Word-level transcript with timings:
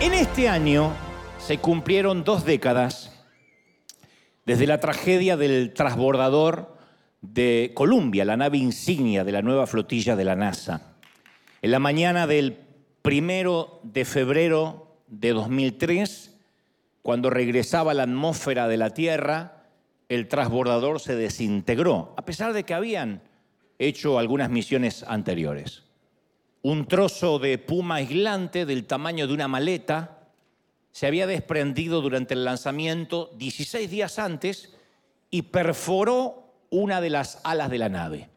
En 0.00 0.12
este 0.12 0.48
año 0.48 0.92
se 1.38 1.58
cumplieron 1.58 2.22
dos 2.22 2.44
décadas 2.44 3.12
desde 4.44 4.66
la 4.66 4.78
tragedia 4.80 5.36
del 5.36 5.72
transbordador 5.72 6.76
de 7.22 7.72
Columbia, 7.74 8.24
la 8.24 8.36
nave 8.36 8.58
insignia 8.58 9.24
de 9.24 9.32
la 9.32 9.42
nueva 9.42 9.66
flotilla 9.66 10.16
de 10.16 10.24
la 10.24 10.36
NASA. 10.36 10.96
En 11.62 11.70
la 11.70 11.78
mañana 11.78 12.26
del 12.26 12.58
primero 13.02 13.80
de 13.82 14.04
febrero 14.04 15.00
de 15.08 15.30
2003, 15.30 16.35
cuando 17.06 17.30
regresaba 17.30 17.92
a 17.92 17.94
la 17.94 18.02
atmósfera 18.02 18.66
de 18.66 18.76
la 18.76 18.90
Tierra, 18.90 19.62
el 20.08 20.26
transbordador 20.26 20.98
se 20.98 21.14
desintegró, 21.14 22.12
a 22.16 22.24
pesar 22.24 22.52
de 22.52 22.64
que 22.64 22.74
habían 22.74 23.22
hecho 23.78 24.18
algunas 24.18 24.50
misiones 24.50 25.04
anteriores. 25.04 25.84
Un 26.62 26.88
trozo 26.88 27.38
de 27.38 27.58
puma 27.58 27.94
aislante 27.96 28.66
del 28.66 28.88
tamaño 28.88 29.28
de 29.28 29.34
una 29.34 29.46
maleta 29.46 30.18
se 30.90 31.06
había 31.06 31.28
desprendido 31.28 32.00
durante 32.00 32.34
el 32.34 32.44
lanzamiento 32.44 33.30
16 33.36 33.88
días 33.88 34.18
antes 34.18 34.74
y 35.30 35.42
perforó 35.42 36.56
una 36.70 37.00
de 37.00 37.10
las 37.10 37.38
alas 37.44 37.70
de 37.70 37.78
la 37.78 37.88
nave. 37.88 38.30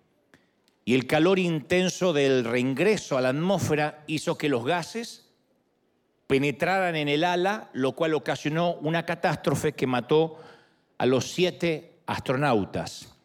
Y 0.86 0.94
el 0.94 1.08
calor 1.08 1.40
intenso 1.40 2.14
del 2.14 2.44
reingreso 2.44 3.18
a 3.18 3.22
la 3.22 3.30
atmósfera 3.30 4.04
hizo 4.06 4.38
que 4.38 4.48
los 4.48 4.64
gases 4.64 5.29
penetraran 6.30 6.96
en 6.96 7.08
el 7.08 7.24
ala, 7.24 7.72
lo 7.74 7.94
cual 7.94 8.14
ocasionó 8.14 8.76
una 8.76 9.04
catástrofe 9.04 9.74
que 9.74 9.88
mató 9.88 10.38
a 11.00 11.08
los 11.08 11.26
siete 11.32 12.02
astronautas. 12.06 13.16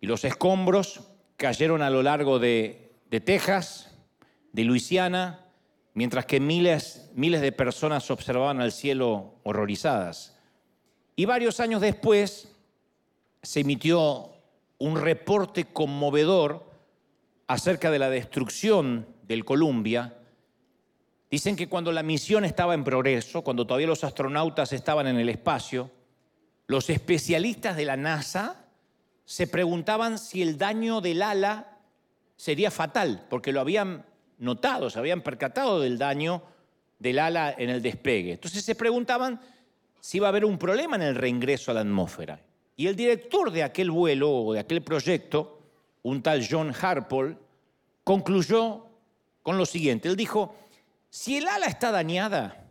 Y 0.00 0.08
los 0.08 0.24
escombros 0.24 1.02
cayeron 1.36 1.80
a 1.80 1.90
lo 1.90 2.02
largo 2.02 2.40
de, 2.40 2.90
de 3.08 3.20
Texas, 3.20 3.96
de 4.52 4.64
Luisiana, 4.64 5.44
mientras 5.92 6.26
que 6.26 6.40
miles, 6.40 7.08
miles 7.14 7.40
de 7.40 7.52
personas 7.52 8.10
observaban 8.10 8.60
al 8.60 8.72
cielo 8.72 9.36
horrorizadas. 9.44 10.36
Y 11.14 11.26
varios 11.26 11.60
años 11.60 11.80
después 11.80 12.48
se 13.44 13.60
emitió 13.60 14.32
un 14.78 15.00
reporte 15.00 15.66
conmovedor 15.66 16.68
acerca 17.46 17.92
de 17.92 18.00
la 18.00 18.10
destrucción 18.10 19.06
del 19.22 19.44
Columbia. 19.44 20.18
Dicen 21.34 21.56
que 21.56 21.68
cuando 21.68 21.90
la 21.90 22.04
misión 22.04 22.44
estaba 22.44 22.74
en 22.74 22.84
progreso, 22.84 23.42
cuando 23.42 23.66
todavía 23.66 23.88
los 23.88 24.04
astronautas 24.04 24.72
estaban 24.72 25.08
en 25.08 25.18
el 25.18 25.28
espacio, 25.28 25.90
los 26.68 26.88
especialistas 26.88 27.76
de 27.76 27.84
la 27.84 27.96
NASA 27.96 28.66
se 29.24 29.48
preguntaban 29.48 30.20
si 30.20 30.42
el 30.42 30.56
daño 30.56 31.00
del 31.00 31.22
ala 31.22 31.76
sería 32.36 32.70
fatal, 32.70 33.26
porque 33.28 33.50
lo 33.50 33.60
habían 33.60 34.06
notado, 34.38 34.90
se 34.90 35.00
habían 35.00 35.22
percatado 35.22 35.80
del 35.80 35.98
daño 35.98 36.40
del 37.00 37.18
ala 37.18 37.52
en 37.58 37.68
el 37.68 37.82
despegue. 37.82 38.34
Entonces 38.34 38.64
se 38.64 38.76
preguntaban 38.76 39.40
si 39.98 40.18
iba 40.18 40.28
a 40.28 40.30
haber 40.30 40.44
un 40.44 40.56
problema 40.56 40.94
en 40.94 41.02
el 41.02 41.16
reingreso 41.16 41.72
a 41.72 41.74
la 41.74 41.80
atmósfera. 41.80 42.40
Y 42.76 42.86
el 42.86 42.94
director 42.94 43.50
de 43.50 43.64
aquel 43.64 43.90
vuelo 43.90 44.30
o 44.30 44.52
de 44.52 44.60
aquel 44.60 44.82
proyecto, 44.84 45.64
un 46.04 46.22
tal 46.22 46.46
John 46.48 46.72
Harpole, 46.80 47.36
concluyó 48.04 48.86
con 49.42 49.58
lo 49.58 49.66
siguiente. 49.66 50.08
Él 50.08 50.14
dijo, 50.14 50.54
si 51.14 51.36
el 51.36 51.46
ala 51.46 51.66
está 51.66 51.92
dañada, 51.92 52.66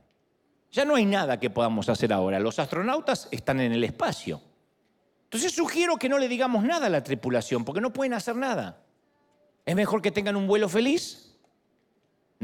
ya 0.70 0.84
no 0.84 0.96
hay 0.96 1.06
nada 1.06 1.40
que 1.40 1.50
podamos 1.50 1.88
hacer 1.88 2.12
ahora. 2.12 2.42
Los 2.42 2.60
astronautas 2.60 3.30
están 3.32 3.62
en 3.62 3.72
el 3.72 3.86
espacio. 3.86 4.42
Entonces 5.24 5.54
sugiero 5.54 5.96
que 5.96 6.10
no 6.10 6.18
le 6.18 6.28
digamos 6.28 6.66
nada 6.66 6.88
a 6.88 6.90
la 6.90 7.02
tripulación, 7.02 7.64
porque 7.64 7.80
no 7.80 7.94
pueden 7.94 8.14
hacer 8.14 8.36
nada. 8.36 8.84
Es 9.66 9.76
mejor 9.76 10.02
que 10.02 10.12
tengan 10.12 10.36
un 10.36 10.46
vuelo 10.46 10.68
feliz 10.68 11.34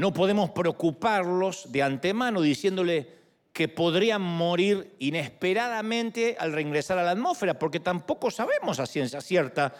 no 0.00 0.14
podemos 0.14 0.48
preocuparlos 0.48 1.70
de 1.70 1.82
antemano 1.82 2.40
diciéndole 2.40 3.18
que 3.52 3.68
podrían 3.68 4.22
morir 4.22 4.96
inesperadamente 4.98 6.38
al 6.40 6.54
reingresar 6.54 6.96
a 6.96 7.02
la 7.02 7.10
atmósfera, 7.10 7.58
porque 7.58 7.80
tampoco 7.80 8.30
sabemos 8.30 8.80
a 8.80 8.86
ciencia 8.86 9.20
cierta 9.20 9.74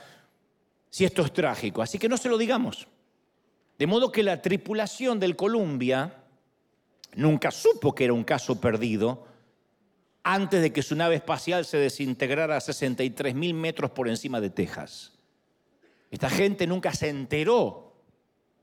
si 0.91 1.07
esto 1.07 1.23
es 1.23 1.33
trágico. 1.33 1.81
Así 1.81 1.99
que 1.99 2.07
no 2.07 2.19
se 2.19 2.29
lo 2.29 2.37
digamos. 2.37 2.87
De 3.81 3.87
modo 3.87 4.13
que 4.13 4.23
la 4.23 4.43
tripulación 4.43 5.19
del 5.19 5.37
Columbia 5.37 6.13
nunca 7.15 7.51
supo 7.51 7.95
que 7.95 8.05
era 8.05 8.13
un 8.13 8.25
caso 8.25 8.61
perdido 8.61 9.27
antes 10.23 10.61
de 10.61 10.71
que 10.71 10.83
su 10.83 10.95
nave 10.95 11.15
espacial 11.15 11.65
se 11.65 11.79
desintegrara 11.79 12.59
a 12.59 12.61
63 12.61 13.35
mil 13.35 13.55
metros 13.55 13.91
por 13.93 14.07
encima 14.07 14.39
de 14.39 14.51
Texas. 14.51 15.15
Esta 16.11 16.29
gente 16.29 16.67
nunca 16.67 16.93
se 16.93 17.09
enteró 17.09 17.95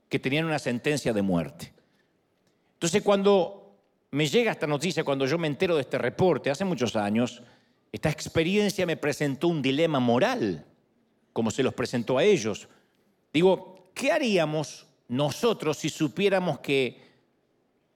que 0.08 0.20
tenían 0.20 0.44
una 0.44 0.60
sentencia 0.60 1.12
de 1.12 1.22
muerte. 1.22 1.72
Entonces 2.74 3.02
cuando 3.02 3.76
me 4.12 4.28
llega 4.28 4.52
esta 4.52 4.68
noticia, 4.68 5.02
cuando 5.02 5.26
yo 5.26 5.36
me 5.36 5.48
entero 5.48 5.74
de 5.74 5.80
este 5.80 5.98
reporte, 5.98 6.48
hace 6.48 6.64
muchos 6.64 6.94
años, 6.94 7.42
esta 7.90 8.08
experiencia 8.08 8.86
me 8.86 8.96
presentó 8.96 9.48
un 9.48 9.62
dilema 9.62 9.98
moral, 9.98 10.64
como 11.32 11.50
se 11.50 11.64
los 11.64 11.74
presentó 11.74 12.18
a 12.18 12.22
ellos. 12.22 12.68
Digo, 13.32 13.90
¿qué 13.94 14.12
haríamos 14.12 14.87
nosotros 15.08 15.78
si 15.78 15.88
supiéramos 15.88 16.60
que 16.60 17.08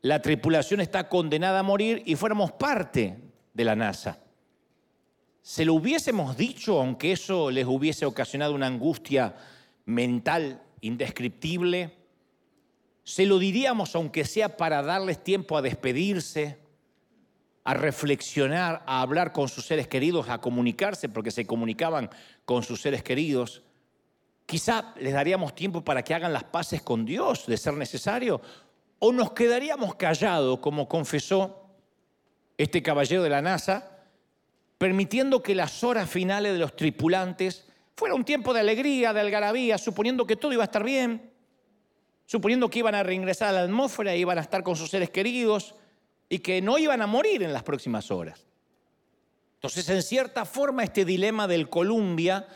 la 0.01 0.21
tripulación 0.21 0.81
está 0.81 1.09
condenada 1.09 1.61
a 1.61 1.63
morir 1.63 2.03
y 2.07 2.17
fuéramos 2.17 2.53
parte 2.53 3.19
de 3.55 3.65
la 3.65 3.77
NASA? 3.77 4.19
¿Se 5.43 5.65
lo 5.65 5.75
hubiésemos 5.75 6.37
dicho 6.37 6.81
aunque 6.81 7.13
eso 7.13 7.51
les 7.51 7.67
hubiese 7.67 8.07
ocasionado 8.07 8.55
una 8.55 8.67
angustia 8.67 9.35
mental 9.85 10.63
indescriptible? 10.81 11.97
Se 13.05 13.27
lo 13.27 13.39
diríamos 13.39 13.95
aunque 13.95 14.25
sea 14.25 14.57
para 14.57 14.83
darles 14.83 15.23
tiempo 15.23 15.57
a 15.57 15.63
despedirse, 15.63 16.59
a 17.65 17.75
reflexionar, 17.75 18.83
a 18.87 19.03
hablar 19.03 19.33
con 19.33 19.49
sus 19.49 19.67
seres 19.67 19.89
queridos, 19.89 20.29
a 20.29 20.41
comunicarse, 20.41 21.09
porque 21.09 21.31
se 21.31 21.47
comunicaban 21.47 22.11
con 22.45 22.63
sus 22.63 22.81
seres 22.81 23.03
queridos. 23.03 23.63
Quizá 24.53 24.93
les 25.01 25.15
daríamos 25.15 25.55
tiempo 25.55 25.83
para 25.83 26.05
que 26.05 26.13
hagan 26.13 26.31
las 26.31 26.45
paces 26.45 26.83
con 26.83 27.07
Dios, 27.07 27.47
de 27.47 27.57
ser 27.57 27.73
necesario, 27.73 28.39
o 28.99 29.11
nos 29.11 29.33
quedaríamos 29.33 29.95
callados, 29.95 30.59
como 30.59 30.91
confesó 30.91 31.71
este 32.59 32.83
caballero 32.83 33.23
de 33.23 33.31
la 33.31 33.41
NASA, 33.41 34.01
permitiendo 34.77 35.43
que 35.43 35.55
las 35.55 35.83
horas 35.83 36.11
finales 36.11 36.53
de 36.53 36.59
los 36.59 36.77
tripulantes 36.77 37.65
fuera 37.97 38.15
un 38.15 38.27
tiempo 38.27 38.53
de 38.53 38.61
alegría, 38.61 39.15
de 39.15 39.21
algarabía, 39.21 39.79
suponiendo 39.79 40.27
que 40.27 40.37
todo 40.37 40.53
iba 40.53 40.65
a 40.65 40.67
estar 40.67 40.85
bien 40.85 41.33
suponiendo 42.27 42.69
que 42.69 42.81
iban 42.81 42.95
a 42.95 43.03
reingresar 43.03 43.49
a 43.49 43.53
la 43.53 43.63
atmósfera, 43.63 44.15
iban 44.15 44.39
a 44.39 44.43
estar 44.43 44.63
con 44.63 44.77
sus 44.77 44.91
seres 44.91 45.09
queridos 45.11 45.75
y 46.29 46.41
que 46.41 46.61
no 46.61 46.79
iban 46.79 47.01
a 47.03 47.07
morir 47.07 47.43
en 47.43 47.53
las 47.53 47.63
próximas 47.63 48.11
horas. 48.11 48.47
Entonces, 49.55 49.89
en 49.89 50.03
cierta 50.03 50.45
forma, 50.45 50.83
este 50.83 51.05
dilema 51.05 51.47
del 51.47 51.71
Columbia 51.71 52.47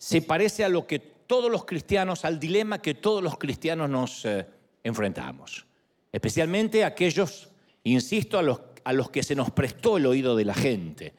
se 0.00 0.22
parece 0.22 0.64
a 0.64 0.70
lo 0.70 0.86
que 0.86 1.09
todos 1.30 1.48
los 1.48 1.64
cristianos, 1.64 2.24
al 2.24 2.40
dilema 2.40 2.82
que 2.82 2.94
todos 2.94 3.22
los 3.22 3.38
cristianos 3.38 3.88
nos 3.88 4.24
eh, 4.24 4.48
enfrentamos. 4.82 5.64
Especialmente 6.10 6.84
aquellos, 6.84 7.50
insisto, 7.84 8.36
a 8.36 8.42
los, 8.42 8.60
a 8.82 8.92
los 8.92 9.10
que 9.10 9.22
se 9.22 9.36
nos 9.36 9.52
prestó 9.52 9.96
el 9.96 10.06
oído 10.06 10.34
de 10.34 10.44
la 10.44 10.54
gente. 10.54 11.14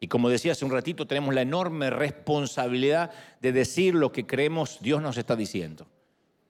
Y 0.00 0.08
como 0.08 0.28
decía 0.28 0.52
hace 0.52 0.66
un 0.66 0.70
ratito, 0.70 1.06
tenemos 1.06 1.34
la 1.34 1.40
enorme 1.40 1.88
responsabilidad 1.88 3.10
de 3.40 3.52
decir 3.52 3.94
lo 3.94 4.12
que 4.12 4.26
creemos 4.26 4.80
Dios 4.82 5.00
nos 5.00 5.16
está 5.16 5.34
diciendo. 5.34 5.86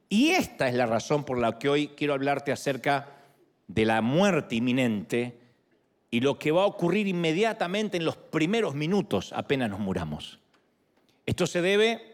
Y 0.09 0.31
esta 0.31 0.69
es 0.69 0.75
la 0.75 0.87
razón 0.87 1.23
por 1.23 1.39
la 1.39 1.57
que 1.57 1.69
hoy 1.69 1.93
quiero 1.97 2.15
hablarte 2.15 2.51
acerca 2.51 3.11
de 3.69 3.85
la 3.85 4.03
muerte 4.03 4.57
inminente 4.57 5.39
y 6.11 6.19
lo 6.19 6.37
que 6.37 6.51
va 6.51 6.65
a 6.65 6.67
ocurrir 6.67 7.07
inmediatamente 7.07 7.97
en 7.97 8.07
los 8.07 8.17
primeros 8.17 8.75
minutos 8.75 9.33
apenas 9.33 9.71
nos 9.71 9.79
muramos. 9.79 10.41
Esto 11.27 11.47
se 11.47 11.63
debe 11.63 12.14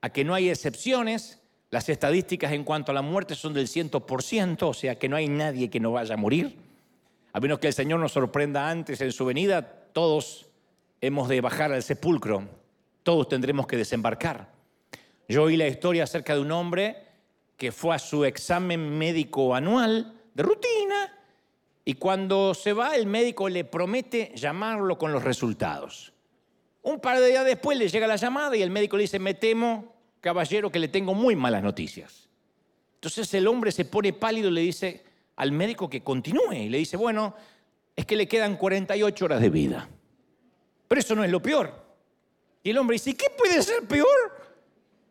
a 0.00 0.10
que 0.10 0.24
no 0.24 0.34
hay 0.34 0.50
excepciones, 0.50 1.40
las 1.70 1.88
estadísticas 1.88 2.52
en 2.52 2.64
cuanto 2.64 2.90
a 2.90 2.94
la 2.94 3.02
muerte 3.02 3.34
son 3.34 3.54
del 3.54 3.68
100%, 3.68 4.62
o 4.62 4.74
sea 4.74 4.98
que 4.98 5.08
no 5.08 5.16
hay 5.16 5.28
nadie 5.28 5.70
que 5.70 5.80
no 5.80 5.92
vaya 5.92 6.14
a 6.14 6.16
morir. 6.16 6.56
A 7.32 7.40
menos 7.40 7.58
que 7.58 7.68
el 7.68 7.74
Señor 7.74 8.00
nos 8.00 8.12
sorprenda 8.12 8.68
antes 8.68 9.00
en 9.00 9.12
su 9.12 9.24
venida, 9.24 9.62
todos 9.92 10.46
hemos 11.00 11.28
de 11.28 11.40
bajar 11.40 11.72
al 11.72 11.82
sepulcro, 11.82 12.48
todos 13.02 13.28
tendremos 13.28 13.66
que 13.66 13.76
desembarcar. 13.76 14.48
Yo 15.28 15.44
oí 15.44 15.56
la 15.56 15.68
historia 15.68 16.04
acerca 16.04 16.34
de 16.34 16.40
un 16.40 16.50
hombre 16.50 16.96
que 17.56 17.70
fue 17.70 17.94
a 17.94 17.98
su 17.98 18.24
examen 18.24 18.98
médico 18.98 19.54
anual 19.54 20.14
de 20.34 20.42
rutina 20.42 21.16
y 21.84 21.94
cuando 21.94 22.54
se 22.54 22.72
va 22.72 22.96
el 22.96 23.06
médico 23.06 23.48
le 23.48 23.64
promete 23.64 24.32
llamarlo 24.34 24.98
con 24.98 25.12
los 25.12 25.22
resultados. 25.22 26.12
Un 26.82 27.00
par 27.00 27.20
de 27.20 27.28
días 27.28 27.44
después 27.44 27.76
le 27.76 27.88
llega 27.88 28.06
la 28.06 28.16
llamada 28.16 28.56
y 28.56 28.62
el 28.62 28.70
médico 28.70 28.96
le 28.96 29.02
dice, 29.02 29.18
me 29.18 29.34
temo, 29.34 29.94
caballero, 30.20 30.70
que 30.70 30.78
le 30.78 30.88
tengo 30.88 31.14
muy 31.14 31.36
malas 31.36 31.62
noticias. 31.62 32.28
Entonces 32.94 33.32
el 33.34 33.46
hombre 33.46 33.72
se 33.72 33.84
pone 33.84 34.12
pálido 34.12 34.48
y 34.48 34.52
le 34.52 34.60
dice 34.62 35.04
al 35.36 35.52
médico 35.52 35.88
que 35.88 36.02
continúe 36.02 36.52
y 36.52 36.68
le 36.68 36.78
dice, 36.78 36.96
bueno, 36.96 37.34
es 37.96 38.06
que 38.06 38.16
le 38.16 38.28
quedan 38.28 38.56
48 38.56 39.24
horas 39.24 39.40
de 39.40 39.50
vida. 39.50 39.88
Pero 40.88 41.00
eso 41.00 41.14
no 41.14 41.24
es 41.24 41.30
lo 41.30 41.40
peor. 41.40 41.72
Y 42.62 42.70
el 42.70 42.78
hombre 42.78 42.94
dice, 42.94 43.14
¿qué 43.14 43.26
puede 43.36 43.62
ser 43.62 43.86
peor 43.86 44.08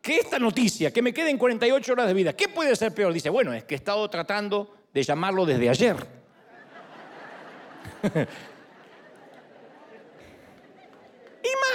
que 0.01 0.17
esta 0.17 0.37
noticia? 0.37 0.91
Que 0.91 1.01
me 1.01 1.13
queden 1.13 1.37
48 1.37 1.93
horas 1.93 2.07
de 2.07 2.13
vida. 2.13 2.33
¿Qué 2.33 2.47
puede 2.47 2.75
ser 2.75 2.93
peor? 2.93 3.13
Dice, 3.13 3.29
bueno, 3.29 3.53
es 3.53 3.63
que 3.63 3.75
he 3.75 3.77
estado 3.77 4.07
tratando 4.09 4.75
de 4.93 5.03
llamarlo 5.03 5.45
desde 5.45 5.69
ayer. 5.69 5.95
y 8.03 8.07
más 8.07 8.17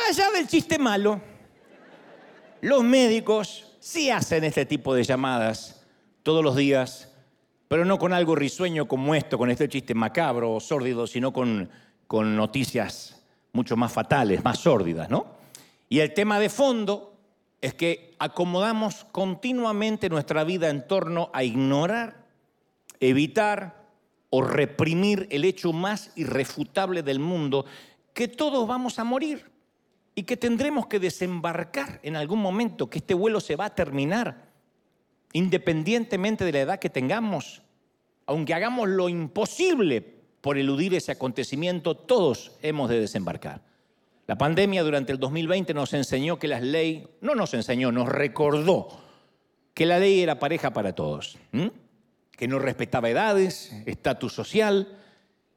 allá 0.09 0.31
del 0.31 0.47
chiste 0.47 0.79
malo, 0.79 1.21
los 2.61 2.83
médicos 2.83 3.77
sí 3.81 4.11
hacen 4.11 4.45
este 4.45 4.67
tipo 4.67 4.95
de 4.95 5.05
llamadas 5.05 5.85
todos 6.23 6.45
los 6.45 6.56
días, 6.56 7.12
pero 7.69 7.85
no 7.85 7.99
con 7.99 8.12
algo 8.12 8.35
risueño 8.35 8.87
como 8.87 9.15
esto, 9.15 9.39
con 9.39 9.51
este 9.51 9.69
chiste 9.69 9.95
macabro 9.95 10.53
o 10.53 10.61
sórdido, 10.61 11.06
sino 11.06 11.33
con, 11.33 11.71
con 12.06 12.37
noticias 12.37 13.23
mucho 13.53 13.77
más 13.77 13.93
fatales, 13.93 14.45
más 14.45 14.59
sórdidas, 14.59 15.09
¿no? 15.09 15.27
Y 15.89 16.01
el 16.01 16.12
tema 16.12 16.39
de 16.39 16.49
fondo 16.49 17.17
es 17.61 17.75
que 17.75 18.15
acomodamos 18.19 19.05
continuamente 19.11 20.09
nuestra 20.09 20.45
vida 20.45 20.69
en 20.69 20.87
torno 20.87 21.31
a 21.33 21.45
ignorar, 21.45 22.27
evitar 23.00 23.85
o 24.31 24.43
reprimir 24.43 25.29
el 25.31 25.45
hecho 25.45 25.73
más 25.73 26.11
irrefutable 26.17 27.03
del 27.03 27.21
mundo, 27.21 27.65
que 28.12 28.29
todos 28.29 28.67
vamos 28.67 28.99
a 28.99 29.05
morir 29.05 29.54
y 30.14 30.22
que 30.22 30.37
tendremos 30.37 30.87
que 30.87 31.00
desembarcar 31.00 32.00
en 32.02 32.16
algún 32.16 32.40
momento, 32.40 32.88
que 32.88 32.99
este 32.99 33.14
vuelo 33.14 33.40
se 33.40 33.56
va 33.56 33.66
a 33.66 33.75
terminar, 33.75 34.52
independientemente 35.32 36.44
de 36.44 36.52
la 36.52 36.61
edad 36.61 36.78
que 36.78 36.90
tengamos, 36.90 37.62
aunque 38.26 38.55
hagamos 38.55 38.88
lo 38.88 39.08
imposible 39.08 40.14
por 40.40 40.58
eludir 40.58 40.94
ese 40.94 41.12
acontecimiento, 41.12 41.96
todos 41.96 42.52
hemos 42.62 42.88
de 42.90 43.00
desembarcar. 43.00 43.62
La 44.26 44.38
pandemia 44.38 44.82
durante 44.82 45.12
el 45.12 45.19
2020 45.19 45.75
nos 45.75 45.93
enseñó 45.93 46.38
que 46.38 46.49
la 46.49 46.61
ley, 46.61 47.06
no 47.20 47.34
nos 47.34 47.52
enseñó, 47.52 47.93
nos 47.93 48.08
recordó 48.08 48.88
que 49.75 49.84
la 49.84 49.99
ley 49.99 50.20
era 50.20 50.38
pareja 50.38 50.72
para 50.72 50.94
todos, 50.94 51.37
que 52.31 52.49
no 52.49 52.58
respetaba 52.58 53.11
edades, 53.11 53.72
estatus 53.84 54.32
social, 54.32 54.96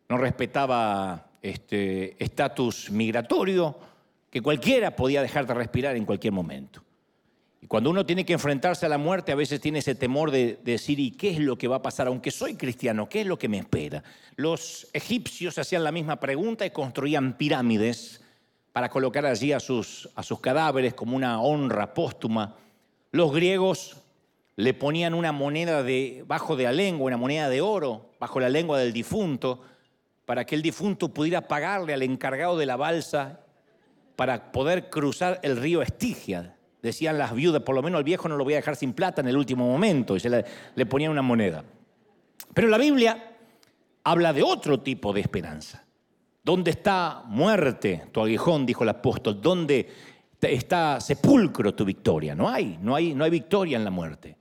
no 0.10 0.18
respetaba 0.18 1.30
este, 1.42 2.22
estatus 2.24 2.90
migratorio, 2.92 3.78
que 4.30 4.42
cualquiera 4.42 4.96
podía 4.96 5.22
dejar 5.22 5.48
de 5.48 5.54
respirar 5.54 5.96
en 5.96 6.06
cualquier 6.06 6.34
momento. 6.34 6.84
Y 7.62 7.68
cuando 7.68 7.90
uno 7.90 8.06
tiene 8.06 8.26
que 8.26 8.34
enfrentarse 8.34 8.86
a 8.86 8.90
la 8.90 8.98
muerte, 8.98 9.32
a 9.32 9.36
veces 9.36 9.60
tiene 9.60 9.80
ese 9.80 9.96
temor 9.96 10.32
de, 10.32 10.60
decir, 10.64 11.00
¿y 11.00 11.12
qué 11.12 11.30
es 11.32 11.40
lo 11.40 11.58
que 11.58 11.68
va 11.68 11.78
a 11.78 11.82
pasar? 11.82 12.08
Aunque 12.08 12.32
soy 12.32 12.56
cristiano, 12.56 13.10
¿qué 13.10 13.22
es 13.22 13.28
lo 13.28 13.40
que 13.40 13.50
me 13.50 13.58
espera? 13.58 14.04
Los 14.36 14.88
egipcios 14.94 15.58
hacían 15.58 15.84
la 15.84 15.92
misma 15.92 16.20
pregunta 16.20 16.66
y 16.66 16.72
construían 16.72 17.38
pirámides 17.38 18.22
para 18.74 18.90
colocar 18.90 19.26
allí 19.26 19.54
a 19.54 19.60
sus, 19.60 20.08
cadáveres 20.40 20.94
como 20.94 21.16
una 21.16 21.42
honra 21.42 21.96
póstuma. 21.96 22.56
Los 23.12 23.34
griegos 23.34 23.98
le 24.56 24.76
ponían 24.76 25.16
una 25.16 25.32
moneda 25.32 25.82
debajo 25.82 26.56
de 26.56 26.66
la 26.66 26.72
lengua, 26.72 27.08
una 27.08 27.18
moneda 27.18 27.50
de 27.50 27.62
oro, 27.62 28.12
bajo 28.20 28.40
la 28.40 28.50
lengua 28.50 28.78
del 28.78 28.94
difunto, 28.94 29.62
para 30.26 30.46
que 30.46 30.54
el 30.54 30.62
difunto 30.62 31.10
pudiera 31.10 31.48
pagarle 31.48 31.94
al 31.94 32.04
encargado 32.04 32.56
de 32.58 32.66
la 32.68 32.76
balsa 32.76 33.47
para 34.18 34.52
poder 34.52 34.90
cruzar 34.90 35.40
el 35.44 35.56
río 35.56 35.82
Estigia. 35.82 36.58
Decían 36.82 37.18
las 37.18 37.34
viudas, 37.34 37.62
por 37.62 37.76
lo 37.76 37.82
menos 37.82 38.00
el 38.00 38.04
viejo 38.04 38.28
no 38.28 38.36
lo 38.36 38.44
voy 38.44 38.54
a 38.54 38.58
dejar 38.58 38.76
sin 38.76 38.92
plata 38.92 39.22
en 39.22 39.30
el 39.30 39.38
último 39.38 39.66
momento, 39.66 40.16
y 40.16 40.20
se 40.20 40.30
le, 40.30 40.44
le 40.76 40.86
ponían 40.86 41.12
una 41.12 41.22
moneda. 41.22 41.64
Pero 42.54 42.68
la 42.68 42.78
Biblia 42.78 43.38
habla 44.04 44.34
de 44.34 44.44
otro 44.44 44.82
tipo 44.82 45.14
de 45.14 45.22
esperanza. 45.22 45.86
¿Dónde 46.44 46.72
está 46.72 47.24
muerte 47.28 48.06
tu 48.12 48.22
aguijón? 48.22 48.66
Dijo 48.66 48.84
el 48.84 48.90
apóstol. 48.90 49.40
¿Dónde 49.40 49.88
está 50.42 51.00
sepulcro 51.00 51.76
tu 51.76 51.86
victoria? 51.86 52.34
No 52.34 52.50
hay, 52.50 52.80
no 52.82 52.96
hay, 52.96 53.14
no 53.14 53.24
hay 53.24 53.30
victoria 53.30 53.78
en 53.78 53.84
la 53.84 53.92
muerte. 53.92 54.38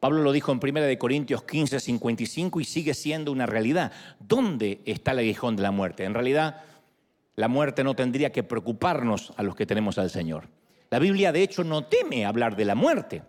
Pablo 0.00 0.22
lo 0.22 0.32
dijo 0.32 0.50
en 0.50 0.60
1 0.62 0.98
Corintios 0.98 1.44
15, 1.44 1.78
55 1.78 2.60
y 2.60 2.64
sigue 2.64 2.94
siendo 2.94 3.30
una 3.30 3.46
realidad. 3.46 3.92
¿Dónde 4.18 4.80
está 4.86 5.12
el 5.12 5.18
aguijón 5.18 5.54
de 5.54 5.62
la 5.62 5.70
muerte? 5.70 6.04
En 6.04 6.14
realidad, 6.14 6.62
la 7.40 7.48
muerte 7.48 7.82
no 7.82 7.96
tendría 7.96 8.30
que 8.32 8.42
preocuparnos 8.42 9.32
a 9.36 9.42
los 9.42 9.56
que 9.56 9.64
tenemos 9.64 9.96
al 9.96 10.10
Señor. 10.10 10.48
La 10.90 10.98
Biblia, 10.98 11.32
de 11.32 11.42
hecho, 11.42 11.64
no 11.64 11.84
teme 11.84 12.26
hablar 12.26 12.54
de 12.54 12.66
la 12.66 12.74
muerte, 12.74 13.22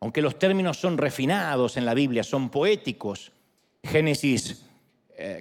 aunque 0.00 0.20
los 0.20 0.36
términos 0.36 0.78
son 0.78 0.98
refinados 0.98 1.76
en 1.76 1.84
la 1.84 1.94
Biblia, 1.94 2.24
son 2.24 2.50
poéticos. 2.50 3.30
Génesis 3.84 4.66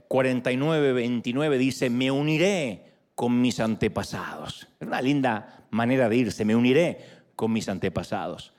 49, 0.07 0.93
29 0.93 1.57
dice, 1.57 1.89
me 1.89 2.11
uniré 2.11 2.83
con 3.15 3.41
mis 3.41 3.59
antepasados. 3.59 4.67
Es 4.79 4.87
una 4.87 5.01
linda 5.01 5.65
manera 5.71 6.07
de 6.07 6.17
irse, 6.17 6.45
me 6.45 6.55
uniré 6.55 6.99
con 7.35 7.51
mis 7.51 7.69
antepasados. 7.69 8.53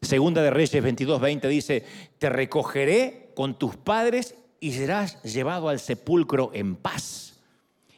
Segunda 0.00 0.42
de 0.42 0.50
Reyes 0.50 0.82
22, 0.82 1.20
20 1.20 1.48
dice, 1.48 1.84
te 2.18 2.30
recogeré 2.30 3.30
con 3.34 3.58
tus 3.58 3.76
padres 3.76 4.36
y 4.58 4.72
serás 4.72 5.22
llevado 5.22 5.68
al 5.68 5.80
sepulcro 5.80 6.50
en 6.54 6.76
paz. 6.76 7.31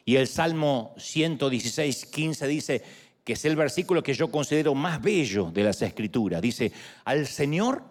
Y 0.05 0.15
el 0.17 0.27
Salmo 0.27 0.93
116, 0.97 2.05
15 2.05 2.47
dice, 2.47 2.83
que 3.25 3.33
es 3.33 3.43
el 3.43 3.55
versículo 3.55 4.03
que 4.03 4.13
yo 4.13 4.29
considero 4.29 4.75
más 4.75 5.01
bello 5.01 5.49
de 5.51 5.63
las 5.63 5.81
Escrituras. 5.81 6.41
Dice, 6.41 6.71
al 7.05 7.25
Señor 7.25 7.81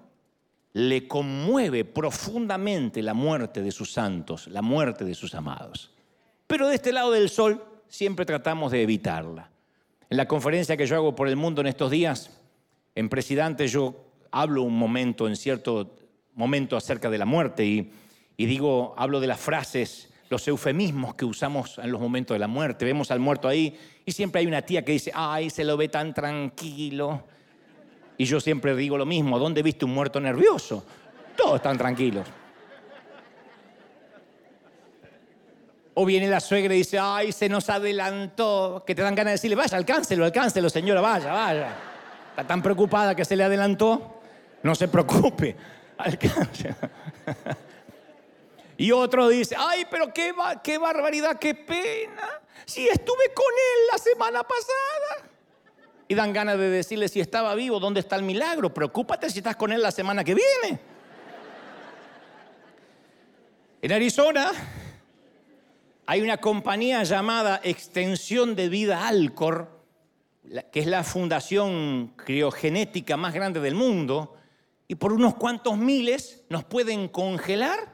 le 0.75 1.09
conmueve 1.09 1.85
profundamente 1.85 3.03
la 3.03 3.15
muerte 3.15 3.61
de 3.61 3.73
sus 3.73 3.93
santos, 3.93 4.47
la 4.47 4.63
muerte 4.63 5.05
de 5.05 5.15
sus 5.15 5.35
amados. 5.35 5.93
Pero 6.47 6.69
de 6.69 6.77
este 6.77 6.93
lado 6.93 7.11
del 7.11 7.29
sol 7.29 7.65
siempre 7.89 8.25
tratamos 8.25 8.71
de 8.71 8.83
evitarla. 8.83 9.51
En 10.09 10.17
la 10.17 10.29
conferencia 10.29 10.77
que 10.77 10.87
yo 10.87 10.95
hago 10.95 11.17
por 11.17 11.27
el 11.27 11.37
mundo 11.37 11.61
en 11.61 11.67
estos 11.67 11.91
días, 11.91 12.31
en 12.95 13.09
Presidente 13.09 13.67
yo 13.67 13.97
hablo 14.31 14.63
un 14.63 14.79
momento, 14.79 15.27
en 15.27 15.35
cierto 15.35 15.97
momento 16.35 16.77
acerca 16.77 17.11
de 17.11 17.19
la 17.19 17.25
muerte 17.25 17.65
y, 17.65 17.91
y 18.37 18.47
digo, 18.47 18.95
hablo 18.97 19.19
de 19.19 19.27
las 19.27 19.41
frases, 19.41 20.13
los 20.29 20.47
eufemismos 20.49 21.15
que 21.15 21.25
usamos 21.25 21.79
en 21.79 21.93
los 21.93 22.01
momentos 22.01 22.35
de 22.35 22.39
la 22.39 22.49
muerte. 22.49 22.85
Vemos 22.85 23.11
al 23.11 23.21
muerto 23.21 23.49
ahí 23.49 23.79
y 24.05 24.13
siempre 24.13 24.41
hay 24.41 24.47
una 24.47 24.63
tía 24.63 24.85
que 24.85 24.93
dice, 24.93 25.13
ay, 25.15 25.51
se 25.51 25.65
lo 25.65 25.77
ve 25.77 25.89
tan 25.89 26.15
tranquilo. 26.15 27.25
Y 28.17 28.25
yo 28.25 28.41
siempre 28.41 28.75
digo 28.77 28.97
lo 28.97 29.07
mismo, 29.07 29.39
¿dónde 29.39 29.63
viste 29.63 29.85
un 29.85 29.93
muerto 29.93 30.21
nervioso? 30.21 30.85
Todos 31.37 31.57
están 31.57 31.77
tranquilos. 31.77 32.27
O 35.95 36.05
viene 36.05 36.29
la 36.29 36.41
suegra 36.41 36.75
y 36.75 36.79
dice, 36.79 36.99
ay, 36.99 37.31
se 37.31 37.49
nos 37.49 37.71
adelantó, 37.71 38.83
que 38.85 38.95
te 38.95 39.03
dan 39.03 39.15
ganas 39.15 39.31
de 39.31 39.35
decirle, 39.35 39.57
vaya, 39.57 39.77
alcáncelo, 39.77 40.25
alcáncelo, 40.25 40.69
señora, 40.69 41.01
vaya, 41.01 41.33
vaya. 41.33 41.77
Está 42.31 42.45
tan 42.45 42.63
preocupada 42.63 43.15
que 43.15 43.25
se 43.25 43.37
le 43.37 43.45
adelantó, 43.45 44.21
no 44.65 44.75
se 44.75 44.89
preocupe, 44.89 45.57
alcance. 45.99 46.75
Y 48.77 48.91
otro 48.93 49.29
dice, 49.29 49.55
ay, 49.59 49.87
pero 49.91 50.13
qué, 50.13 50.33
barbaridad, 50.79 51.39
qué 51.39 51.55
pena, 51.55 52.41
si 52.65 52.89
estuve 52.89 53.33
con 53.35 53.47
él 53.47 53.87
la 53.93 53.99
semana 53.99 54.43
pasada. 54.43 55.31
Y 56.09 56.15
dan 56.15 56.33
ganas 56.33 56.59
de 56.59 56.69
decirle 56.69 57.09
si 57.09 57.21
estaba 57.21 57.55
vivo, 57.55 57.79
¿dónde 57.79 58.01
está 58.01 58.17
el 58.17 58.23
milagro? 58.23 58.75
Preocúpate 58.75 59.31
si 59.31 59.39
estás 59.39 59.57
con 59.57 59.73
él 59.73 59.81
la 59.81 59.91
semana 59.91 60.25
que 60.25 60.35
viene. 60.35 60.81
En 63.81 63.93
Arizona 63.93 64.51
hay 66.07 66.21
una 66.21 66.39
compañía 66.39 67.03
llamada 67.05 67.61
Extensión 67.63 68.57
de 68.57 68.69
Vida 68.69 69.07
Alcor, 69.07 69.71
que 70.73 70.81
es 70.81 70.87
la 70.87 71.05
fundación 71.05 72.13
criogenética 72.17 73.17
más 73.17 73.33
grande 73.35 73.61
del 73.61 73.75
mundo, 73.75 74.37
y 74.89 74.97
por 74.97 75.13
unos 75.13 75.37
cuantos 75.37 75.79
miles 75.79 76.45
nos 76.51 76.65
pueden 76.65 77.09
congelar 77.09 77.94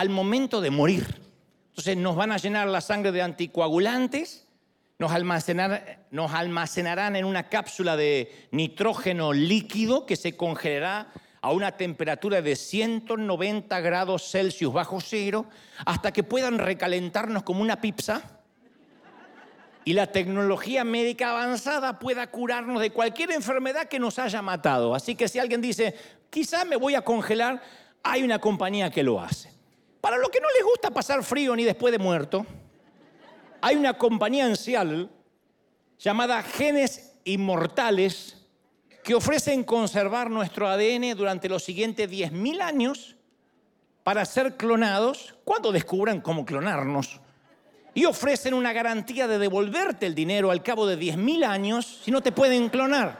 al 0.00 0.08
momento 0.08 0.62
de 0.62 0.70
morir. 0.70 1.20
Entonces 1.68 1.94
nos 1.98 2.16
van 2.16 2.32
a 2.32 2.38
llenar 2.38 2.66
la 2.68 2.80
sangre 2.80 3.12
de 3.12 3.20
anticoagulantes 3.20 4.46
nos, 4.98 5.12
almacenarán 5.12 7.16
en 7.16 7.24
una 7.26 7.50
cápsula 7.50 7.96
de 7.96 8.48
nitrógeno 8.50 9.34
líquido 9.34 10.06
que 10.06 10.16
se 10.16 10.38
congelará 10.38 11.12
a 11.42 11.52
una 11.52 11.76
temperatura 11.78 12.40
de 12.40 12.56
190 12.56 13.80
grados 13.80 14.30
Celsius 14.30 14.72
bajo 14.72 15.02
cero 15.02 15.46
hasta 15.84 16.12
que 16.12 16.22
puedan 16.22 16.58
recalentarnos 16.58 17.42
como 17.42 17.60
una 17.60 17.82
pizza 17.82 18.22
y 19.84 19.92
la 19.92 20.06
tecnología 20.06 20.82
médica 20.82 21.30
avanzada 21.30 21.98
pueda 21.98 22.30
curarnos 22.30 22.80
de 22.80 22.90
cualquier 22.90 23.32
enfermedad 23.32 23.86
que 23.86 23.98
nos 23.98 24.18
haya 24.18 24.40
matado. 24.40 24.94
Así 24.94 25.14
que 25.14 25.28
si 25.28 25.38
alguien 25.38 25.60
dice, 25.60 25.94
quizá 26.30 26.64
me 26.64 26.76
voy 26.76 26.94
a 26.94 27.02
congelar, 27.02 27.60
hay 28.02 28.22
una 28.22 28.38
compañía 28.38 28.90
que 28.90 29.02
lo 29.02 29.20
hace. 29.20 29.59
Para 30.00 30.16
los 30.16 30.30
que 30.30 30.40
no 30.40 30.48
les 30.56 30.64
gusta 30.64 30.90
pasar 30.90 31.22
frío 31.22 31.54
ni 31.54 31.64
después 31.64 31.92
de 31.92 31.98
muerto, 31.98 32.46
hay 33.60 33.76
una 33.76 33.98
compañía 33.98 34.46
ancial 34.46 35.10
llamada 35.98 36.42
Genes 36.42 37.16
Inmortales 37.24 38.36
que 39.04 39.14
ofrecen 39.14 39.64
conservar 39.64 40.30
nuestro 40.30 40.68
ADN 40.68 41.14
durante 41.16 41.48
los 41.48 41.62
siguientes 41.62 42.10
10.000 42.10 42.62
años 42.62 43.16
para 44.02 44.24
ser 44.24 44.56
clonados 44.56 45.34
cuando 45.44 45.72
descubran 45.72 46.20
cómo 46.20 46.44
clonarnos. 46.44 47.20
y 47.92 48.04
ofrecen 48.04 48.54
una 48.54 48.72
garantía 48.72 49.26
de 49.26 49.36
devolverte 49.36 50.06
el 50.06 50.14
dinero 50.14 50.52
al 50.52 50.62
cabo 50.62 50.86
de 50.86 50.96
10.000 50.96 51.44
años 51.44 52.00
si 52.04 52.12
no 52.12 52.22
te 52.22 52.30
pueden 52.30 52.68
clonar. 52.68 53.18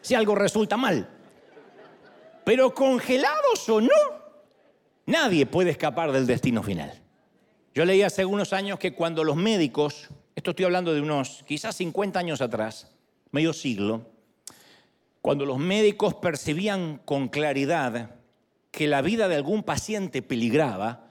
Si 0.00 0.14
algo 0.14 0.34
resulta 0.34 0.78
mal. 0.78 1.06
Pero 2.44 2.74
congelados 2.74 3.68
o 3.68 3.80
no, 3.80 3.88
nadie 5.06 5.46
puede 5.46 5.70
escapar 5.70 6.12
del 6.12 6.26
destino 6.26 6.62
final. 6.62 7.02
Yo 7.74 7.84
leí 7.84 8.02
hace 8.02 8.24
unos 8.24 8.52
años 8.52 8.78
que 8.78 8.94
cuando 8.94 9.24
los 9.24 9.36
médicos, 9.36 10.08
esto 10.34 10.50
estoy 10.50 10.64
hablando 10.64 10.92
de 10.92 11.00
unos 11.00 11.42
quizás 11.46 11.76
50 11.76 12.18
años 12.18 12.40
atrás, 12.40 12.92
medio 13.30 13.52
siglo, 13.52 14.06
cuando 15.22 15.46
los 15.46 15.58
médicos 15.58 16.14
percibían 16.14 17.00
con 17.04 17.28
claridad 17.28 18.16
que 18.70 18.88
la 18.88 19.02
vida 19.02 19.28
de 19.28 19.36
algún 19.36 19.62
paciente 19.62 20.20
peligraba 20.20 21.06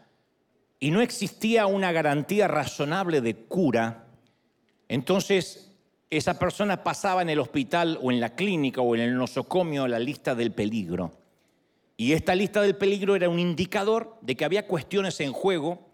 y 0.80 0.92
no 0.92 1.02
existía 1.02 1.66
una 1.66 1.92
garantía 1.92 2.48
razonable 2.48 3.22
de 3.22 3.36
cura, 3.36 4.08
entonces 4.90 5.72
esa 6.10 6.38
persona 6.38 6.84
pasaba 6.84 7.22
en 7.22 7.30
el 7.30 7.40
hospital 7.40 7.98
o 8.02 8.12
en 8.12 8.20
la 8.20 8.36
clínica 8.36 8.82
o 8.82 8.94
en 8.96 9.02
el 9.02 9.16
nosocomio 9.16 9.88
la 9.88 10.00
lista 10.00 10.36
del 10.36 10.52
peligro. 10.52 11.21
Y 12.02 12.14
esta 12.14 12.34
lista 12.34 12.64
del 12.64 12.76
peligro 12.78 13.16
era 13.16 13.30
un 13.30 13.38
indicador 13.38 14.18
de 14.22 14.36
que 14.36 14.44
había 14.44 14.66
cuestiones 14.66 15.20
en 15.20 15.32
juego 15.32 15.88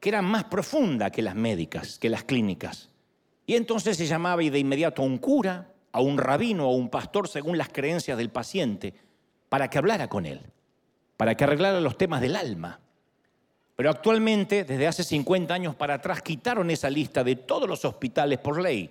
que 0.00 0.10
eran 0.10 0.26
más 0.26 0.44
profundas 0.44 1.10
que 1.10 1.22
las 1.22 1.34
médicas, 1.34 1.98
que 1.98 2.10
las 2.10 2.24
clínicas. 2.24 2.90
Y 3.46 3.54
entonces 3.54 3.96
se 3.96 4.04
llamaba 4.04 4.42
de 4.42 4.58
inmediato 4.58 5.00
a 5.00 5.06
un 5.06 5.16
cura, 5.16 5.72
a 5.92 6.02
un 6.02 6.18
rabino 6.18 6.64
a 6.64 6.72
un 6.72 6.90
pastor 6.90 7.26
según 7.26 7.56
las 7.56 7.70
creencias 7.70 8.18
del 8.18 8.28
paciente 8.28 8.92
para 9.48 9.70
que 9.70 9.78
hablara 9.78 10.10
con 10.10 10.26
él, 10.26 10.42
para 11.16 11.34
que 11.34 11.44
arreglara 11.44 11.80
los 11.80 11.96
temas 11.96 12.20
del 12.20 12.36
alma. 12.36 12.78
Pero 13.76 13.88
actualmente, 13.88 14.64
desde 14.64 14.86
hace 14.86 15.04
50 15.04 15.54
años 15.54 15.74
para 15.74 15.94
atrás, 15.94 16.20
quitaron 16.20 16.70
esa 16.70 16.90
lista 16.90 17.24
de 17.24 17.34
todos 17.34 17.66
los 17.66 17.82
hospitales 17.86 18.40
por 18.40 18.60
ley, 18.60 18.90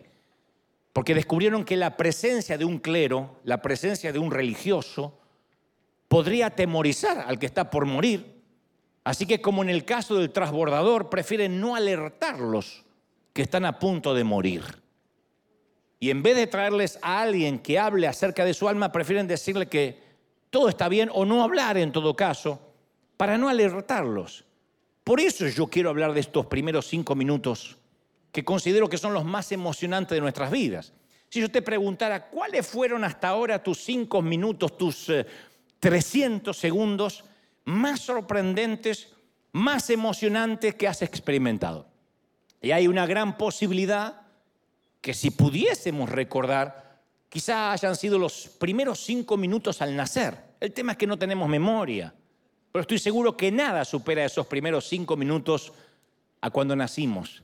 porque 0.93 1.13
descubrieron 1.13 1.63
que 1.63 1.77
la 1.77 1.95
presencia 1.95 2.57
de 2.57 2.65
un 2.65 2.79
clero, 2.79 3.39
la 3.43 3.61
presencia 3.61 4.11
de 4.11 4.17
un 4.17 4.31
religioso, 4.31 5.19
podría 6.15 6.45
atemorizar 6.45 7.25
al 7.27 7.37
que 7.37 7.45
está 7.45 7.69
por 7.69 7.85
morir. 7.85 8.41
Así 9.03 9.25
que 9.25 9.41
como 9.41 9.63
en 9.63 9.69
el 9.69 9.83
caso 9.83 10.15
del 10.15 10.31
transbordador, 10.31 11.09
prefieren 11.09 11.59
no 11.59 11.75
alertarlos 11.75 12.85
que 13.33 13.41
están 13.41 13.65
a 13.65 13.79
punto 13.79 14.13
de 14.13 14.23
morir. 14.23 14.63
Y 15.99 16.11
en 16.11 16.23
vez 16.23 16.37
de 16.37 16.47
traerles 16.47 16.97
a 17.01 17.19
alguien 17.19 17.59
que 17.59 17.77
hable 17.77 18.07
acerca 18.07 18.45
de 18.45 18.53
su 18.53 18.69
alma, 18.69 18.93
prefieren 18.93 19.27
decirle 19.27 19.67
que 19.67 19.99
todo 20.51 20.69
está 20.69 20.87
bien 20.87 21.09
o 21.11 21.25
no 21.25 21.43
hablar 21.43 21.75
en 21.75 21.91
todo 21.91 22.15
caso, 22.15 22.61
para 23.17 23.37
no 23.37 23.49
alertarlos. 23.49 24.45
Por 25.03 25.19
eso 25.19 25.45
yo 25.49 25.67
quiero 25.67 25.89
hablar 25.89 26.13
de 26.13 26.21
estos 26.21 26.45
primeros 26.45 26.87
cinco 26.87 27.13
minutos 27.15 27.75
que 28.31 28.45
considero 28.45 28.87
que 28.87 28.97
son 28.97 29.13
los 29.13 29.25
más 29.25 29.51
emocionantes 29.51 30.15
de 30.15 30.21
nuestras 30.21 30.49
vidas. 30.49 30.93
Si 31.27 31.41
yo 31.41 31.51
te 31.51 31.61
preguntara 31.61 32.29
cuáles 32.29 32.65
fueron 32.65 33.03
hasta 33.03 33.27
ahora 33.27 33.61
tus 33.61 33.79
cinco 33.79 34.21
minutos, 34.21 34.77
tus 34.77 35.09
300 35.79 36.55
eh, 36.55 36.59
segundos 36.59 37.23
más 37.65 38.01
sorprendentes, 38.01 39.09
más 39.51 39.89
emocionantes 39.89 40.75
que 40.75 40.87
has 40.87 41.01
experimentado. 41.01 41.87
Y 42.61 42.71
hay 42.71 42.87
una 42.87 43.05
gran 43.05 43.37
posibilidad 43.37 44.21
que 45.01 45.13
si 45.13 45.31
pudiésemos 45.31 46.09
recordar, 46.09 46.99
quizá 47.29 47.71
hayan 47.71 47.95
sido 47.95 48.17
los 48.17 48.47
primeros 48.47 48.99
cinco 49.03 49.37
minutos 49.37 49.81
al 49.81 49.95
nacer. 49.95 50.37
El 50.59 50.71
tema 50.71 50.93
es 50.93 50.97
que 50.97 51.07
no 51.07 51.17
tenemos 51.17 51.47
memoria, 51.47 52.13
pero 52.71 52.81
estoy 52.81 52.99
seguro 52.99 53.37
que 53.37 53.51
nada 53.51 53.85
supera 53.85 54.25
esos 54.25 54.47
primeros 54.47 54.87
cinco 54.87 55.15
minutos 55.15 55.73
a 56.41 56.49
cuando 56.49 56.75
nacimos. 56.75 57.43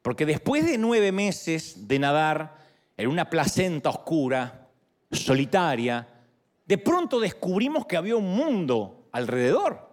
Porque 0.00 0.26
después 0.26 0.66
de 0.66 0.78
nueve 0.78 1.12
meses 1.12 1.88
de 1.88 1.98
nadar 1.98 2.56
en 2.96 3.08
una 3.08 3.30
placenta 3.30 3.90
oscura, 3.90 4.68
solitaria, 5.10 6.06
de 6.66 6.78
pronto 6.78 7.20
descubrimos 7.20 7.86
que 7.86 7.96
había 7.96 8.16
un 8.16 8.34
mundo 8.34 9.08
alrededor. 9.12 9.90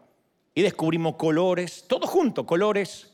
Y 0.53 0.61
descubrimos 0.61 1.15
colores, 1.15 1.85
todo 1.87 2.07
junto, 2.07 2.45
colores, 2.45 3.13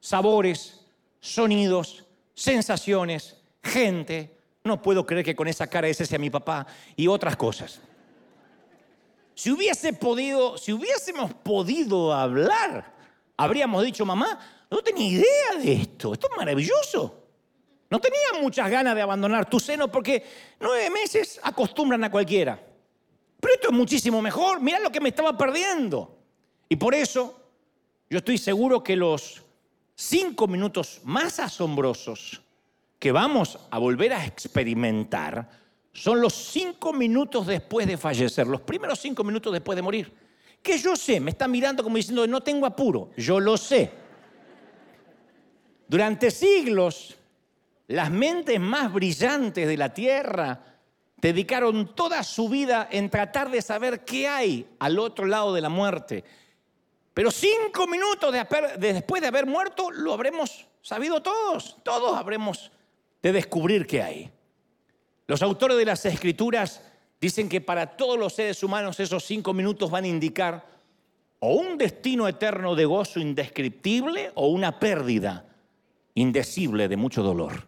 sabores, 0.00 0.86
sonidos, 1.20 2.06
sensaciones, 2.34 3.36
gente. 3.62 4.38
No 4.64 4.80
puedo 4.80 5.04
creer 5.04 5.24
que 5.24 5.36
con 5.36 5.48
esa 5.48 5.66
cara 5.66 5.88
ese 5.88 6.06
sea 6.06 6.18
mi 6.18 6.30
papá 6.30 6.66
y 6.94 7.06
otras 7.08 7.36
cosas. 7.36 7.80
Si 9.34 9.50
hubiese 9.50 9.92
podido, 9.92 10.56
si 10.56 10.72
hubiésemos 10.72 11.34
podido 11.34 12.14
hablar, 12.14 12.94
habríamos 13.36 13.84
dicho, 13.84 14.06
mamá, 14.06 14.38
no 14.70 14.78
tenía 14.78 15.08
idea 15.08 15.62
de 15.62 15.72
esto, 15.74 16.14
esto 16.14 16.28
es 16.30 16.36
maravilloso. 16.36 17.26
No 17.90 18.00
tenía 18.00 18.40
muchas 18.40 18.70
ganas 18.70 18.94
de 18.94 19.02
abandonar 19.02 19.48
tu 19.48 19.60
seno 19.60 19.88
porque 19.88 20.24
nueve 20.58 20.90
meses 20.90 21.38
acostumbran 21.42 22.02
a 22.02 22.10
cualquiera. 22.10 22.65
Pero 23.40 23.54
esto 23.54 23.68
es 23.68 23.74
muchísimo 23.74 24.22
mejor, 24.22 24.60
mira 24.60 24.80
lo 24.80 24.90
que 24.90 25.00
me 25.00 25.10
estaba 25.10 25.36
perdiendo. 25.36 26.16
Y 26.68 26.76
por 26.76 26.94
eso 26.94 27.40
yo 28.08 28.18
estoy 28.18 28.38
seguro 28.38 28.82
que 28.82 28.96
los 28.96 29.42
cinco 29.94 30.46
minutos 30.46 31.00
más 31.04 31.40
asombrosos 31.40 32.40
que 32.98 33.12
vamos 33.12 33.58
a 33.70 33.78
volver 33.78 34.12
a 34.12 34.24
experimentar 34.24 35.48
son 35.92 36.20
los 36.20 36.34
cinco 36.34 36.92
minutos 36.92 37.46
después 37.46 37.86
de 37.86 37.96
fallecer, 37.96 38.46
los 38.46 38.60
primeros 38.60 38.98
cinco 38.98 39.24
minutos 39.24 39.52
después 39.52 39.76
de 39.76 39.82
morir. 39.82 40.12
Que 40.62 40.78
yo 40.78 40.94
sé, 40.94 41.20
me 41.20 41.30
está 41.30 41.48
mirando 41.48 41.82
como 41.82 41.96
diciendo, 41.96 42.26
no 42.26 42.42
tengo 42.42 42.66
apuro, 42.66 43.10
yo 43.16 43.40
lo 43.40 43.56
sé. 43.56 43.90
Durante 45.88 46.30
siglos, 46.30 47.16
las 47.88 48.10
mentes 48.10 48.58
más 48.60 48.92
brillantes 48.92 49.66
de 49.66 49.76
la 49.76 49.94
tierra 49.94 50.75
dedicaron 51.26 51.92
toda 51.96 52.22
su 52.22 52.48
vida 52.48 52.86
en 52.88 53.10
tratar 53.10 53.50
de 53.50 53.60
saber 53.60 54.04
qué 54.04 54.28
hay 54.28 54.64
al 54.78 54.96
otro 54.96 55.26
lado 55.26 55.52
de 55.52 55.60
la 55.60 55.68
muerte. 55.68 56.22
Pero 57.12 57.32
cinco 57.32 57.88
minutos 57.88 58.32
después 58.78 59.20
de 59.20 59.26
haber 59.26 59.44
muerto 59.44 59.90
lo 59.90 60.12
habremos 60.12 60.68
sabido 60.82 61.20
todos, 61.20 61.78
todos 61.82 62.16
habremos 62.16 62.70
de 63.20 63.32
descubrir 63.32 63.88
qué 63.88 64.04
hay. 64.04 64.30
Los 65.26 65.42
autores 65.42 65.76
de 65.76 65.84
las 65.84 66.06
escrituras 66.06 66.80
dicen 67.20 67.48
que 67.48 67.60
para 67.60 67.96
todos 67.96 68.16
los 68.16 68.32
seres 68.32 68.62
humanos 68.62 69.00
esos 69.00 69.24
cinco 69.24 69.52
minutos 69.52 69.90
van 69.90 70.04
a 70.04 70.08
indicar 70.08 70.64
o 71.40 71.54
un 71.54 71.76
destino 71.76 72.28
eterno 72.28 72.76
de 72.76 72.84
gozo 72.84 73.18
indescriptible 73.18 74.30
o 74.36 74.46
una 74.46 74.78
pérdida 74.78 75.44
indecible 76.14 76.86
de 76.86 76.96
mucho 76.96 77.24
dolor. 77.24 77.66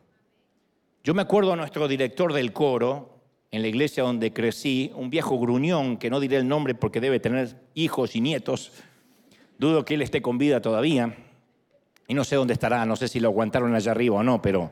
Yo 1.03 1.13
me 1.13 1.23
acuerdo 1.23 1.53
a 1.55 1.57
nuestro 1.57 1.89
director 1.89 2.33
del 2.33 2.53
coro, 2.53 3.18
en 3.51 3.63
la 3.63 3.69
iglesia 3.69 4.03
donde 4.03 4.33
crecí, 4.33 4.93
un 4.95 5.11
viejo 5.11 5.39
gruñón, 5.39 5.97
que 5.97 6.11
no 6.11 6.21
diré 6.21 6.37
el 6.37 6.49
nombre 6.49 6.75
porque 6.75 7.01
debe 7.01 7.21
tener 7.21 7.57
hijos 7.75 8.15
y 8.15 8.21
nietos, 8.21 8.73
Dudo 9.59 9.85
que 9.85 9.95
él 9.95 10.03
esté 10.03 10.23
con 10.23 10.39
vida 10.39 10.63
todavía. 10.63 11.17
Y 12.07 12.15
no 12.15 12.25
sé 12.25 12.37
dónde 12.37 12.55
estará, 12.55 12.87
no 12.87 12.95
sé 12.95 13.09
si 13.09 13.19
lo 13.19 13.29
aguantaron 13.29 13.75
allá 13.75 13.91
arriba 13.91 14.17
o 14.17 14.23
no, 14.23 14.41
pero 14.41 14.71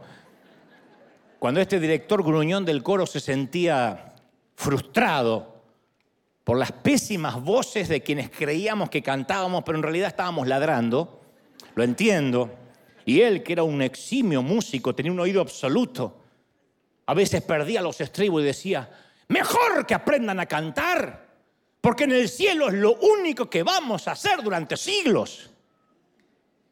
cuando 1.38 1.61
este 1.61 1.80
director 1.80 2.23
gruñón 2.23 2.64
del 2.64 2.83
coro 2.83 3.04
se 3.04 3.21
sentía 3.21 4.14
frustrado 4.54 5.56
por 6.45 6.56
las 6.56 6.71
pésimas 6.73 7.42
voces 7.42 7.88
de 7.88 8.00
quienes 8.00 8.30
creíamos 8.30 8.88
que 8.88 9.02
cantábamos, 9.02 9.64
pero 9.64 9.76
en 9.76 9.83
realidad 9.83 10.09
estábamos 10.09 10.47
ladrando, 10.47 11.21
lo 11.75 11.83
entiendo. 11.83 12.54
Y 13.04 13.21
él, 13.21 13.42
que 13.42 13.52
era 13.52 13.64
un 13.64 13.83
eximio 13.83 14.40
músico, 14.40 14.95
tenía 14.95 15.12
un 15.12 15.21
oído 15.21 15.40
absoluto, 15.42 16.23
a 17.06 17.14
veces 17.14 17.42
perdía 17.42 17.80
los 17.80 18.00
estribos 18.00 18.42
y 18.42 18.46
decía, 18.46 18.90
mejor 19.28 19.86
que 19.86 19.94
aprendan 19.94 20.40
a 20.40 20.46
cantar 20.46 21.26
porque 21.86 22.02
en 22.02 22.10
el 22.10 22.28
cielo 22.28 22.66
es 22.66 22.75
lo 22.75 22.94
único 22.96 23.48
que 23.48 23.62
vamos 23.62 24.08
a 24.08 24.12
hacer 24.12 24.42
durante 24.42 24.76
siglos. 24.76 25.50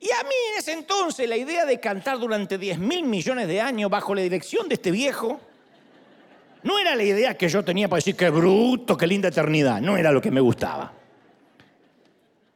Y 0.00 0.10
a 0.10 0.24
mí 0.24 0.34
en 0.50 0.58
ese 0.58 0.72
entonces 0.72 1.28
la 1.28 1.36
idea 1.36 1.64
de 1.64 1.78
cantar 1.78 2.18
durante 2.18 2.58
10 2.58 2.80
mil 2.80 3.04
millones 3.04 3.46
de 3.46 3.60
años 3.60 3.88
bajo 3.88 4.12
la 4.12 4.22
dirección 4.22 4.68
de 4.68 4.74
este 4.74 4.90
viejo 4.90 5.40
no 6.64 6.80
era 6.80 6.96
la 6.96 7.04
idea 7.04 7.36
que 7.36 7.48
yo 7.48 7.62
tenía 7.62 7.88
para 7.88 7.98
decir 7.98 8.16
qué 8.16 8.28
bruto, 8.28 8.96
qué 8.96 9.06
linda 9.06 9.28
eternidad. 9.28 9.80
No 9.80 9.96
era 9.96 10.10
lo 10.10 10.20
que 10.20 10.32
me 10.32 10.40
gustaba. 10.40 10.92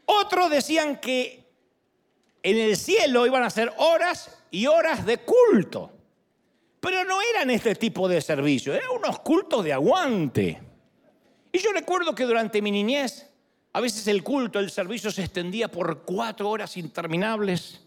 Otros 0.06 0.50
decían 0.50 0.96
que 0.96 1.44
en 2.42 2.56
el 2.56 2.76
cielo 2.76 3.24
iban 3.24 3.44
a 3.44 3.50
ser 3.50 3.72
horas 3.76 4.36
y 4.50 4.66
horas 4.66 5.06
de 5.06 5.18
culto. 5.18 5.92
Pero 6.88 7.04
no 7.04 7.18
eran 7.20 7.50
este 7.50 7.74
tipo 7.74 8.08
de 8.08 8.18
servicios, 8.22 8.74
eran 8.74 8.88
unos 8.96 9.18
cultos 9.18 9.62
de 9.62 9.74
aguante. 9.74 10.58
Y 11.52 11.58
yo 11.58 11.70
recuerdo 11.74 12.14
que 12.14 12.24
durante 12.24 12.62
mi 12.62 12.70
niñez, 12.70 13.28
a 13.74 13.82
veces 13.82 14.08
el 14.08 14.22
culto, 14.22 14.58
el 14.58 14.70
servicio 14.70 15.10
se 15.10 15.22
extendía 15.22 15.70
por 15.70 16.06
cuatro 16.06 16.48
horas 16.48 16.78
interminables, 16.78 17.86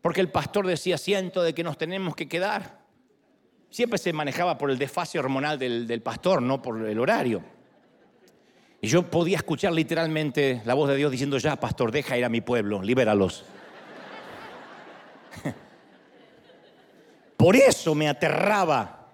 porque 0.00 0.20
el 0.20 0.28
pastor 0.28 0.66
decía, 0.66 0.98
siento 0.98 1.40
de 1.40 1.54
que 1.54 1.62
nos 1.62 1.78
tenemos 1.78 2.16
que 2.16 2.28
quedar. 2.28 2.80
Siempre 3.70 3.96
se 3.96 4.12
manejaba 4.12 4.58
por 4.58 4.72
el 4.72 4.78
desfase 4.78 5.20
hormonal 5.20 5.56
del, 5.56 6.02
pastor, 6.02 6.42
no 6.42 6.60
por 6.60 6.84
el 6.84 6.98
horario. 6.98 7.44
Y 8.80 8.88
yo 8.88 9.08
podía 9.08 9.36
escuchar 9.36 9.72
literalmente 9.72 10.62
la 10.64 10.74
voz 10.74 10.88
de 10.88 10.96
Dios 10.96 11.12
diciendo, 11.12 11.38
ya, 11.38 11.54
pastor, 11.54 11.92
deja 11.92 12.18
ir 12.18 12.24
a 12.24 12.28
mi 12.28 12.40
pueblo, 12.40 12.82
libéralos. 12.82 13.44
Por 17.42 17.56
eso 17.56 17.96
me 17.96 18.08
aterraba 18.08 19.08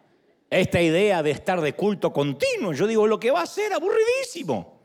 esta 0.50 0.82
idea 0.82 1.22
de 1.22 1.30
estar 1.30 1.62
de 1.62 1.72
culto 1.72 2.12
continuo. 2.12 2.74
Yo 2.74 2.86
digo, 2.86 3.06
lo 3.06 3.18
que 3.18 3.30
va 3.30 3.40
a 3.40 3.46
ser 3.46 3.72
aburridísimo. 3.72 4.82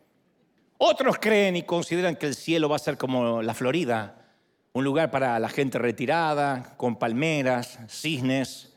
Otros 0.77 1.17
creen 1.19 1.57
y 1.57 1.63
consideran 1.63 2.15
que 2.15 2.27
el 2.27 2.35
cielo 2.35 2.69
va 2.69 2.77
a 2.77 2.79
ser 2.79 2.97
como 2.97 3.41
la 3.41 3.53
Florida, 3.53 4.29
un 4.71 4.85
lugar 4.85 5.11
para 5.11 5.37
la 5.39 5.49
gente 5.49 5.77
retirada, 5.77 6.73
con 6.77 6.95
palmeras, 6.95 7.79
cisnes, 7.89 8.71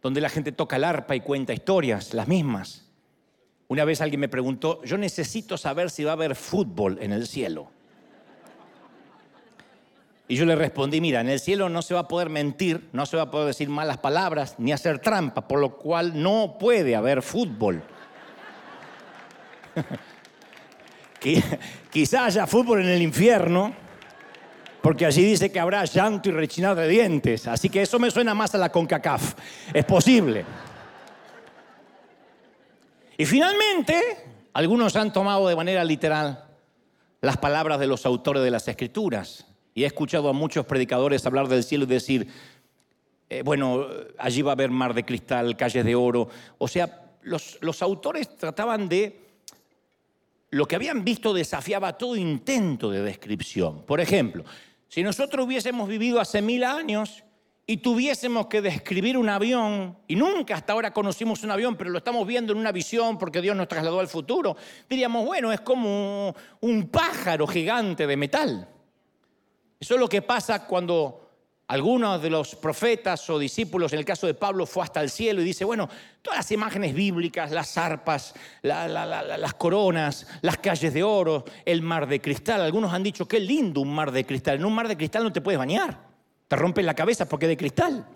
donde 0.00 0.22
la 0.22 0.30
gente 0.30 0.52
toca 0.52 0.76
el 0.76 0.84
arpa 0.84 1.14
y 1.14 1.20
cuenta 1.20 1.52
historias, 1.52 2.14
las 2.14 2.28
mismas. 2.28 2.90
Una 3.66 3.84
vez 3.84 4.00
alguien 4.00 4.20
me 4.20 4.30
preguntó, 4.30 4.82
yo 4.84 4.96
necesito 4.96 5.58
saber 5.58 5.90
si 5.90 6.04
va 6.04 6.12
a 6.12 6.14
haber 6.14 6.34
fútbol 6.34 6.96
en 7.02 7.12
el 7.12 7.26
cielo. 7.26 7.70
Y 10.30 10.36
yo 10.36 10.44
le 10.44 10.54
respondí, 10.54 11.00
mira, 11.00 11.22
en 11.22 11.30
el 11.30 11.40
cielo 11.40 11.70
no 11.70 11.80
se 11.80 11.94
va 11.94 12.00
a 12.00 12.08
poder 12.08 12.28
mentir, 12.28 12.90
no 12.92 13.06
se 13.06 13.16
va 13.16 13.22
a 13.24 13.30
poder 13.30 13.46
decir 13.46 13.70
malas 13.70 13.96
palabras, 13.96 14.56
ni 14.58 14.72
hacer 14.72 14.98
trampa, 14.98 15.48
por 15.48 15.58
lo 15.58 15.76
cual 15.76 16.22
no 16.22 16.58
puede 16.60 16.94
haber 16.94 17.22
fútbol. 17.22 17.82
Quizá 21.90 22.26
haya 22.26 22.46
fútbol 22.46 22.82
en 22.82 22.90
el 22.90 23.00
infierno, 23.00 23.72
porque 24.82 25.06
allí 25.06 25.24
dice 25.24 25.50
que 25.50 25.60
habrá 25.60 25.86
llanto 25.86 26.28
y 26.28 26.32
rechinar 26.32 26.76
de 26.76 26.88
dientes, 26.88 27.48
así 27.48 27.70
que 27.70 27.80
eso 27.80 27.98
me 27.98 28.10
suena 28.10 28.34
más 28.34 28.54
a 28.54 28.58
la 28.58 28.70
CONCACAF. 28.70 29.34
Es 29.72 29.86
posible. 29.86 30.44
Y 33.16 33.24
finalmente, 33.24 33.98
algunos 34.52 34.94
han 34.94 35.10
tomado 35.10 35.48
de 35.48 35.56
manera 35.56 35.82
literal 35.84 36.44
las 37.22 37.38
palabras 37.38 37.80
de 37.80 37.86
los 37.86 38.04
autores 38.04 38.42
de 38.42 38.50
las 38.50 38.68
Escrituras. 38.68 39.46
Y 39.78 39.84
he 39.84 39.86
escuchado 39.86 40.28
a 40.28 40.32
muchos 40.32 40.66
predicadores 40.66 41.24
hablar 41.24 41.46
del 41.46 41.62
cielo 41.62 41.84
y 41.84 41.86
decir, 41.86 42.26
eh, 43.30 43.42
bueno, 43.44 43.86
allí 44.18 44.42
va 44.42 44.50
a 44.50 44.54
haber 44.54 44.72
mar 44.72 44.92
de 44.92 45.04
cristal, 45.04 45.56
calles 45.56 45.84
de 45.84 45.94
oro. 45.94 46.28
O 46.58 46.66
sea, 46.66 47.12
los, 47.22 47.58
los 47.60 47.80
autores 47.80 48.36
trataban 48.36 48.88
de... 48.88 49.24
Lo 50.50 50.66
que 50.66 50.74
habían 50.74 51.04
visto 51.04 51.32
desafiaba 51.32 51.96
todo 51.96 52.16
intento 52.16 52.90
de 52.90 53.02
descripción. 53.02 53.84
Por 53.86 54.00
ejemplo, 54.00 54.44
si 54.88 55.04
nosotros 55.04 55.46
hubiésemos 55.46 55.88
vivido 55.88 56.18
hace 56.18 56.42
mil 56.42 56.64
años 56.64 57.22
y 57.64 57.76
tuviésemos 57.76 58.48
que 58.48 58.60
describir 58.60 59.16
un 59.16 59.28
avión, 59.28 59.96
y 60.08 60.16
nunca 60.16 60.56
hasta 60.56 60.72
ahora 60.72 60.92
conocimos 60.92 61.44
un 61.44 61.52
avión, 61.52 61.76
pero 61.76 61.90
lo 61.90 61.98
estamos 61.98 62.26
viendo 62.26 62.52
en 62.52 62.58
una 62.58 62.72
visión 62.72 63.16
porque 63.16 63.40
Dios 63.40 63.54
nos 63.54 63.68
trasladó 63.68 64.00
al 64.00 64.08
futuro, 64.08 64.56
diríamos, 64.90 65.24
bueno, 65.24 65.52
es 65.52 65.60
como 65.60 66.34
un 66.62 66.88
pájaro 66.88 67.46
gigante 67.46 68.08
de 68.08 68.16
metal. 68.16 68.68
Eso 69.80 69.94
es 69.94 70.00
lo 70.00 70.08
que 70.08 70.22
pasa 70.22 70.66
cuando 70.66 71.28
algunos 71.68 72.20
de 72.22 72.30
los 72.30 72.54
profetas 72.56 73.28
o 73.28 73.38
discípulos, 73.38 73.92
en 73.92 73.98
el 73.98 74.04
caso 74.04 74.26
de 74.26 74.34
Pablo, 74.34 74.64
fue 74.64 74.82
hasta 74.82 75.02
el 75.02 75.10
cielo 75.10 75.42
y 75.42 75.44
dice, 75.44 75.64
bueno, 75.64 75.88
todas 76.22 76.38
las 76.38 76.50
imágenes 76.50 76.94
bíblicas, 76.94 77.50
las 77.50 77.76
arpas, 77.76 78.34
las 78.62 79.54
coronas, 79.54 80.26
las 80.40 80.56
calles 80.58 80.94
de 80.94 81.02
oro, 81.02 81.44
el 81.66 81.82
mar 81.82 82.08
de 82.08 82.20
cristal, 82.20 82.62
algunos 82.62 82.92
han 82.92 83.02
dicho, 83.02 83.28
qué 83.28 83.38
lindo 83.38 83.82
un 83.82 83.94
mar 83.94 84.10
de 84.10 84.24
cristal. 84.24 84.56
En 84.56 84.64
un 84.64 84.74
mar 84.74 84.88
de 84.88 84.96
cristal 84.96 85.22
no 85.22 85.32
te 85.32 85.42
puedes 85.42 85.58
bañar, 85.58 86.00
te 86.48 86.56
rompen 86.56 86.86
la 86.86 86.94
cabeza 86.94 87.28
porque 87.28 87.44
es 87.44 87.50
de 87.50 87.56
cristal. 87.58 88.06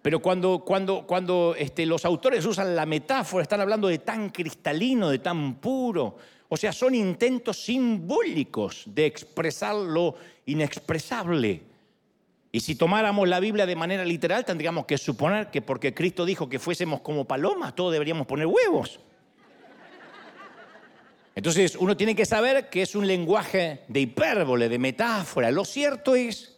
Pero 0.00 0.20
cuando, 0.20 0.60
cuando, 0.60 1.06
cuando 1.06 1.54
este, 1.56 1.86
los 1.86 2.04
autores 2.04 2.44
usan 2.44 2.74
la 2.74 2.86
metáfora, 2.86 3.42
están 3.42 3.60
hablando 3.60 3.88
de 3.88 3.98
tan 3.98 4.30
cristalino, 4.30 5.08
de 5.08 5.18
tan 5.18 5.54
puro, 5.56 6.16
o 6.48 6.56
sea, 6.56 6.72
son 6.72 6.94
intentos 6.94 7.64
simbólicos 7.64 8.84
de 8.86 9.06
expresar 9.06 9.74
lo 9.74 10.16
inexpresable. 10.46 11.62
Y 12.52 12.60
si 12.60 12.76
tomáramos 12.76 13.28
la 13.28 13.40
Biblia 13.40 13.66
de 13.66 13.74
manera 13.74 14.04
literal, 14.04 14.44
tendríamos 14.44 14.86
que 14.86 14.96
suponer 14.96 15.50
que 15.50 15.62
porque 15.62 15.92
Cristo 15.92 16.24
dijo 16.24 16.48
que 16.48 16.58
fuésemos 16.58 17.00
como 17.00 17.24
palomas, 17.24 17.74
todos 17.74 17.92
deberíamos 17.92 18.26
poner 18.26 18.46
huevos. 18.46 19.00
Entonces, 21.34 21.74
uno 21.74 21.96
tiene 21.96 22.14
que 22.14 22.24
saber 22.24 22.70
que 22.70 22.82
es 22.82 22.94
un 22.94 23.08
lenguaje 23.08 23.80
de 23.88 24.00
hipérbole, 24.00 24.68
de 24.68 24.78
metáfora. 24.78 25.50
Lo 25.50 25.64
cierto 25.64 26.14
es 26.14 26.56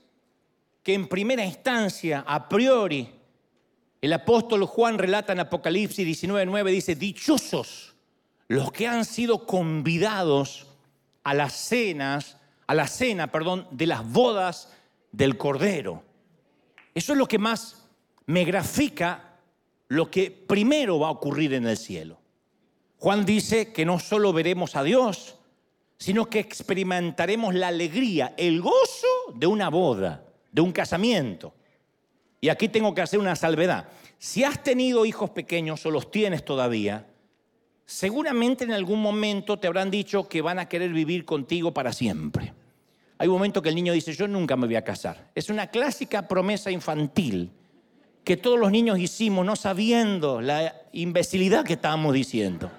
que 0.82 0.92
en 0.92 1.08
primera 1.08 1.44
instancia, 1.44 2.24
a 2.26 2.46
priori, 2.46 3.08
el 4.02 4.12
apóstol 4.12 4.66
Juan 4.66 4.98
relata 4.98 5.32
en 5.32 5.40
Apocalipsis 5.40 6.06
19:9, 6.06 6.70
dice, 6.70 6.94
dichosos 6.94 7.95
los 8.48 8.72
que 8.72 8.86
han 8.86 9.04
sido 9.04 9.46
convidados 9.46 10.66
a 11.24 11.34
las 11.34 11.54
cenas, 11.54 12.38
a 12.66 12.74
la 12.74 12.86
cena, 12.86 13.32
perdón, 13.32 13.66
de 13.70 13.86
las 13.86 14.08
bodas 14.10 14.72
del 15.12 15.36
Cordero. 15.36 16.02
Eso 16.94 17.12
es 17.12 17.18
lo 17.18 17.26
que 17.26 17.38
más 17.38 17.88
me 18.26 18.44
grafica 18.44 19.38
lo 19.88 20.10
que 20.10 20.30
primero 20.30 20.98
va 20.98 21.08
a 21.08 21.12
ocurrir 21.12 21.54
en 21.54 21.66
el 21.66 21.76
cielo. 21.76 22.18
Juan 22.98 23.24
dice 23.24 23.72
que 23.72 23.84
no 23.84 23.98
solo 23.98 24.32
veremos 24.32 24.74
a 24.74 24.82
Dios, 24.82 25.36
sino 25.98 26.26
que 26.26 26.40
experimentaremos 26.40 27.54
la 27.54 27.68
alegría, 27.68 28.34
el 28.36 28.60
gozo 28.60 29.06
de 29.34 29.46
una 29.46 29.68
boda, 29.68 30.24
de 30.50 30.60
un 30.60 30.72
casamiento. 30.72 31.54
Y 32.40 32.48
aquí 32.48 32.68
tengo 32.68 32.94
que 32.94 33.02
hacer 33.02 33.18
una 33.18 33.36
salvedad. 33.36 33.88
Si 34.18 34.44
has 34.44 34.62
tenido 34.62 35.06
hijos 35.06 35.30
pequeños 35.30 35.84
o 35.86 35.90
los 35.90 36.10
tienes 36.10 36.44
todavía, 36.44 37.06
seguramente 37.86 38.64
en 38.64 38.72
algún 38.72 39.00
momento 39.00 39.58
te 39.58 39.68
habrán 39.68 39.90
dicho 39.90 40.28
que 40.28 40.42
van 40.42 40.58
a 40.58 40.68
querer 40.68 40.92
vivir 40.92 41.24
contigo 41.24 41.72
para 41.72 41.92
siempre. 41.92 42.52
Hay 43.18 43.28
un 43.28 43.34
momento 43.34 43.62
que 43.62 43.70
el 43.70 43.74
niño 43.74 43.92
dice, 43.92 44.12
yo 44.12 44.28
nunca 44.28 44.56
me 44.56 44.66
voy 44.66 44.76
a 44.76 44.84
casar. 44.84 45.30
Es 45.34 45.48
una 45.48 45.68
clásica 45.68 46.28
promesa 46.28 46.70
infantil 46.70 47.50
que 48.24 48.36
todos 48.36 48.58
los 48.58 48.70
niños 48.70 48.98
hicimos 48.98 49.46
no 49.46 49.56
sabiendo 49.56 50.40
la 50.40 50.74
imbecilidad 50.92 51.64
que 51.64 51.74
estábamos 51.74 52.12
diciendo. 52.12 52.70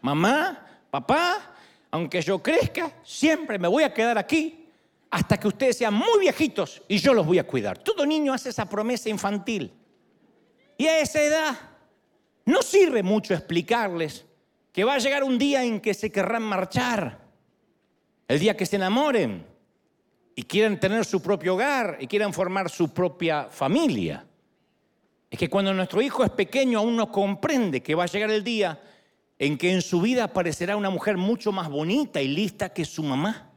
Mamá, 0.00 0.64
papá, 0.90 1.54
aunque 1.90 2.22
yo 2.22 2.40
crezca, 2.40 2.92
siempre 3.02 3.58
me 3.58 3.68
voy 3.68 3.82
a 3.82 3.92
quedar 3.92 4.16
aquí 4.16 4.68
hasta 5.10 5.36
que 5.36 5.48
ustedes 5.48 5.76
sean 5.78 5.94
muy 5.94 6.20
viejitos 6.20 6.80
y 6.86 6.98
yo 6.98 7.12
los 7.12 7.26
voy 7.26 7.38
a 7.38 7.46
cuidar. 7.46 7.76
Todo 7.78 8.06
niño 8.06 8.32
hace 8.32 8.50
esa 8.50 8.68
promesa 8.68 9.08
infantil. 9.08 9.72
Y 10.78 10.86
a 10.86 11.00
esa 11.00 11.20
edad 11.20 11.58
no 12.46 12.62
sirve 12.62 13.02
mucho 13.02 13.34
explicarles 13.34 14.24
que 14.72 14.84
va 14.84 14.94
a 14.94 14.98
llegar 14.98 15.24
un 15.24 15.38
día 15.38 15.64
en 15.64 15.80
que 15.80 15.94
se 15.94 16.10
querrán 16.10 16.42
marchar, 16.42 17.18
el 18.28 18.38
día 18.38 18.56
que 18.56 18.66
se 18.66 18.76
enamoren 18.76 19.44
y 20.34 20.42
quieran 20.42 20.78
tener 20.78 21.04
su 21.04 21.20
propio 21.20 21.54
hogar 21.54 21.98
y 22.00 22.06
quieran 22.06 22.32
formar 22.32 22.70
su 22.70 22.92
propia 22.92 23.44
familia. 23.44 24.24
Es 25.30 25.38
que 25.38 25.50
cuando 25.50 25.74
nuestro 25.74 26.00
hijo 26.00 26.24
es 26.24 26.30
pequeño 26.30 26.78
aún 26.78 26.96
no 26.96 27.10
comprende 27.10 27.82
que 27.82 27.94
va 27.94 28.04
a 28.04 28.06
llegar 28.06 28.30
el 28.30 28.44
día 28.44 28.80
en 29.38 29.58
que 29.58 29.72
en 29.72 29.82
su 29.82 30.00
vida 30.00 30.24
aparecerá 30.24 30.76
una 30.76 30.90
mujer 30.90 31.16
mucho 31.16 31.52
más 31.52 31.68
bonita 31.68 32.22
y 32.22 32.28
lista 32.28 32.72
que 32.72 32.84
su 32.84 33.02
mamá. 33.02 33.50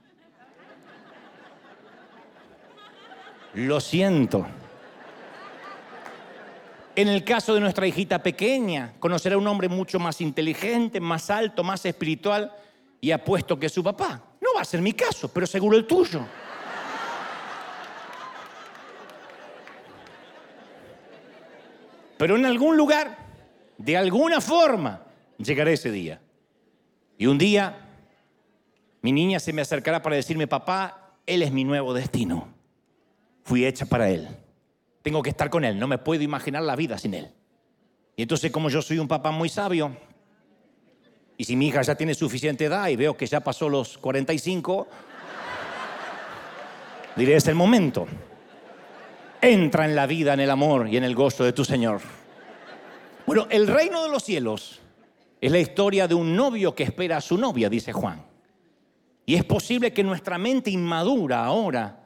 Lo 3.54 3.80
siento. 3.80 4.48
En 7.00 7.08
el 7.08 7.24
caso 7.24 7.54
de 7.54 7.62
nuestra 7.62 7.88
hijita 7.88 8.22
pequeña, 8.22 8.96
conocerá 9.00 9.38
un 9.38 9.48
hombre 9.48 9.70
mucho 9.70 10.00
más 10.00 10.20
inteligente, 10.20 11.00
más 11.00 11.30
alto, 11.30 11.64
más 11.64 11.86
espiritual 11.86 12.52
y 13.00 13.12
apuesto 13.12 13.58
que 13.58 13.70
su 13.70 13.82
papá. 13.82 14.22
No 14.42 14.50
va 14.54 14.64
a 14.64 14.66
ser 14.66 14.82
mi 14.82 14.92
caso, 14.92 15.32
pero 15.32 15.48
seguro 15.48 15.78
el 15.78 15.88
tuyo. 15.88 16.20
Pero 22.18 22.36
en 22.36 22.46
algún 22.46 22.76
lugar, 22.76 23.18
de 23.78 23.96
alguna 23.96 24.42
forma, 24.42 25.02
llegará 25.38 25.72
ese 25.72 25.92
día. 25.92 26.20
Y 27.18 27.28
un 27.28 27.38
día, 27.38 27.78
mi 29.02 29.14
niña 29.14 29.40
se 29.40 29.54
me 29.54 29.62
acercará 29.62 30.02
para 30.02 30.18
decirme, 30.18 30.48
papá, 30.48 31.14
él 31.26 31.44
es 31.44 31.52
mi 31.54 31.64
nuevo 31.64 31.94
destino. 31.94 32.50
Fui 33.46 33.66
hecha 33.66 33.86
para 33.86 34.10
él 34.10 34.28
tengo 35.02 35.22
que 35.22 35.30
estar 35.30 35.50
con 35.50 35.64
Él, 35.64 35.80
no 35.80 35.88
me 35.88 35.98
puedo 35.98 36.22
imaginar 36.24 36.64
la 36.64 36.76
vida 36.76 36.98
sin 36.98 37.14
Él. 37.14 37.32
Y 38.16 38.24
entonces 38.24 38.52
como 38.52 38.70
yo 38.70 38.82
soy 38.82 39.00
un 39.00 39.08
papá 39.08 39.32
muy 39.32 39.50
sabio, 39.50 39.96
y 41.38 41.46
si 41.46 41.56
mi 41.56 41.68
hija 41.68 41.82
ya 41.82 41.96
tiene 41.96 42.14
suficiente 42.14 42.66
edad 42.66 42.90
y 42.90 42.98
veo 42.98 43.16
que 43.16 43.26
ya 43.26 43.40
pasó 43.40 43.70
los 43.70 43.98
45, 43.98 44.88
diré, 47.16 47.36
es 47.36 47.48
el 47.48 47.56
momento. 47.56 48.08
Entra 49.42 49.86
en 49.86 49.96
la 49.96 50.06
vida, 50.06 50.34
en 50.34 50.42
el 50.42 50.50
amor 50.50 50.90
y 50.90 50.98
en 50.98 51.06
el 51.06 51.16
gozo 51.16 51.46
de 51.46 51.54
tu 51.54 51.64
Señor. 51.64 52.02
Bueno, 53.26 53.48
el 53.50 53.68
reino 53.68 54.04
de 54.04 54.10
los 54.10 54.22
cielos 54.22 54.82
es 55.40 55.50
la 55.50 55.60
historia 55.60 56.10
de 56.10 56.16
un 56.16 56.36
novio 56.36 56.76
que 56.76 56.84
espera 56.84 57.16
a 57.16 57.22
su 57.22 57.38
novia, 57.38 57.70
dice 57.70 57.94
Juan. 57.94 58.26
Y 59.26 59.36
es 59.36 59.46
posible 59.46 59.94
que 59.94 60.04
nuestra 60.04 60.38
mente 60.38 60.72
inmadura 60.72 61.46
ahora 61.46 61.99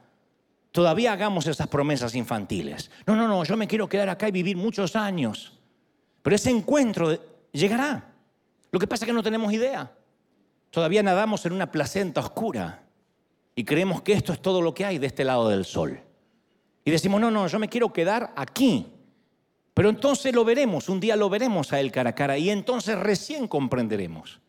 todavía 0.74 1.12
hagamos 1.12 1.46
esas 1.46 1.68
promesas 1.68 2.16
infantiles. 2.16 2.90
No, 3.06 3.14
no, 3.14 3.28
no, 3.28 3.44
yo 3.44 3.56
me 3.56 3.68
quiero 3.68 3.88
quedar 3.88 4.08
acá 4.08 4.26
y 4.26 4.32
vivir 4.32 4.56
muchos 4.56 4.96
años. 4.96 5.56
Pero 6.20 6.34
ese 6.34 6.50
encuentro 6.50 7.16
llegará. 7.52 8.12
Lo 8.72 8.80
que 8.80 8.88
pasa 8.88 9.04
es 9.04 9.06
que 9.06 9.12
no 9.12 9.22
tenemos 9.22 9.52
idea. 9.52 9.92
Todavía 10.70 11.00
nadamos 11.04 11.46
en 11.46 11.52
una 11.52 11.70
placenta 11.70 12.20
oscura. 12.20 12.82
y 13.54 13.62
creemos 13.62 14.02
que 14.02 14.14
esto 14.14 14.32
es 14.32 14.42
todo 14.42 14.60
lo 14.60 14.74
que 14.74 14.84
hay 14.84 14.98
de 14.98 15.06
este 15.06 15.22
lado 15.22 15.48
del 15.48 15.64
sol. 15.64 16.00
Y 16.84 16.90
decimos, 16.90 17.20
no, 17.20 17.30
no, 17.30 17.46
yo 17.46 17.60
me 17.60 17.68
quiero 17.68 17.92
quedar 17.92 18.32
aquí. 18.34 18.88
Pero 19.74 19.90
entonces 19.90 20.34
lo 20.34 20.44
veremos, 20.44 20.88
un 20.88 20.98
día 20.98 21.14
lo 21.14 21.30
veremos 21.30 21.72
a 21.72 21.78
él 21.78 21.92
cara 21.92 22.10
a 22.10 22.14
cara 22.16 22.36
y 22.36 22.50
entonces 22.50 22.98
recién 22.98 23.46
comprenderemos. 23.46 24.40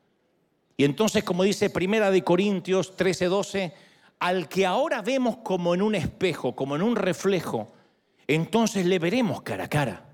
Y 0.75 0.85
entonces, 0.85 1.23
como 1.23 1.43
dice 1.43 1.69
Primera 1.69 2.09
de 2.09 2.23
Corintios 2.23 2.95
13, 2.95 3.25
12, 3.25 3.73
al 4.19 4.47
que 4.47 4.65
ahora 4.65 5.01
vemos 5.01 5.37
como 5.37 5.73
en 5.73 5.81
un 5.81 5.95
espejo, 5.95 6.55
como 6.55 6.75
en 6.75 6.81
un 6.81 6.95
reflejo, 6.95 7.71
entonces 8.27 8.85
le 8.85 8.99
veremos 8.99 9.41
cara 9.41 9.65
a 9.65 9.69
cara. 9.69 10.05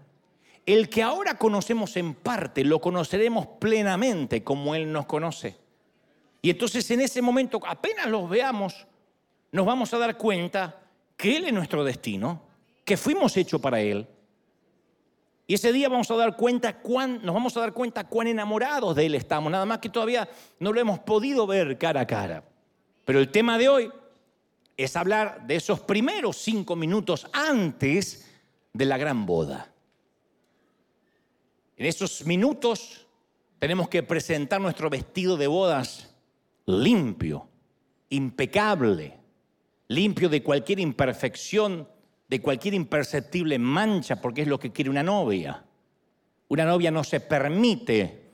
El 0.66 0.90
que 0.90 1.02
ahora 1.02 1.38
conocemos 1.38 1.98
en 1.98 2.14
parte, 2.14 2.64
lo 2.64 2.80
conoceremos 2.80 3.48
plenamente 3.60 4.44
como 4.44 4.76
Él 4.76 4.92
nos 4.92 5.06
conoce. 5.06 5.58
Y 6.42 6.50
entonces 6.50 6.90
en 6.92 7.02
ese 7.02 7.22
momento, 7.22 7.60
apenas 7.66 8.08
los 8.08 8.30
veamos, 8.30 8.88
nos 9.52 9.66
vamos 9.66 9.94
a 9.94 9.98
dar 9.98 10.18
cuenta 10.18 10.82
que 11.18 11.38
Él 11.38 11.46
es 11.46 11.54
nuestro 11.54 11.84
destino, 11.84 12.42
que 12.84 12.98
fuimos 12.98 13.36
hechos 13.38 13.62
para 13.62 13.80
Él. 13.80 14.08
Y 15.48 15.56
ese 15.56 15.74
día 15.74 15.90
vamos 15.90 16.10
a 16.10 16.16
dar 16.16 16.36
cuenta 16.36 16.80
cuán, 16.80 17.22
nos 17.24 17.34
vamos 17.34 17.56
a 17.58 17.60
dar 17.60 17.74
cuenta 17.74 18.08
cuán 18.08 18.28
enamorados 18.28 18.96
de 18.96 19.06
Él 19.06 19.16
estamos, 19.16 19.52
nada 19.52 19.66
más 19.66 19.80
que 19.80 19.90
todavía 19.90 20.30
no 20.60 20.72
lo 20.72 20.80
hemos 20.80 21.00
podido 21.00 21.46
ver 21.46 21.78
cara 21.78 22.02
a 22.02 22.08
cara. 22.08 22.44
Pero 23.06 23.20
el 23.20 23.30
tema 23.30 23.58
de 23.58 23.70
hoy 23.70 23.92
es 24.78 24.96
hablar 24.96 25.46
de 25.48 25.56
esos 25.56 25.82
primeros 25.82 26.38
cinco 26.38 26.76
minutos 26.76 27.28
antes 27.34 28.30
de 28.74 28.86
la 28.86 28.98
gran 28.98 29.26
boda. 29.26 29.72
En 31.78 31.86
esos 31.86 32.26
minutos 32.26 33.08
tenemos 33.60 33.90
que 33.90 34.04
presentar 34.04 34.62
nuestro 34.62 34.90
vestido 34.90 35.38
de 35.38 35.48
bodas 35.48 36.16
limpio, 36.66 37.48
impecable, 38.10 39.18
limpio 39.88 40.30
de 40.30 40.44
cualquier 40.44 40.80
imperfección, 40.80 41.88
de 42.28 42.42
cualquier 42.42 42.74
imperceptible 42.74 43.60
mancha, 43.60 44.22
porque 44.22 44.44
es 44.44 44.48
lo 44.48 44.60
que 44.60 44.72
quiere 44.72 44.90
una 44.90 45.04
novia. 45.04 45.66
Una 46.48 46.66
novia 46.66 46.92
no 46.92 47.04
se 47.04 47.20
permite 47.20 48.32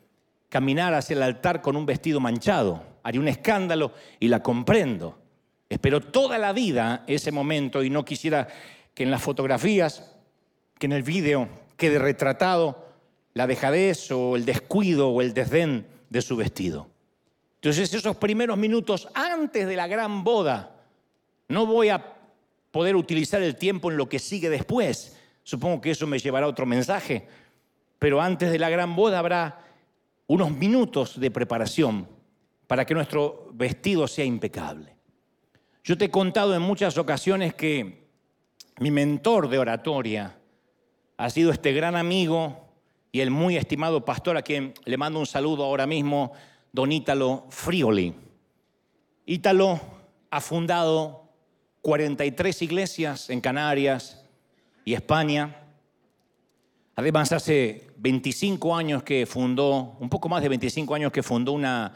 caminar 0.49 0.93
hacia 0.93 1.15
el 1.15 1.23
altar 1.23 1.62
con 1.62 1.75
un 1.75 1.86
vestido 1.86 2.19
manchado. 2.19 2.96
Haría 3.07 3.21
un 3.21 3.29
escándalo 3.29 3.93
y 4.19 4.27
la 4.27 4.43
comprendo. 4.43 5.17
Espero 5.69 6.01
toda 6.01 6.37
la 6.37 6.51
vida 6.51 7.05
ese 7.07 7.31
momento 7.31 7.81
y 7.81 7.89
no 7.89 8.03
quisiera 8.03 8.49
que 8.93 9.03
en 9.03 9.11
las 9.11 9.21
fotografías, 9.21 10.13
que 10.77 10.87
en 10.87 10.91
el 10.91 11.03
vídeo 11.03 11.47
quede 11.77 11.99
retratado 11.99 12.85
la 13.33 13.47
dejadez 13.47 14.11
o 14.11 14.35
el 14.35 14.43
descuido 14.43 15.07
o 15.07 15.21
el 15.21 15.33
desdén 15.33 15.87
de 16.09 16.21
su 16.21 16.35
vestido. 16.35 16.89
Entonces 17.55 17.93
esos 17.93 18.17
primeros 18.17 18.57
minutos 18.57 19.07
antes 19.13 19.65
de 19.65 19.77
la 19.77 19.87
gran 19.87 20.25
boda, 20.25 20.75
no 21.47 21.65
voy 21.65 21.87
a 21.87 22.13
poder 22.71 22.97
utilizar 22.97 23.41
el 23.41 23.55
tiempo 23.55 23.89
en 23.89 23.95
lo 23.95 24.09
que 24.09 24.19
sigue 24.19 24.49
después. 24.49 25.17
Supongo 25.43 25.79
que 25.79 25.91
eso 25.91 26.07
me 26.07 26.19
llevará 26.19 26.45
a 26.45 26.49
otro 26.49 26.65
mensaje. 26.65 27.25
Pero 27.99 28.19
antes 28.19 28.51
de 28.51 28.59
la 28.59 28.69
gran 28.69 28.97
boda 28.97 29.19
habrá 29.19 29.61
unos 30.27 30.51
minutos 30.51 31.17
de 31.17 31.31
preparación 31.31 32.16
para 32.67 32.86
que 32.86 32.93
nuestro 32.93 33.49
vestido 33.53 34.08
sea 34.08 34.25
impecable. 34.25 34.95
Yo 35.84 35.97
te 35.97 36.06
he 36.06 36.12
contado 36.12 36.53
en 36.53 36.62
muchas 36.62 36.97
ocasiones 36.97 37.53
que 37.53 38.08
mi 38.80 38.91
mentor 38.91 39.49
de 39.49 39.58
oratoria 39.58 40.38
ha 41.15 41.30
sido 41.30 41.51
este 41.51 41.71
gran 41.71 41.95
amigo 41.95 42.67
y 43.12 43.21
el 43.21 43.32
muy 43.32 43.58
estimado 43.58 44.03
pastor 44.06 44.38
a 44.38 44.41
quien 44.41 44.73
le 44.86 44.97
mando 44.97 45.19
un 45.19 45.25
saludo 45.25 45.63
ahora 45.63 45.88
mismo, 45.88 46.34
don 46.71 46.91
Ítalo 46.91 47.45
Frioli. 47.49 48.13
Ítalo 49.25 49.80
ha 50.30 50.41
fundado 50.41 51.30
43 51.82 52.62
iglesias 52.63 53.30
en 53.30 53.41
Canarias 53.41 54.23
y 54.84 54.93
España. 54.93 55.56
Además, 56.95 57.32
hace 57.32 57.88
25 57.97 58.75
años 58.75 59.03
que 59.03 59.25
fundó, 59.25 59.95
un 59.99 60.10
poco 60.10 60.27
más 60.27 60.41
de 60.43 60.49
25 60.49 60.93
años 60.95 61.12
que 61.12 61.23
fundó 61.23 61.53
una 61.53 61.93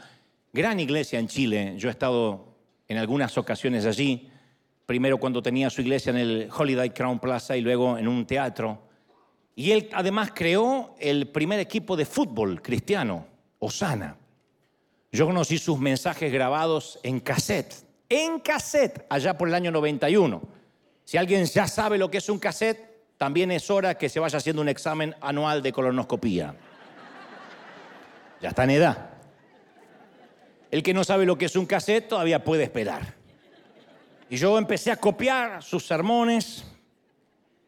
gran 0.52 0.78
iglesia 0.80 1.18
en 1.18 1.28
Chile. 1.28 1.74
Yo 1.76 1.88
he 1.88 1.92
estado 1.92 2.56
en 2.86 2.98
algunas 2.98 3.36
ocasiones 3.38 3.86
allí, 3.86 4.30
primero 4.84 5.18
cuando 5.18 5.42
tenía 5.42 5.70
su 5.70 5.80
iglesia 5.80 6.10
en 6.10 6.18
el 6.18 6.48
Holiday 6.54 6.90
Crown 6.90 7.18
Plaza 7.18 7.56
y 7.56 7.62
luego 7.62 7.96
en 7.96 8.06
un 8.06 8.26
teatro. 8.26 8.82
Y 9.54 9.70
él 9.70 9.88
además 9.92 10.32
creó 10.34 10.94
el 10.98 11.28
primer 11.28 11.58
equipo 11.60 11.96
de 11.96 12.04
fútbol 12.04 12.60
cristiano, 12.60 13.26
Osana. 13.58 14.16
Yo 15.10 15.26
conocí 15.26 15.58
sus 15.58 15.78
mensajes 15.78 16.32
grabados 16.32 16.98
en 17.02 17.20
cassette, 17.20 17.74
en 18.08 18.40
cassette, 18.40 19.06
allá 19.08 19.36
por 19.36 19.48
el 19.48 19.54
año 19.54 19.70
91. 19.70 20.42
Si 21.04 21.16
alguien 21.16 21.44
ya 21.44 21.66
sabe 21.66 21.98
lo 21.98 22.10
que 22.10 22.18
es 22.18 22.28
un 22.28 22.38
cassette, 22.38 22.92
también 23.18 23.50
es 23.50 23.70
hora 23.70 23.96
que 23.96 24.08
se 24.08 24.20
vaya 24.20 24.38
haciendo 24.38 24.62
un 24.62 24.68
examen 24.68 25.14
anual 25.20 25.62
de 25.62 25.72
colonoscopía. 25.72 26.54
Ya 28.40 28.48
está 28.48 28.64
en 28.64 28.70
edad. 28.70 29.11
El 30.72 30.82
que 30.82 30.94
no 30.94 31.04
sabe 31.04 31.26
lo 31.26 31.36
que 31.36 31.44
es 31.44 31.54
un 31.54 31.66
cassette 31.66 32.08
todavía 32.08 32.42
puede 32.42 32.64
esperar. 32.64 33.14
Y 34.30 34.38
yo 34.38 34.56
empecé 34.56 34.90
a 34.90 34.96
copiar 34.96 35.62
sus 35.62 35.86
sermones, 35.86 36.64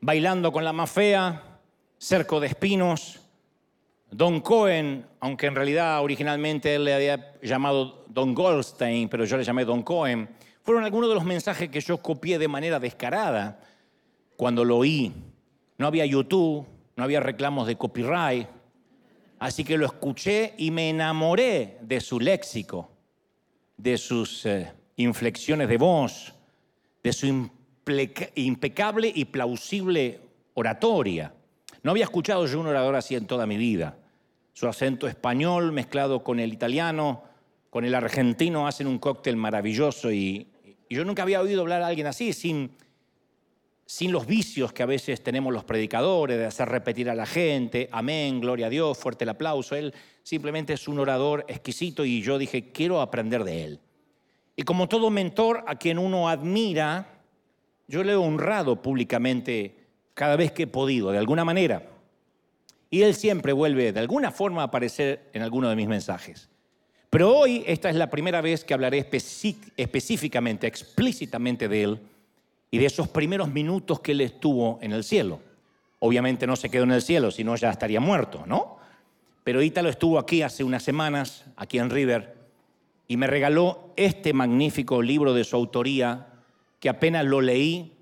bailando 0.00 0.50
con 0.50 0.64
la 0.64 0.72
más 0.72 0.90
fea, 0.90 1.60
cerco 1.98 2.40
de 2.40 2.46
espinos. 2.46 3.20
Don 4.10 4.40
Cohen, 4.40 5.04
aunque 5.20 5.46
en 5.46 5.54
realidad 5.54 6.02
originalmente 6.02 6.76
él 6.76 6.84
le 6.84 6.94
había 6.94 7.34
llamado 7.42 8.06
Don 8.08 8.34
Goldstein, 8.34 9.10
pero 9.10 9.26
yo 9.26 9.36
le 9.36 9.44
llamé 9.44 9.66
Don 9.66 9.82
Cohen, 9.82 10.30
fueron 10.62 10.84
algunos 10.84 11.10
de 11.10 11.14
los 11.14 11.24
mensajes 11.24 11.68
que 11.68 11.82
yo 11.82 11.98
copié 11.98 12.38
de 12.38 12.48
manera 12.48 12.80
descarada 12.80 13.60
cuando 14.38 14.64
lo 14.64 14.78
oí. 14.78 15.12
No 15.76 15.86
había 15.86 16.06
YouTube, 16.06 16.66
no 16.96 17.04
había 17.04 17.20
reclamos 17.20 17.66
de 17.66 17.76
copyright, 17.76 18.48
así 19.40 19.62
que 19.62 19.76
lo 19.76 19.84
escuché 19.84 20.54
y 20.56 20.70
me 20.70 20.88
enamoré 20.88 21.76
de 21.82 22.00
su 22.00 22.18
léxico, 22.18 22.93
de 23.76 23.98
sus 23.98 24.46
eh, 24.46 24.72
inflexiones 24.96 25.68
de 25.68 25.76
voz, 25.76 26.34
de 27.02 27.12
su 27.12 27.50
impecable 28.34 29.12
y 29.14 29.24
plausible 29.26 30.20
oratoria. 30.54 31.34
No 31.82 31.90
había 31.90 32.04
escuchado 32.04 32.46
yo 32.46 32.60
un 32.60 32.66
orador 32.66 32.96
así 32.96 33.14
en 33.14 33.26
toda 33.26 33.46
mi 33.46 33.56
vida. 33.56 33.98
Su 34.52 34.68
acento 34.68 35.06
español 35.06 35.72
mezclado 35.72 36.22
con 36.22 36.40
el 36.40 36.52
italiano, 36.52 37.24
con 37.70 37.84
el 37.84 37.94
argentino, 37.94 38.66
hacen 38.66 38.86
un 38.86 38.98
cóctel 38.98 39.36
maravilloso 39.36 40.12
y, 40.12 40.48
yo 40.88 41.04
nunca 41.04 41.22
había 41.22 41.40
oído 41.40 41.62
hablar 41.62 41.82
a 41.82 41.88
alguien 41.88 42.06
así, 42.06 42.32
sin, 42.32 42.70
sin 43.86 44.12
los 44.12 44.26
vicios 44.26 44.72
que 44.72 44.82
a 44.82 44.86
veces 44.86 45.22
tenemos 45.22 45.52
los 45.52 45.64
predicadores, 45.64 46.38
de 46.38 46.46
hacer 46.46 46.68
repetir 46.68 47.10
a 47.10 47.14
la 47.14 47.26
gente, 47.26 47.88
amén, 47.92 48.40
gloria 48.40 48.66
a 48.66 48.70
Dios, 48.70 48.96
fuerte 48.96 49.24
el 49.24 49.30
aplauso. 49.30 49.76
Él 49.76 49.94
simplemente 50.22 50.72
es 50.72 50.88
un 50.88 50.98
orador 50.98 51.44
exquisito 51.48 52.04
y 52.04 52.22
yo 52.22 52.38
dije, 52.38 52.72
quiero 52.72 53.00
aprender 53.00 53.44
de 53.44 53.64
él. 53.64 53.80
Y 54.56 54.62
como 54.62 54.88
todo 54.88 55.10
mentor 55.10 55.64
a 55.66 55.76
quien 55.76 55.98
uno 55.98 56.28
admira, 56.28 57.20
yo 57.86 58.02
le 58.02 58.12
he 58.12 58.16
honrado 58.16 58.80
públicamente 58.80 59.76
cada 60.14 60.36
vez 60.36 60.52
que 60.52 60.62
he 60.62 60.66
podido, 60.66 61.10
de 61.10 61.18
alguna 61.18 61.44
manera. 61.44 61.82
Y 62.88 63.02
él 63.02 63.14
siempre 63.14 63.52
vuelve 63.52 63.92
de 63.92 64.00
alguna 64.00 64.30
forma 64.30 64.62
a 64.62 64.66
aparecer 64.66 65.28
en 65.32 65.42
alguno 65.42 65.68
de 65.68 65.76
mis 65.76 65.88
mensajes. 65.88 66.48
Pero 67.10 67.36
hoy 67.36 67.64
esta 67.66 67.90
es 67.90 67.96
la 67.96 68.10
primera 68.10 68.40
vez 68.40 68.64
que 68.64 68.74
hablaré 68.74 68.98
específicamente, 69.76 70.66
explícitamente 70.66 71.68
de 71.68 71.82
él 71.82 72.00
y 72.70 72.78
de 72.78 72.86
esos 72.86 73.08
primeros 73.08 73.48
minutos 73.48 74.00
que 74.00 74.12
él 74.12 74.20
estuvo 74.20 74.78
en 74.82 74.92
el 74.92 75.04
cielo. 75.04 75.40
Obviamente 75.98 76.46
no 76.46 76.56
se 76.56 76.70
quedó 76.70 76.84
en 76.84 76.92
el 76.92 77.02
cielo, 77.02 77.30
si 77.30 77.44
no 77.44 77.56
ya 77.56 77.70
estaría 77.70 78.00
muerto, 78.00 78.44
¿no? 78.46 78.78
Pero 79.44 79.62
Ítalo 79.62 79.88
estuvo 79.88 80.18
aquí 80.18 80.42
hace 80.42 80.64
unas 80.64 80.82
semanas, 80.82 81.44
aquí 81.56 81.78
en 81.78 81.90
River, 81.90 82.34
y 83.06 83.16
me 83.16 83.26
regaló 83.26 83.92
este 83.96 84.32
magnífico 84.32 85.02
libro 85.02 85.34
de 85.34 85.44
su 85.44 85.56
autoría, 85.56 86.28
que 86.80 86.88
apenas 86.88 87.24
lo 87.24 87.40
leí, 87.40 87.92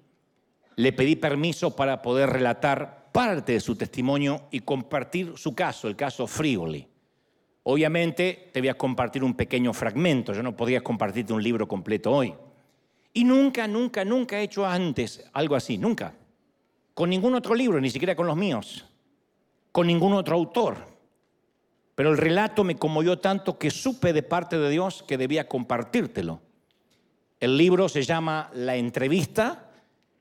le 0.77 0.93
pedí 0.93 1.17
permiso 1.17 1.77
para 1.77 2.01
poder 2.03 2.31
relatar 2.31 3.11
parte 3.13 3.53
de 3.53 3.61
su 3.61 3.77
testimonio 3.77 4.49
y 4.51 4.61
compartir 4.61 5.35
su 5.37 5.55
caso, 5.55 5.89
el 5.89 5.97
caso 5.97 6.27
Frigoli. 6.27 6.89
Obviamente 7.65 8.51
te 8.53 8.61
voy 8.61 8.69
a 8.69 8.79
compartir 8.79 9.23
un 9.23 9.35
pequeño 9.35 9.73
fragmento, 9.73 10.33
yo 10.33 10.43
no 10.43 10.57
podría 10.57 10.83
compartirte 10.83 11.33
un 11.33 11.43
libro 11.43 11.69
completo 11.69 12.11
hoy. 12.11 12.35
Y 13.13 13.25
nunca, 13.25 13.69
nunca, 13.69 14.05
nunca 14.05 14.39
he 14.39 14.45
hecho 14.45 14.67
antes 14.67 15.25
algo 15.33 15.55
así, 15.55 15.77
nunca. 15.77 16.15
Con 16.95 17.11
ningún 17.11 17.35
otro 17.35 17.55
libro, 17.55 17.81
ni 17.81 17.91
siquiera 17.91 18.17
con 18.17 18.27
los 18.27 18.37
míos, 18.37 18.85
con 19.71 19.87
ningún 19.87 20.15
otro 20.15 20.37
autor. 20.37 20.93
Pero 21.95 22.11
el 22.11 22.19
relato 22.19 22.65
me 22.65 22.77
conmovió 22.77 23.19
tanto 23.19 23.59
que 23.59 23.71
supe 23.71 24.13
de 24.13 24.23
parte 24.23 24.59
de 24.59 24.71
Dios 24.71 25.05
que 25.07 25.19
debía 25.19 25.49
compartírtelo. 25.49 26.41
El 27.39 27.57
libro 27.57 27.89
se 27.89 28.03
llama 28.03 28.51
La 28.55 28.77
entrevista 28.77 29.71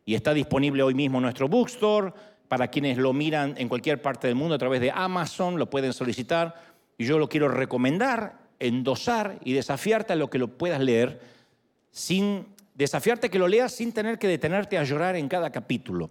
y 0.06 0.16
está 0.16 0.34
disponible 0.34 0.84
hoy 0.84 0.94
mismo 0.94 1.20
en 1.20 1.24
nuestro 1.24 1.48
bookstore. 1.48 2.14
Para 2.48 2.68
quienes 2.68 2.98
lo 2.98 3.14
miran 3.14 3.54
en 3.58 3.70
cualquier 3.70 4.02
parte 4.02 4.28
del 4.28 4.36
mundo 4.36 4.56
a 4.56 4.58
través 4.58 4.82
de 4.82 4.92
Amazon, 4.92 5.58
lo 5.58 5.70
pueden 5.70 5.94
solicitar. 5.94 6.56
Y 6.98 7.06
yo 7.06 7.18
lo 7.18 7.30
quiero 7.30 7.48
recomendar, 7.48 8.40
endosar 8.60 9.40
y 9.46 9.54
desafiarte 9.54 10.14
a 10.14 10.18
lo 10.18 10.30
que 10.30 10.40
lo 10.40 10.50
puedas 10.50 10.82
leer 10.82 11.22
sin 11.92 12.48
desafiarte 12.82 13.30
que 13.30 13.40
lo 13.40 13.48
leas 13.48 13.72
sin 13.72 13.94
tener 13.94 14.18
que 14.18 14.28
detenerte 14.28 14.78
a 14.78 14.84
llorar 14.84 15.16
en 15.16 15.28
cada 15.28 15.52
capítulo. 15.52 16.10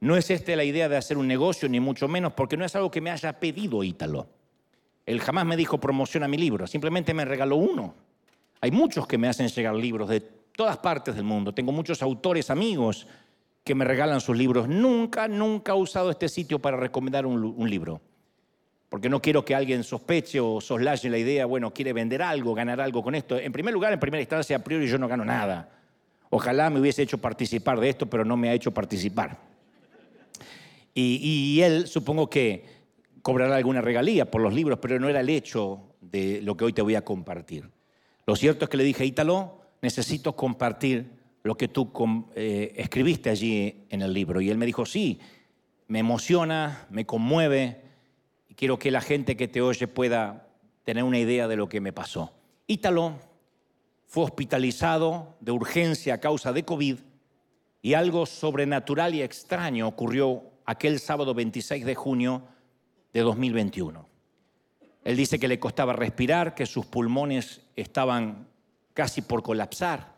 No 0.00 0.16
es 0.16 0.30
esta 0.30 0.56
la 0.56 0.64
idea 0.64 0.88
de 0.88 0.96
hacer 0.96 1.18
un 1.18 1.28
negocio, 1.28 1.68
ni 1.68 1.78
mucho 1.78 2.08
menos, 2.08 2.32
porque 2.32 2.56
no 2.56 2.64
es 2.64 2.74
algo 2.74 2.90
que 2.90 3.02
me 3.02 3.10
haya 3.10 3.38
pedido 3.38 3.84
Ítalo. 3.84 4.26
Él 5.04 5.20
jamás 5.20 5.44
me 5.44 5.56
dijo 5.56 5.78
promociona 5.78 6.26
mi 6.26 6.38
libro, 6.38 6.66
simplemente 6.66 7.12
me 7.12 7.24
regaló 7.24 7.56
uno. 7.56 7.94
Hay 8.62 8.70
muchos 8.70 9.06
que 9.06 9.18
me 9.18 9.28
hacen 9.28 9.48
llegar 9.48 9.74
libros 9.74 10.08
de 10.08 10.20
todas 10.20 10.78
partes 10.78 11.14
del 11.14 11.24
mundo. 11.24 11.52
Tengo 11.52 11.72
muchos 11.72 12.02
autores 12.02 12.50
amigos 12.50 13.06
que 13.62 13.74
me 13.74 13.84
regalan 13.84 14.20
sus 14.20 14.36
libros. 14.36 14.68
Nunca, 14.68 15.28
nunca 15.28 15.72
he 15.72 15.76
usado 15.76 16.10
este 16.10 16.28
sitio 16.28 16.58
para 16.58 16.76
recomendar 16.76 17.26
un, 17.26 17.42
un 17.44 17.70
libro. 17.70 18.00
Porque 18.88 19.08
no 19.08 19.20
quiero 19.20 19.44
que 19.44 19.54
alguien 19.54 19.84
sospeche 19.84 20.40
o 20.40 20.60
soslaye 20.60 21.10
la 21.10 21.18
idea, 21.18 21.46
bueno, 21.46 21.72
quiere 21.72 21.92
vender 21.92 22.22
algo, 22.22 22.54
ganar 22.54 22.80
algo 22.80 23.02
con 23.02 23.14
esto. 23.14 23.38
En 23.38 23.52
primer 23.52 23.74
lugar, 23.74 23.92
en 23.92 24.00
primera 24.00 24.20
instancia, 24.20 24.56
a 24.56 24.64
priori 24.64 24.86
yo 24.86 24.98
no 24.98 25.08
gano 25.08 25.24
nada. 25.24 25.79
Ojalá 26.30 26.70
me 26.70 26.80
hubiese 26.80 27.02
hecho 27.02 27.18
participar 27.18 27.80
de 27.80 27.88
esto, 27.88 28.06
pero 28.06 28.24
no 28.24 28.36
me 28.36 28.48
ha 28.48 28.54
hecho 28.54 28.72
participar. 28.72 29.38
Y, 30.94 31.60
él 31.62 31.86
supongo 31.86 32.28
que 32.28 32.64
cobrará 33.22 33.56
alguna 33.56 33.80
regalía 33.80 34.30
por 34.30 34.40
los 34.40 34.52
libros, 34.52 34.78
pero 34.80 34.98
no 34.98 35.08
era 35.08 35.20
el 35.20 35.28
hecho 35.28 35.94
de 36.00 36.40
lo 36.42 36.56
que 36.56 36.64
hoy 36.64 36.72
te 36.72 36.82
voy 36.82 36.94
a 36.94 37.04
compartir. 37.04 37.70
Lo 38.26 38.36
cierto 38.36 38.64
es 38.64 38.68
que 38.68 38.76
le 38.76 38.84
dije, 38.84 39.04
Ítalo, 39.04 39.60
necesito 39.82 40.36
compartir 40.36 41.10
lo 41.42 41.56
que 41.56 41.68
tú 41.68 41.90
eh, 42.34 42.74
escribiste 42.76 43.30
allí 43.30 43.86
en 43.88 44.02
el 44.02 44.12
libro. 44.12 44.40
Y 44.40 44.50
él 44.50 44.58
me 44.58 44.66
dijo, 44.66 44.84
sí, 44.84 45.18
me 45.88 46.00
emociona, 46.00 46.86
me 46.90 47.06
conmueve, 47.06 47.80
y 48.48 48.54
quiero 48.54 48.78
que 48.78 48.90
la 48.90 49.00
gente 49.00 49.36
que 49.36 49.48
te 49.48 49.62
oye 49.62 49.88
pueda 49.88 50.48
tener 50.84 51.02
una 51.02 51.18
idea 51.18 51.48
de 51.48 51.56
lo 51.56 51.68
que 51.68 51.80
me 51.80 51.92
pasó. 51.92 52.32
Ítalo 52.66 53.18
fue 54.10 54.24
hospitalizado 54.24 55.36
de 55.38 55.52
urgencia 55.52 56.14
a 56.14 56.18
causa 56.18 56.52
de 56.52 56.64
COVID 56.64 56.96
y 57.80 57.94
algo 57.94 58.26
sobrenatural 58.26 59.14
y 59.14 59.22
extraño 59.22 59.86
ocurrió 59.86 60.42
aquel 60.64 60.98
sábado 60.98 61.32
26 61.32 61.86
de 61.86 61.94
junio 61.94 62.42
de 63.12 63.20
2021. 63.20 64.04
Él 65.04 65.16
dice 65.16 65.38
que 65.38 65.46
le 65.46 65.60
costaba 65.60 65.92
respirar, 65.92 66.56
que 66.56 66.66
sus 66.66 66.86
pulmones 66.86 67.60
estaban 67.76 68.48
casi 68.94 69.22
por 69.22 69.44
colapsar 69.44 70.12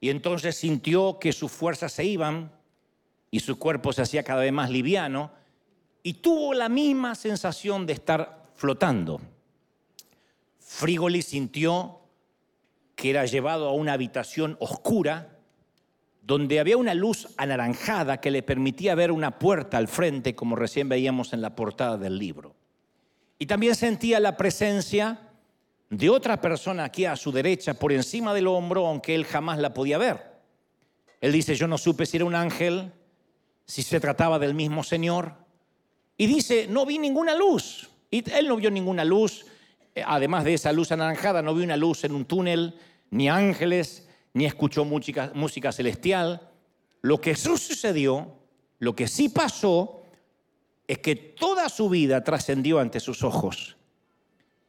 y 0.00 0.10
entonces 0.10 0.54
sintió 0.54 1.18
que 1.18 1.32
sus 1.32 1.50
fuerzas 1.50 1.92
se 1.92 2.04
iban 2.04 2.52
y 3.32 3.40
su 3.40 3.58
cuerpo 3.58 3.92
se 3.92 4.02
hacía 4.02 4.22
cada 4.22 4.42
vez 4.42 4.52
más 4.52 4.70
liviano 4.70 5.32
y 6.04 6.14
tuvo 6.14 6.54
la 6.54 6.68
misma 6.68 7.16
sensación 7.16 7.84
de 7.84 7.94
estar 7.94 8.48
flotando. 8.54 9.20
Frigoli 10.60 11.22
sintió 11.22 11.97
que 12.98 13.10
era 13.10 13.24
llevado 13.26 13.68
a 13.68 13.72
una 13.72 13.92
habitación 13.92 14.56
oscura 14.58 15.38
donde 16.20 16.58
había 16.58 16.76
una 16.76 16.94
luz 16.94 17.28
anaranjada 17.36 18.20
que 18.20 18.32
le 18.32 18.42
permitía 18.42 18.96
ver 18.96 19.12
una 19.12 19.38
puerta 19.38 19.78
al 19.78 19.86
frente, 19.86 20.34
como 20.34 20.56
recién 20.56 20.88
veíamos 20.88 21.32
en 21.32 21.40
la 21.40 21.54
portada 21.54 21.96
del 21.96 22.18
libro. 22.18 22.56
Y 23.38 23.46
también 23.46 23.76
sentía 23.76 24.18
la 24.18 24.36
presencia 24.36 25.20
de 25.90 26.10
otra 26.10 26.40
persona 26.40 26.82
aquí 26.82 27.04
a 27.04 27.14
su 27.14 27.30
derecha, 27.30 27.74
por 27.74 27.92
encima 27.92 28.34
del 28.34 28.48
hombro, 28.48 28.84
aunque 28.84 29.14
él 29.14 29.24
jamás 29.24 29.58
la 29.58 29.72
podía 29.72 29.96
ver. 29.96 30.32
Él 31.20 31.30
dice, 31.30 31.54
yo 31.54 31.68
no 31.68 31.78
supe 31.78 32.04
si 32.04 32.16
era 32.16 32.26
un 32.26 32.34
ángel, 32.34 32.90
si 33.64 33.84
se 33.84 34.00
trataba 34.00 34.40
del 34.40 34.54
mismo 34.54 34.82
Señor. 34.82 35.34
Y 36.16 36.26
dice, 36.26 36.66
no 36.68 36.84
vi 36.84 36.98
ninguna 36.98 37.36
luz. 37.36 37.88
Y 38.10 38.28
él 38.32 38.48
no 38.48 38.56
vio 38.56 38.72
ninguna 38.72 39.04
luz, 39.04 39.46
eh, 39.94 40.02
además 40.04 40.42
de 40.44 40.54
esa 40.54 40.72
luz 40.72 40.90
anaranjada, 40.90 41.42
no 41.42 41.54
vio 41.54 41.64
una 41.64 41.76
luz 41.76 42.02
en 42.02 42.12
un 42.12 42.24
túnel, 42.24 42.74
ni 43.10 43.28
ángeles, 43.28 44.08
ni 44.34 44.46
escuchó 44.46 44.84
música, 44.84 45.72
celestial. 45.72 46.50
Lo 47.02 47.20
que 47.20 47.34
sucedió, 47.58 48.34
lo 48.78 48.94
que 48.94 49.08
sí 49.08 49.28
pasó, 49.28 50.02
es 50.86 50.98
que 50.98 51.16
toda 51.16 51.68
su 51.68 51.88
vida 51.88 52.24
trascendió 52.24 52.78
ante 52.80 53.00
sus 53.00 53.22
ojos. 53.22 53.76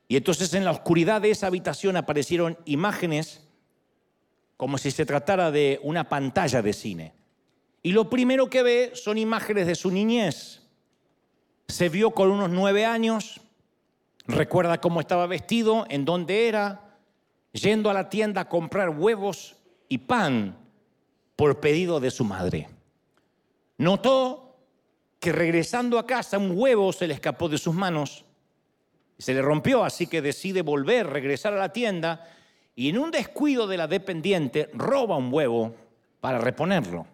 Y 0.08 0.18
entonces 0.18 0.54
en 0.54 0.66
la 0.66 0.72
oscuridad 0.72 1.22
de 1.22 1.32
esa 1.32 1.48
habitación 1.48 1.96
aparecieron 1.96 2.58
imágenes 2.66 3.48
como 4.58 4.78
si 4.78 4.92
se 4.92 5.06
tratara 5.06 5.52
de 5.52 5.80
una 5.84 6.10
pantalla 6.10 6.62
de 6.62 6.74
cine. 6.74 7.14
Y 7.82 7.94
lo 7.94 8.10
primero 8.10 8.50
que 8.50 8.64
ve 8.64 8.92
son 8.94 9.18
imágenes 9.18 9.68
de 9.68 9.76
su 9.76 9.92
niñez. 9.92 10.64
Se 11.68 11.88
vio 11.88 12.12
con 12.12 12.30
unos 12.32 12.50
nueve 12.50 12.86
años, 12.86 13.40
recuerda 14.28 14.82
cómo 14.82 15.00
estaba 15.00 15.28
vestido, 15.28 15.86
en 15.90 16.04
dónde 16.04 16.48
era, 16.48 16.89
yendo 17.54 17.90
a 17.90 17.94
la 17.94 18.10
tienda 18.10 18.42
a 18.42 18.50
comprar 18.50 18.90
huevos 18.90 19.56
y 19.88 19.98
pan 20.00 20.58
por 21.36 21.60
pedido 21.60 22.00
de 22.00 22.12
su 22.12 22.24
madre. 22.24 22.70
Notó 23.78 24.58
que 25.20 25.32
regresando 25.32 26.00
a 26.00 26.06
casa 26.06 26.38
un 26.38 26.52
huevo 26.56 26.92
se 26.94 27.08
le 27.08 27.14
escapó 27.14 27.50
de 27.50 27.58
sus 27.58 27.74
manos 27.74 28.26
se 29.20 29.34
le 29.34 29.42
rompió, 29.42 29.84
así 29.84 30.08
que 30.08 30.22
decide 30.22 30.62
volver, 30.62 31.06
regresar 31.06 31.54
a 31.54 31.58
la 31.58 31.74
tienda 31.74 32.26
y 32.76 32.90
en 32.90 32.98
un 32.98 33.12
descuido 33.12 33.68
de 33.68 33.78
la 33.78 33.88
dependiente 33.88 34.70
roba 34.74 35.18
un 35.18 35.32
huevo 35.32 35.76
para 36.22 36.40
reponerlo. 36.40 37.06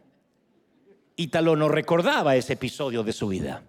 Ítalo 1.16 1.56
no 1.56 1.68
recordaba 1.68 2.36
ese 2.36 2.54
episodio 2.54 3.04
de 3.04 3.12
su 3.12 3.28
vida. 3.28 3.64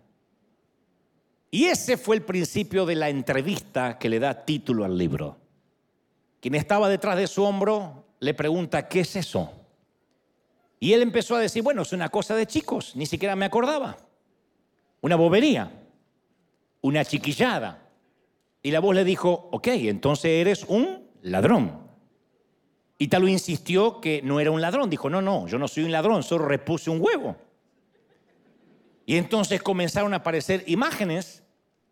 Y 1.51 1.65
ese 1.65 1.97
fue 1.97 2.17
el 2.17 2.23
principio 2.23 2.85
de 2.85 2.97
la 2.97 3.09
entrevista 3.09 3.99
que 3.99 4.11
le 4.11 4.19
da 4.19 4.45
título 4.45 4.85
al 4.85 4.99
libro. 4.99 5.39
Quien 6.41 6.55
estaba 6.55 6.89
detrás 6.89 7.17
de 7.17 7.27
su 7.27 7.43
hombro 7.43 8.05
le 8.21 8.35
pregunta, 8.35 8.89
¿qué 8.89 9.01
es 9.01 9.17
eso? 9.17 9.51
Y 10.79 10.93
él 10.93 11.03
empezó 11.03 11.37
a 11.37 11.41
decir, 11.41 11.63
bueno, 11.63 11.83
es 11.83 11.93
una 11.93 12.09
cosa 12.09 12.35
de 12.35 12.47
chicos, 12.47 12.95
ni 12.97 13.07
siquiera 13.07 13.35
me 13.37 13.47
acordaba. 13.47 13.97
Una 15.01 15.17
bobería, 15.17 15.71
una 16.83 17.05
chiquillada. 17.05 17.89
Y 18.63 18.71
la 18.71 18.81
voz 18.81 18.95
le 18.95 19.05
dijo, 19.05 19.49
ok, 19.53 19.69
entonces 19.69 20.31
eres 20.33 20.65
un 20.69 21.09
ladrón. 21.23 21.87
Y 22.99 23.09
Talo 23.09 23.29
insistió 23.29 24.01
que 24.01 24.23
no 24.23 24.41
era 24.41 24.51
un 24.51 24.61
ladrón. 24.61 24.91
Dijo, 24.91 25.11
no, 25.11 25.21
no, 25.21 25.47
yo 25.47 25.59
no 25.59 25.69
soy 25.69 25.85
un 25.85 25.93
ladrón, 25.93 26.23
solo 26.23 26.47
repuse 26.47 26.91
un 26.91 27.01
huevo. 27.01 27.37
Y 29.05 29.17
entonces 29.17 29.63
comenzaron 29.63 30.13
a 30.15 30.19
aparecer 30.19 30.65
imágenes 30.67 31.45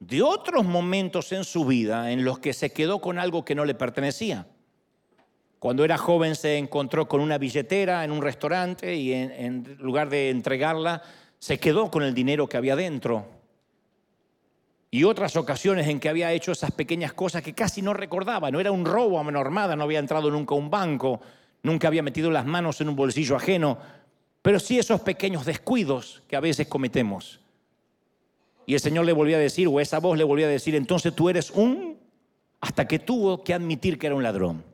de 0.07 0.23
otros 0.23 0.65
momentos 0.65 1.33
en 1.33 1.45
su 1.45 1.65
vida 1.65 2.11
en 2.13 2.25
los 2.25 2.39
que 2.39 2.53
se 2.53 2.73
quedó 2.73 3.01
con 3.01 3.19
algo 3.19 3.45
que 3.45 3.55
no 3.55 3.65
le 3.65 3.75
pertenecía. 3.75 4.47
Cuando 5.59 5.83
era 5.83 5.97
joven 5.97 6.35
se 6.35 6.59
encontró 6.59 7.09
con 7.09 7.23
una 7.23 7.39
billetera 7.39 8.05
en 8.05 8.11
un 8.11 8.21
restaurante 8.21 8.95
y 8.97 9.15
en, 9.15 9.77
lugar 9.79 10.11
de 10.11 10.29
entregarla, 10.29 11.03
se 11.39 11.59
quedó 11.59 11.91
con 11.91 12.03
el 12.03 12.13
dinero 12.13 12.47
que 12.47 12.59
había 12.59 12.77
dentro 12.77 13.27
y 14.91 15.05
otras 15.05 15.37
ocasiones 15.37 15.89
en 15.89 15.99
que 15.99 16.11
había 16.11 16.33
hecho 16.33 16.53
esas 16.53 16.71
pequeñas 16.71 17.15
cosas 17.15 17.43
que 17.43 17.55
casi 17.55 17.81
no 17.81 17.95
recordaba. 17.95 18.51
No 18.51 18.61
era 18.61 18.71
un 18.71 18.85
robo 18.85 19.19
a 19.19 19.23
mano 19.23 19.41
armada, 19.41 19.75
no 19.75 19.85
había 19.85 19.99
entrado 19.99 20.31
nunca 20.31 20.55
a 20.55 20.59
un 20.59 20.71
banco, 20.71 21.21
nunca 21.63 21.89
había 21.89 22.03
metido 22.03 22.31
las 22.31 22.45
manos 22.45 22.81
en 22.81 22.91
un 22.91 22.95
bolsillo 22.95 23.37
ajeno, 23.37 23.79
pero 24.43 24.61
sí 24.61 24.79
esos 24.79 25.01
pequeños 25.01 25.47
descuidos 25.47 26.23
que 26.29 26.37
a 26.37 26.41
veces 26.41 26.69
cometemos. 26.69 27.41
Y 28.67 28.75
el 28.75 28.81
Señor 28.81 29.05
le 29.05 29.13
volvía 29.13 29.37
a 29.37 29.41
decir, 29.41 29.69
o 29.69 29.81
esa 29.81 29.99
voz 29.99 30.17
le 30.17 30.25
volvía 30.25 30.47
a 30.47 30.51
decir, 30.51 30.75
entonces 30.75 31.15
tú 31.15 31.29
eres 31.29 31.51
un, 31.51 31.99
hasta 32.61 32.87
que 32.87 32.99
tuvo 32.99 33.45
que 33.45 33.55
admitir 33.55 33.99
que 33.99 34.07
era 34.07 34.17
un 34.17 34.23
ladrón. 34.23 34.65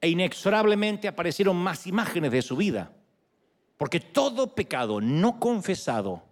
E 0.00 0.08
inexorablemente 0.08 1.08
aparecieron 1.08 1.56
más 1.56 1.86
imágenes 1.86 2.32
de 2.32 2.42
su 2.42 2.56
vida, 2.56 2.92
porque 3.76 4.00
todo 4.00 4.54
pecado 4.54 5.00
no 5.00 5.38
confesado 5.38 6.22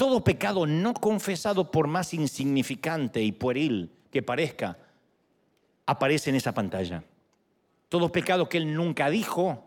todo 0.00 0.24
pecado 0.24 0.66
no 0.66 0.94
confesado, 0.94 1.70
por 1.70 1.86
más 1.86 2.14
insignificante 2.14 3.22
y 3.22 3.32
pueril 3.32 3.92
que 4.10 4.22
parezca, 4.22 4.78
aparece 5.84 6.30
en 6.30 6.36
esa 6.36 6.54
pantalla. 6.54 7.04
Todo 7.90 8.10
pecado 8.10 8.48
que 8.48 8.56
él 8.56 8.72
nunca 8.72 9.10
dijo, 9.10 9.62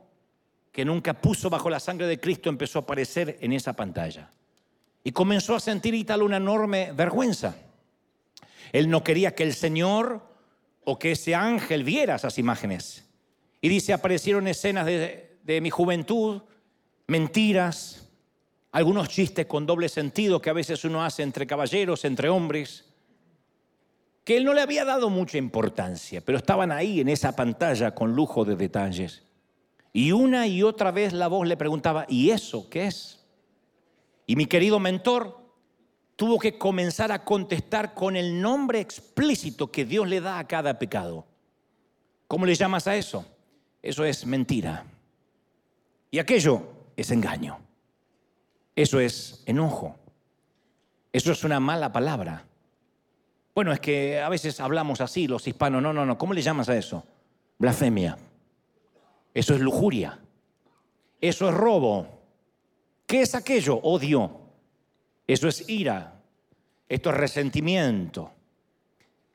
que 0.71 0.86
nunca 0.86 1.21
puso 1.21 1.52
bajo 1.52 1.69
la 1.69 1.80
sangre 1.80 2.08
de 2.08 2.19
Cristo, 2.19 2.49
empezó 2.49 2.80
a 2.80 2.82
aparecer 2.82 3.38
en 3.41 3.54
esa 3.54 3.73
pantalla. 3.73 4.32
Y 5.03 5.11
comenzó 5.11 5.55
a 5.55 5.59
sentir 5.59 5.93
y 5.93 6.03
tal 6.03 6.23
una 6.23 6.37
enorme 6.37 6.91
vergüenza. 6.93 7.55
Él 8.71 8.89
no 8.89 9.03
quería 9.03 9.35
que 9.35 9.43
el 9.43 9.53
Señor 9.53 10.21
o 10.85 10.97
que 10.97 11.11
ese 11.11 11.35
ángel 11.35 11.83
viera 11.83 12.15
esas 12.15 12.37
imágenes. 12.39 13.05
Y 13.61 13.69
dice, 13.69 13.93
aparecieron 13.93 14.47
escenas 14.47 14.85
de 14.85 15.59
mi 15.61 15.69
juventud, 15.69 16.41
mentiras, 17.07 18.09
algunos 18.73 19.07
chistes 19.07 19.45
con 19.45 19.65
doble 19.65 19.87
sentido 19.87 20.41
que 20.41 20.49
a 20.49 20.53
veces 20.53 20.83
uno 20.83 21.03
hace 21.05 21.21
entre 21.21 21.45
caballeros, 21.45 22.05
entre 22.05 22.29
hombres, 22.29 22.85
que 24.23 24.35
él 24.35 24.45
no 24.45 24.53
le 24.53 24.61
había 24.61 24.83
dado 24.83 25.09
mucha 25.09 25.37
importancia, 25.37 26.21
pero 26.21 26.39
estaban 26.39 26.71
ahí 26.71 26.99
en 26.99 27.09
esa 27.09 27.35
pantalla 27.35 27.93
con 27.93 28.15
lujo 28.15 28.45
de 28.45 28.55
detalles. 28.55 29.21
Y 29.91 30.11
una 30.11 30.47
y 30.47 30.63
otra 30.63 30.91
vez 30.91 31.13
la 31.13 31.27
voz 31.27 31.47
le 31.47 31.55
preguntaba, 31.55 32.05
¿y 32.09 32.31
eso 32.31 32.67
qué 32.69 32.87
es? 32.87 33.22
Y 34.25 34.36
mi 34.36 34.45
querido 34.45 34.79
mentor 34.79 35.43
tuvo 36.15 36.39
que 36.39 36.57
comenzar 36.57 37.12
a 37.12 37.23
contestar 37.23 37.93
con 37.93 38.15
el 38.15 38.41
nombre 38.41 38.79
explícito 38.79 39.71
que 39.71 39.86
Dios 39.86 40.07
le 40.07 40.21
da 40.21 40.39
a 40.39 40.47
cada 40.47 40.79
pecado. 40.79 41.25
¿Cómo 42.27 42.45
le 42.45 42.55
llamas 42.55 42.88
a 42.88 42.95
eso? 42.95 43.25
Eso 43.81 44.05
es 44.05 44.25
mentira. 44.25 44.86
Y 46.09 46.19
aquello 46.19 46.63
es 46.95 47.12
engaño. 47.12 47.59
Eso 48.75 48.99
es 48.99 49.43
enojo. 49.45 49.95
Eso 51.12 51.31
es 51.31 51.43
una 51.43 51.59
mala 51.59 51.91
palabra. 51.91 52.45
Bueno, 53.53 53.71
es 53.71 53.79
que 53.79 54.19
a 54.19 54.29
veces 54.29 54.59
hablamos 54.59 54.99
así 55.01 55.27
los 55.27 55.47
hispanos. 55.47 55.81
No, 55.81 55.93
no, 55.93 56.05
no. 56.05 56.17
¿Cómo 56.17 56.33
le 56.33 56.41
llamas 56.41 56.69
a 56.69 56.77
eso? 56.77 57.03
Blasfemia. 57.59 58.17
Eso 59.33 59.53
es 59.53 59.62
lujuria. 59.62 60.19
Eso 61.21 61.49
es 61.49 61.55
robo. 61.55 62.22
¿Qué 63.13 63.21
es 63.21 63.36
aquello? 63.36 63.76
Odio. 63.76 64.39
Eso 65.28 65.47
es 65.47 65.69
ira. 65.69 66.19
Esto 66.89 67.12
es 67.12 67.15
resentimiento. 67.15 68.32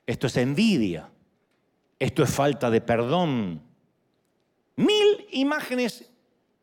Esto 0.05 0.27
es 0.27 0.37
envidia. 0.37 1.09
Esto 1.97 2.25
es 2.25 2.29
falta 2.29 2.71
de 2.71 2.81
perdón. 2.81 3.63
Mil 4.75 5.29
imágenes 5.31 6.11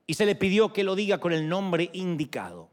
y 0.06 0.14
se 0.14 0.26
le 0.26 0.36
pidió 0.36 0.74
que 0.74 0.84
lo 0.84 0.94
diga 0.94 1.18
con 1.18 1.32
el 1.32 1.48
nombre 1.48 1.90
indicado. 1.94 2.70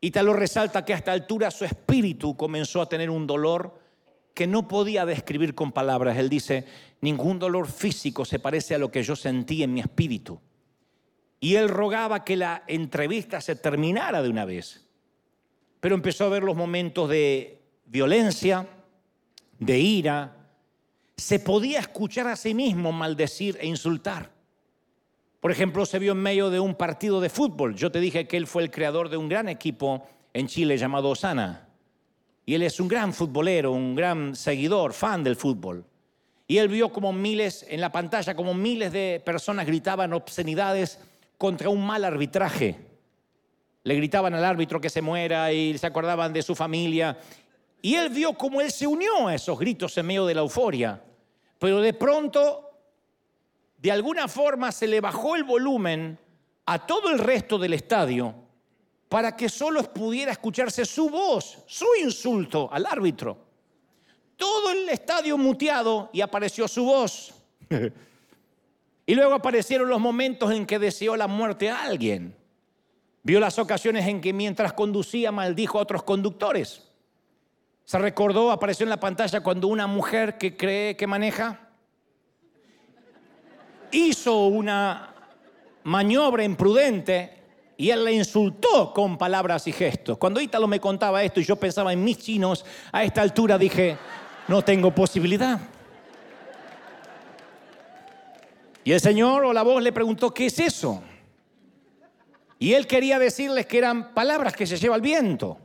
Y 0.00 0.12
tal 0.12 0.26
lo 0.26 0.34
resalta 0.34 0.84
que 0.84 0.94
a 0.94 0.98
esta 0.98 1.10
altura 1.10 1.50
su 1.50 1.64
espíritu 1.64 2.36
comenzó 2.36 2.80
a 2.80 2.88
tener 2.88 3.10
un 3.10 3.26
dolor 3.26 3.80
que 4.32 4.46
no 4.46 4.68
podía 4.68 5.04
describir 5.04 5.56
con 5.56 5.72
palabras. 5.72 6.18
Él 6.18 6.28
dice, 6.28 6.66
ningún 7.00 7.40
dolor 7.40 7.66
físico 7.66 8.24
se 8.24 8.38
parece 8.38 8.76
a 8.76 8.78
lo 8.78 8.92
que 8.92 9.02
yo 9.02 9.16
sentí 9.16 9.64
en 9.64 9.74
mi 9.74 9.80
espíritu. 9.80 10.40
Y 11.42 11.56
él 11.56 11.68
rogaba 11.68 12.24
que 12.24 12.36
la 12.36 12.62
entrevista 12.68 13.40
se 13.40 13.56
terminara 13.56 14.22
de 14.22 14.28
una 14.28 14.44
vez. 14.44 14.86
Pero 15.80 15.96
empezó 15.96 16.24
a 16.24 16.28
ver 16.28 16.44
los 16.44 16.54
momentos 16.54 17.08
de 17.08 17.60
violencia, 17.86 18.64
de 19.58 19.76
ira. 19.80 20.36
Se 21.16 21.40
podía 21.40 21.80
escuchar 21.80 22.28
a 22.28 22.36
sí 22.36 22.54
mismo 22.54 22.92
maldecir 22.92 23.58
e 23.60 23.66
insultar. 23.66 24.30
Por 25.40 25.50
ejemplo, 25.50 25.84
se 25.84 25.98
vio 25.98 26.12
en 26.12 26.18
medio 26.18 26.48
de 26.48 26.60
un 26.60 26.76
partido 26.76 27.20
de 27.20 27.28
fútbol. 27.28 27.74
Yo 27.74 27.90
te 27.90 27.98
dije 27.98 28.28
que 28.28 28.36
él 28.36 28.46
fue 28.46 28.62
el 28.62 28.70
creador 28.70 29.08
de 29.08 29.16
un 29.16 29.28
gran 29.28 29.48
equipo 29.48 30.06
en 30.32 30.46
Chile 30.46 30.78
llamado 30.78 31.08
Osana. 31.08 31.66
Y 32.46 32.54
él 32.54 32.62
es 32.62 32.78
un 32.78 32.86
gran 32.86 33.12
futbolero, 33.12 33.72
un 33.72 33.96
gran 33.96 34.36
seguidor, 34.36 34.92
fan 34.92 35.24
del 35.24 35.34
fútbol. 35.34 35.84
Y 36.46 36.58
él 36.58 36.68
vio 36.68 36.92
como 36.92 37.12
miles, 37.12 37.66
en 37.68 37.80
la 37.80 37.90
pantalla, 37.90 38.36
como 38.36 38.54
miles 38.54 38.92
de 38.92 39.20
personas 39.24 39.66
gritaban 39.66 40.12
obscenidades 40.12 41.00
contra 41.42 41.68
un 41.70 41.84
mal 41.84 42.04
arbitraje. 42.04 42.78
Le 43.82 43.96
gritaban 43.96 44.32
al 44.32 44.44
árbitro 44.44 44.80
que 44.80 44.88
se 44.88 45.02
muera 45.02 45.52
y 45.52 45.76
se 45.76 45.88
acordaban 45.88 46.32
de 46.32 46.40
su 46.40 46.54
familia. 46.54 47.18
Y 47.80 47.96
él 47.96 48.10
vio 48.10 48.34
cómo 48.34 48.60
él 48.60 48.70
se 48.70 48.86
unió 48.86 49.26
a 49.26 49.34
esos 49.34 49.58
gritos 49.58 49.98
en 49.98 50.06
medio 50.06 50.24
de 50.24 50.36
la 50.36 50.42
euforia. 50.42 51.02
Pero 51.58 51.80
de 51.80 51.94
pronto 51.94 52.70
de 53.76 53.90
alguna 53.90 54.28
forma 54.28 54.70
se 54.70 54.86
le 54.86 55.00
bajó 55.00 55.34
el 55.34 55.42
volumen 55.42 56.16
a 56.64 56.86
todo 56.86 57.10
el 57.10 57.18
resto 57.18 57.58
del 57.58 57.72
estadio 57.72 58.36
para 59.08 59.36
que 59.36 59.48
solo 59.48 59.82
pudiera 59.92 60.30
escucharse 60.30 60.84
su 60.84 61.10
voz, 61.10 61.58
su 61.66 61.86
insulto 62.00 62.68
al 62.70 62.86
árbitro. 62.86 63.36
Todo 64.36 64.70
el 64.70 64.88
estadio 64.90 65.36
muteado 65.36 66.08
y 66.12 66.20
apareció 66.20 66.68
su 66.68 66.84
voz. 66.84 67.34
y 69.06 69.14
luego 69.14 69.34
aparecieron 69.34 69.88
los 69.88 70.00
momentos 70.00 70.52
en 70.52 70.66
que 70.66 70.78
deseó 70.78 71.16
la 71.16 71.26
muerte 71.26 71.70
a 71.70 71.82
alguien. 71.82 72.36
Vio 73.22 73.40
las 73.40 73.58
ocasiones 73.58 74.06
en 74.06 74.20
que 74.20 74.32
mientras 74.32 74.72
conducía 74.72 75.32
maldijo 75.32 75.78
a 75.78 75.82
otros 75.82 76.02
conductores. 76.02 76.88
Se 77.84 77.98
recordó, 77.98 78.50
apareció 78.50 78.84
en 78.84 78.90
la 78.90 79.00
pantalla 79.00 79.40
cuando 79.40 79.68
una 79.68 79.86
mujer 79.86 80.38
que 80.38 80.56
cree 80.56 80.96
que 80.96 81.06
maneja 81.06 81.68
hizo 83.90 84.46
una 84.46 85.14
maniobra 85.84 86.44
imprudente 86.44 87.42
y 87.76 87.90
él 87.90 88.04
le 88.04 88.12
insultó 88.12 88.92
con 88.94 89.18
palabras 89.18 89.66
y 89.66 89.72
gestos. 89.72 90.16
Cuando 90.18 90.40
Ítalo 90.40 90.68
me 90.68 90.80
contaba 90.80 91.22
esto 91.22 91.40
y 91.40 91.44
yo 91.44 91.56
pensaba 91.56 91.92
en 91.92 92.02
mis 92.02 92.18
chinos, 92.18 92.64
a 92.92 93.02
esta 93.02 93.22
altura 93.22 93.58
dije, 93.58 93.96
no 94.48 94.62
tengo 94.62 94.94
posibilidad. 94.94 95.60
Y 98.84 98.92
el 98.92 99.00
Señor 99.00 99.44
o 99.44 99.52
la 99.52 99.62
voz 99.62 99.82
le 99.82 99.92
preguntó, 99.92 100.32
¿qué 100.32 100.46
es 100.46 100.58
eso? 100.58 101.02
Y 102.58 102.74
él 102.74 102.86
quería 102.86 103.18
decirles 103.18 103.66
que 103.66 103.78
eran 103.78 104.14
palabras 104.14 104.54
que 104.54 104.66
se 104.66 104.76
lleva 104.76 104.96
el 104.96 105.02
viento, 105.02 105.58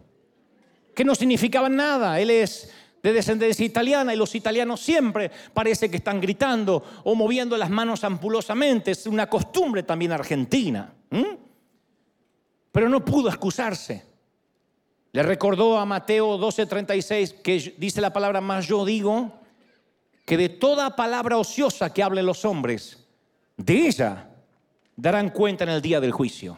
que 0.96 1.04
no 1.04 1.16
significaban 1.16 1.76
nada. 1.76 2.20
Él 2.20 2.30
es 2.30 2.72
de 3.04 3.14
descendencia 3.14 3.66
italiana 3.66 4.14
y 4.14 4.18
los 4.18 4.34
italianos 4.36 4.82
siempre 4.82 5.32
parece 5.54 5.90
que 5.90 5.98
están 5.98 6.20
gritando 6.20 6.84
o 7.04 7.16
moviendo 7.16 7.56
las 7.56 7.70
manos 7.70 8.04
ampulosamente. 8.04 8.92
Es 8.92 9.06
una 9.06 9.30
costumbre 9.30 9.84
también 9.84 10.12
argentina. 10.12 10.94
Pero 12.72 12.90
no 12.90 13.06
pudo 13.06 13.30
excusarse. 13.30 14.04
Le 15.12 15.24
recordó 15.24 15.78
a 15.78 15.86
Mateo 15.86 16.38
12:36 16.38 17.42
que 17.42 17.76
dice 17.78 18.02
la 18.02 18.14
palabra 18.14 18.42
más 18.42 18.68
yo 18.68 18.86
digo 18.86 19.40
que 20.26 20.36
de 20.36 20.50
toda 20.50 20.96
palabra 20.96 21.38
ociosa 21.38 21.94
que 21.94 22.04
hablen 22.04 22.26
los 22.26 22.44
hombres, 22.44 23.07
de 23.58 23.88
ella 23.88 24.30
darán 24.96 25.30
cuenta 25.30 25.64
en 25.64 25.72
el 25.72 25.82
día 25.82 26.00
del 26.00 26.12
juicio. 26.12 26.58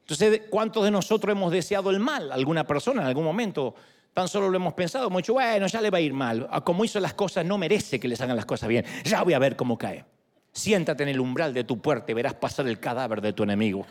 Entonces, 0.00 0.42
¿cuántos 0.50 0.84
de 0.84 0.90
nosotros 0.90 1.32
hemos 1.32 1.52
deseado 1.52 1.90
el 1.90 2.00
mal 2.00 2.30
a 2.30 2.34
alguna 2.34 2.66
persona 2.66 3.02
en 3.02 3.08
algún 3.08 3.24
momento? 3.24 3.74
Tan 4.12 4.28
solo 4.28 4.48
lo 4.48 4.56
hemos 4.56 4.74
pensado, 4.74 5.06
hemos 5.06 5.22
dicho, 5.22 5.32
bueno, 5.32 5.66
ya 5.66 5.80
le 5.80 5.90
va 5.90 5.98
a 5.98 6.00
ir 6.00 6.12
mal. 6.12 6.48
Como 6.62 6.84
hizo 6.84 7.00
las 7.00 7.14
cosas, 7.14 7.44
no 7.44 7.58
merece 7.58 7.98
que 7.98 8.06
les 8.06 8.20
hagan 8.20 8.36
las 8.36 8.46
cosas 8.46 8.68
bien. 8.68 8.84
Ya 9.04 9.22
voy 9.22 9.32
a 9.32 9.38
ver 9.38 9.56
cómo 9.56 9.78
cae. 9.78 10.04
Siéntate 10.52 11.02
en 11.02 11.08
el 11.08 11.18
umbral 11.18 11.52
de 11.52 11.64
tu 11.64 11.80
puerta 11.80 12.12
y 12.12 12.14
verás 12.14 12.34
pasar 12.34 12.68
el 12.68 12.78
cadáver 12.78 13.20
de 13.20 13.32
tu 13.32 13.42
enemigo. 13.42 13.86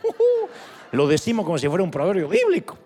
Lo 0.92 1.06
decimos 1.06 1.44
como 1.44 1.58
si 1.58 1.68
fuera 1.68 1.84
un 1.84 1.90
proverbio 1.90 2.28
bíblico. 2.28 2.78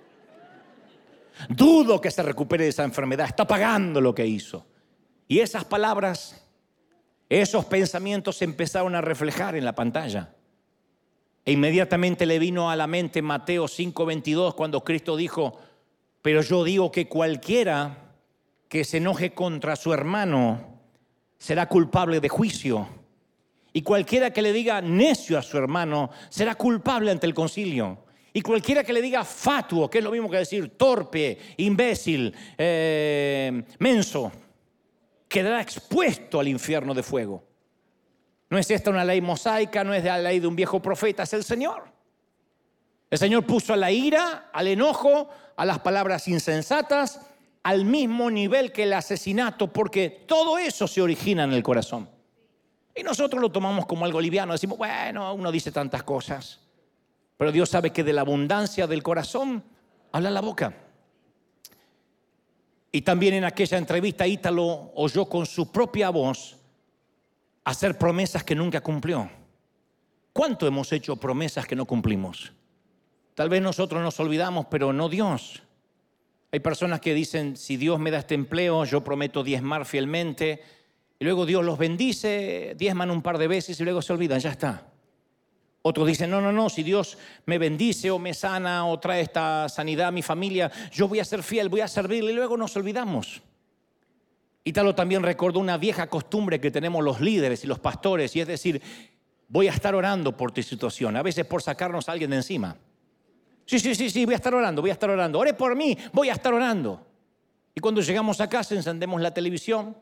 Dudo 1.49 2.01
que 2.01 2.11
se 2.11 2.23
recupere 2.23 2.65
de 2.65 2.71
esa 2.71 2.83
enfermedad. 2.83 3.27
Está 3.27 3.47
pagando 3.47 4.01
lo 4.01 4.15
que 4.15 4.27
hizo. 4.27 4.67
Y 5.29 5.39
esas 5.39 5.65
palabras, 5.65 6.45
esos 7.29 7.65
pensamientos 7.67 8.37
se 8.37 8.45
empezaron 8.45 8.95
a 8.95 9.01
reflejar 9.01 9.55
en 9.55 9.65
la 9.65 9.75
pantalla. 9.75 10.35
E 11.45 11.53
inmediatamente 11.53 12.27
le 12.27 12.39
vino 12.39 12.71
a 12.71 12.77
la 12.77 12.87
mente 12.87 13.23
Mateo 13.23 13.69
5:22 13.69 14.55
cuando 14.55 14.85
Cristo 14.85 15.17
dijo, 15.17 15.59
pero 16.23 16.43
yo 16.43 16.65
digo 16.65 16.91
que 16.91 17.09
cualquiera 17.09 18.13
que 18.69 18.85
se 18.85 18.99
enoje 18.99 19.33
contra 19.33 19.77
su 19.77 19.93
hermano 19.93 20.81
será 21.39 21.67
culpable 21.67 22.21
de 22.21 22.29
juicio. 22.29 22.89
Y 23.73 23.83
cualquiera 23.83 24.33
que 24.33 24.43
le 24.43 24.53
diga 24.53 24.81
necio 24.81 25.39
a 25.39 25.43
su 25.43 25.57
hermano 25.57 26.11
será 26.29 26.55
culpable 26.55 27.11
ante 27.11 27.27
el 27.27 27.35
concilio. 27.35 28.05
Y 28.33 28.43
cualquiera 28.43 28.85
que 28.85 28.93
le 28.93 29.03
diga 29.03 29.25
fatuo, 29.25 29.89
que 29.89 29.99
es 29.99 30.05
lo 30.05 30.11
mismo 30.11 30.31
que 30.31 30.39
decir 30.39 30.77
torpe, 30.77 31.39
imbécil, 31.57 32.35
eh, 32.57 33.63
menso, 33.79 34.31
quedará 35.29 35.61
expuesto 35.61 36.41
al 36.41 36.49
infierno 36.49 36.95
de 36.95 37.03
fuego. 37.03 37.45
No 38.51 38.59
es 38.59 38.71
esta 38.71 38.91
una 38.91 39.05
ley 39.05 39.21
mosaica, 39.21 39.85
no 39.85 39.93
es 39.93 40.03
la 40.03 40.19
ley 40.19 40.41
de 40.41 40.47
un 40.47 40.57
viejo 40.57 40.81
profeta, 40.81 41.23
es 41.23 41.33
el 41.35 41.45
Señor. 41.45 41.85
El 43.11 43.19
Señor 43.19 43.45
puso 43.45 43.73
a 43.73 43.77
la 43.77 43.91
ira, 43.91 44.51
al 44.53 44.67
enojo, 44.69 45.29
a 45.57 45.65
las 45.65 45.79
palabras 45.81 46.29
insensatas, 46.29 47.21
al 47.63 47.85
mismo 47.85 48.31
nivel 48.31 48.73
que 48.73 48.85
el 48.85 48.93
asesinato, 48.93 49.73
porque 49.73 50.25
todo 50.27 50.59
eso 50.59 50.87
se 50.87 51.03
origina 51.03 51.45
en 51.45 51.53
el 51.53 51.63
corazón. 51.63 52.09
Y 52.95 53.03
nosotros 53.03 53.41
lo 53.41 53.53
tomamos 53.53 53.87
como 53.87 54.05
algo 54.05 54.21
liviano, 54.21 54.53
decimos, 54.53 54.79
bueno, 54.79 55.33
uno 55.35 55.53
dice 55.53 55.71
tantas 55.71 56.03
cosas, 56.03 56.61
pero 57.37 57.53
Dios 57.53 57.69
sabe 57.69 57.93
que 57.93 58.03
de 58.03 58.13
la 58.13 58.23
abundancia 58.23 58.87
del 58.87 59.03
corazón 59.03 59.63
habla 60.13 60.31
la 60.31 60.41
boca. 60.41 60.75
Y 62.91 63.03
también 63.03 63.35
en 63.35 63.45
aquella 63.45 63.79
entrevista 63.79 64.27
Ítalo 64.27 64.93
oyó 64.95 65.27
con 65.27 65.47
su 65.47 65.71
propia 65.71 66.11
voz 66.11 66.57
hacer 67.65 67.99
promesas 67.99 68.45
que 68.45 68.55
nunca 68.55 68.81
cumplió. 68.81 69.31
¿Cuánto 70.33 70.67
hemos 70.67 70.93
hecho 70.93 71.17
promesas 71.17 71.67
que 71.67 71.77
no 71.77 71.85
cumplimos? 71.85 72.53
Tal 73.35 73.49
vez 73.49 73.61
nosotros 73.61 74.03
nos 74.03 74.19
olvidamos, 74.21 74.67
pero 74.71 74.93
no 74.93 75.09
Dios. 75.09 75.63
Hay 76.51 76.61
personas 76.61 77.01
que 77.01 77.13
dicen, 77.13 77.57
si 77.57 77.77
Dios 77.77 77.99
me 77.99 78.11
da 78.11 78.21
este 78.21 78.35
empleo, 78.35 78.85
yo 78.85 79.05
prometo 79.05 79.45
diezmar 79.45 79.85
fielmente. 79.85 80.63
Y 81.19 81.25
luego 81.25 81.45
Dios 81.45 81.65
los 81.65 81.77
bendice, 81.77 82.75
diezman 82.79 83.11
un 83.11 83.21
par 83.21 83.37
de 83.37 83.49
veces 83.49 83.79
y 83.81 83.85
luego 83.85 84.01
se 84.01 84.13
olvidan, 84.13 84.41
ya 84.41 84.51
está. 84.51 84.87
Otros 85.89 86.07
dicen, 86.07 86.31
no, 86.31 86.43
no, 86.43 86.53
no, 86.53 86.69
si 86.69 86.83
Dios 86.83 87.17
me 87.47 87.57
bendice 87.57 88.11
o 88.11 88.19
me 88.19 88.35
sana 88.35 88.85
o 88.85 89.01
trae 89.01 89.23
esta 89.23 89.71
sanidad 89.71 90.09
a 90.09 90.11
mi 90.11 90.21
familia, 90.21 90.71
yo 90.93 91.09
voy 91.09 91.19
a 91.19 91.25
ser 91.25 91.43
fiel, 91.43 91.71
voy 91.71 91.81
a 91.81 91.89
servirle 91.89 92.33
y 92.33 92.35
luego 92.35 92.59
nos 92.59 92.77
olvidamos. 92.77 93.41
Y 94.65 94.73
tal 94.75 94.95
también 94.95 95.23
recordó 95.23 95.61
una 95.61 95.79
vieja 95.79 96.07
costumbre 96.09 96.61
que 96.61 96.71
tenemos 96.71 97.03
los 97.03 97.23
líderes 97.23 97.65
y 97.65 97.67
los 97.67 97.79
pastores, 97.79 98.37
y 98.37 98.43
es 98.43 98.47
decir, 98.47 98.83
voy 99.49 99.67
a 99.67 99.73
estar 99.73 99.95
orando 99.95 100.37
por 100.37 100.53
tu 100.53 100.63
situación, 100.63 101.17
a 101.17 101.23
veces 101.23 101.47
por 101.47 101.63
sacarnos 101.63 102.07
a 102.07 102.13
alguien 102.13 102.29
de 102.29 102.37
encima. 102.37 102.77
Sí, 103.65 103.79
sí, 103.79 103.95
sí, 103.95 104.11
sí, 104.11 104.27
voy 104.27 104.35
a 104.35 104.37
estar 104.37 104.55
orando, 104.55 104.83
voy 104.83 104.91
a 104.91 104.93
estar 104.93 105.09
orando. 105.09 105.39
Ore 105.39 105.55
por 105.55 105.75
mí, 105.75 105.97
voy 106.13 106.29
a 106.29 106.35
estar 106.35 106.53
orando. 106.53 107.07
Y 107.75 107.81
cuando 107.81 108.03
llegamos 108.03 108.43
a 108.43 108.49
casa 108.51 108.75
encendemos 108.75 109.23
la 109.23 109.33
televisión 109.33 109.97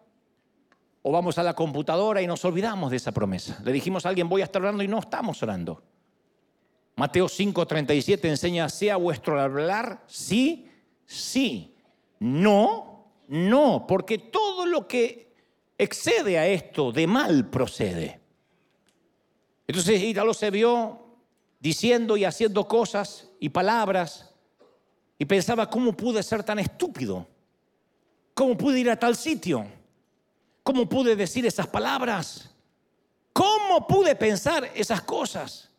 O 1.09 1.13
vamos 1.13 1.39
a 1.39 1.45
la 1.45 1.55
computadora 1.55 2.21
y 2.21 2.27
nos 2.27 2.45
olvidamos 2.45 2.91
de 2.91 2.97
esa 2.97 3.13
promesa. 3.13 3.61
Le 3.65 3.71
dijimos 3.71 4.05
a 4.05 4.09
alguien, 4.09 4.29
voy 4.29 4.41
a 4.41 4.45
estar 4.47 4.61
orando 4.61 4.83
y 4.83 4.89
no 4.89 4.99
estamos 4.99 5.41
orando. 5.41 5.81
Mateo 6.97 7.29
5:37 7.29 8.29
enseña, 8.29 8.69
sea 8.69 8.97
vuestro 8.97 9.41
hablar 9.41 10.03
sí, 10.09 10.69
sí, 11.05 11.77
no, 12.19 13.07
no, 13.29 13.87
porque 13.87 14.19
todo 14.19 14.67
lo 14.67 14.89
que 14.89 15.33
excede 15.79 16.41
a 16.41 16.49
esto 16.49 16.91
de 16.91 17.07
mal 17.07 17.51
procede. 17.51 18.19
Entonces 19.69 20.03
Ítalo 20.03 20.35
se 20.35 20.51
vio 20.51 21.07
diciendo 21.61 22.17
y 22.17 22.25
haciendo 22.25 22.67
cosas 22.67 23.31
y 23.39 23.51
palabras 23.51 24.35
y 25.21 25.25
pensaba, 25.25 25.71
¿cómo 25.71 25.93
pude 25.93 26.21
ser 26.25 26.43
tan 26.43 26.59
estúpido? 26.59 27.29
¿Cómo 28.35 28.57
pude 28.57 28.81
ir 28.81 28.91
a 28.91 28.99
tal 28.99 29.15
sitio? 29.15 29.76
¿Cómo 30.67 30.89
pude 30.89 31.15
decir 31.15 31.47
esas 31.47 31.69
palabras? 31.69 32.51
¿Cómo 33.33 33.87
pude 33.87 34.17
pensar 34.17 34.69
esas 34.75 35.01
cosas? 35.01 35.71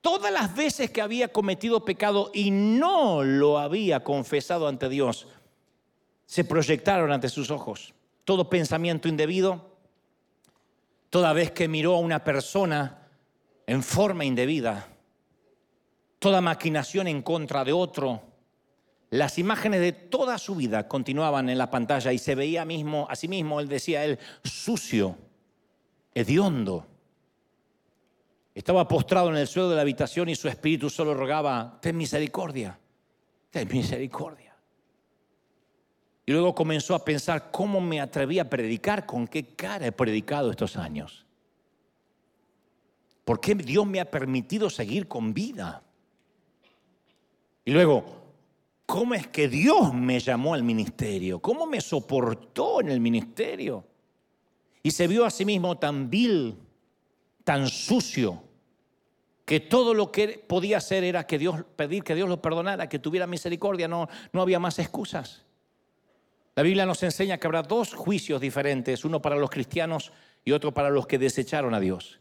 Todas 0.00 0.32
las 0.32 0.56
veces 0.56 0.90
que 0.90 1.02
había 1.02 1.28
cometido 1.28 1.84
pecado 1.84 2.30
y 2.32 2.50
no 2.50 3.22
lo 3.22 3.58
había 3.58 4.02
confesado 4.02 4.66
ante 4.66 4.88
Dios, 4.88 5.26
se 6.24 6.42
proyectaron 6.42 7.12
ante 7.12 7.28
sus 7.28 7.50
ojos. 7.50 7.92
Todo 8.24 8.48
pensamiento 8.48 9.08
indebido, 9.08 9.76
toda 11.10 11.34
vez 11.34 11.50
que 11.50 11.68
miró 11.68 11.96
a 11.96 12.00
una 12.00 12.24
persona 12.24 13.08
en 13.66 13.82
forma 13.82 14.24
indebida, 14.24 14.88
toda 16.18 16.40
maquinación 16.40 17.08
en 17.08 17.20
contra 17.20 17.62
de 17.62 17.74
otro, 17.74 18.22
las 19.12 19.38
imágenes 19.38 19.82
de 19.82 19.92
toda 19.92 20.38
su 20.38 20.54
vida 20.54 20.88
continuaban 20.88 21.50
en 21.50 21.58
la 21.58 21.70
pantalla 21.70 22.14
y 22.14 22.18
se 22.18 22.34
veía 22.34 22.64
mismo, 22.64 23.06
a 23.10 23.14
sí 23.14 23.28
mismo, 23.28 23.60
él 23.60 23.68
decía 23.68 24.06
él, 24.06 24.18
sucio, 24.42 25.18
hediondo. 26.14 26.86
Estaba 28.54 28.88
postrado 28.88 29.28
en 29.28 29.36
el 29.36 29.46
suelo 29.46 29.68
de 29.68 29.76
la 29.76 29.82
habitación 29.82 30.30
y 30.30 30.34
su 30.34 30.48
espíritu 30.48 30.88
solo 30.88 31.12
rogaba, 31.12 31.78
ten 31.82 31.94
misericordia, 31.94 32.78
ten 33.50 33.68
misericordia. 33.68 34.56
Y 36.24 36.32
luego 36.32 36.54
comenzó 36.54 36.94
a 36.94 37.04
pensar 37.04 37.50
cómo 37.50 37.82
me 37.82 38.00
atreví 38.00 38.38
a 38.38 38.48
predicar, 38.48 39.04
con 39.04 39.28
qué 39.28 39.44
cara 39.54 39.88
he 39.88 39.92
predicado 39.92 40.50
estos 40.50 40.78
años. 40.78 41.26
¿Por 43.26 43.40
qué 43.40 43.54
Dios 43.56 43.86
me 43.86 44.00
ha 44.00 44.10
permitido 44.10 44.70
seguir 44.70 45.06
con 45.06 45.34
vida? 45.34 45.82
Y 47.66 47.72
luego, 47.72 48.21
¿Cómo 48.92 49.14
es 49.14 49.26
que 49.28 49.48
Dios 49.48 49.94
me 49.94 50.20
llamó 50.20 50.52
al 50.52 50.62
ministerio? 50.62 51.40
¿Cómo 51.40 51.64
me 51.64 51.80
soportó 51.80 52.82
en 52.82 52.90
el 52.90 53.00
ministerio? 53.00 53.86
Y 54.82 54.90
se 54.90 55.06
vio 55.06 55.24
a 55.24 55.30
sí 55.30 55.46
mismo 55.46 55.78
tan 55.78 56.10
vil, 56.10 56.58
tan 57.42 57.68
sucio, 57.68 58.44
que 59.46 59.60
todo 59.60 59.94
lo 59.94 60.12
que 60.12 60.44
podía 60.46 60.76
hacer 60.76 61.04
era 61.04 61.26
que 61.26 61.38
Dios, 61.38 61.64
pedir 61.74 62.04
que 62.04 62.14
Dios 62.14 62.28
lo 62.28 62.42
perdonara, 62.42 62.90
que 62.90 62.98
tuviera 62.98 63.26
misericordia, 63.26 63.88
no, 63.88 64.10
no 64.30 64.42
había 64.42 64.58
más 64.58 64.78
excusas. 64.78 65.46
La 66.54 66.62
Biblia 66.62 66.84
nos 66.84 67.02
enseña 67.02 67.38
que 67.38 67.46
habrá 67.46 67.62
dos 67.62 67.94
juicios 67.94 68.42
diferentes, 68.42 69.06
uno 69.06 69.22
para 69.22 69.36
los 69.36 69.48
cristianos 69.48 70.12
y 70.44 70.52
otro 70.52 70.74
para 70.74 70.90
los 70.90 71.06
que 71.06 71.16
desecharon 71.18 71.72
a 71.72 71.80
Dios. 71.80 72.20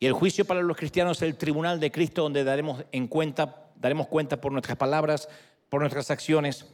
Y 0.00 0.06
el 0.06 0.14
juicio 0.14 0.46
para 0.46 0.62
los 0.62 0.78
cristianos 0.78 1.18
es 1.18 1.28
el 1.28 1.36
tribunal 1.36 1.78
de 1.78 1.92
Cristo 1.92 2.22
donde 2.22 2.42
daremos 2.42 2.86
en 2.90 3.06
cuenta, 3.06 3.66
daremos 3.76 4.06
cuenta 4.06 4.40
por 4.40 4.52
nuestras 4.52 4.78
palabras, 4.78 5.28
por 5.68 5.80
nuestras 5.80 6.10
acciones, 6.10 6.66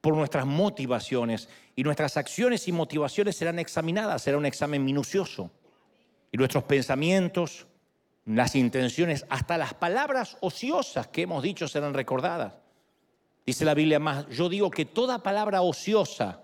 por 0.00 0.16
nuestras 0.16 0.46
motivaciones. 0.46 1.48
Y 1.74 1.84
nuestras 1.84 2.16
acciones 2.16 2.68
y 2.68 2.72
motivaciones 2.72 3.36
serán 3.36 3.58
examinadas, 3.58 4.22
será 4.22 4.38
un 4.38 4.46
examen 4.46 4.84
minucioso. 4.84 5.50
Y 6.30 6.36
nuestros 6.36 6.64
pensamientos, 6.64 7.66
las 8.24 8.54
intenciones, 8.54 9.24
hasta 9.28 9.56
las 9.58 9.74
palabras 9.74 10.36
ociosas 10.40 11.08
que 11.08 11.22
hemos 11.22 11.42
dicho 11.42 11.68
serán 11.68 11.94
recordadas. 11.94 12.54
Dice 13.46 13.64
la 13.64 13.74
Biblia 13.74 13.98
más, 13.98 14.28
yo 14.28 14.48
digo 14.48 14.70
que 14.70 14.84
toda 14.84 15.22
palabra 15.22 15.62
ociosa, 15.62 16.42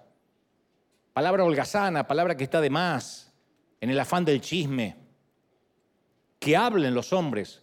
palabra 1.12 1.44
holgazana, 1.44 2.06
palabra 2.06 2.36
que 2.36 2.44
está 2.44 2.60
de 2.60 2.70
más, 2.70 3.32
en 3.80 3.90
el 3.90 4.00
afán 4.00 4.24
del 4.24 4.40
chisme, 4.40 4.96
que 6.38 6.56
hablen 6.56 6.94
los 6.94 7.12
hombres, 7.12 7.62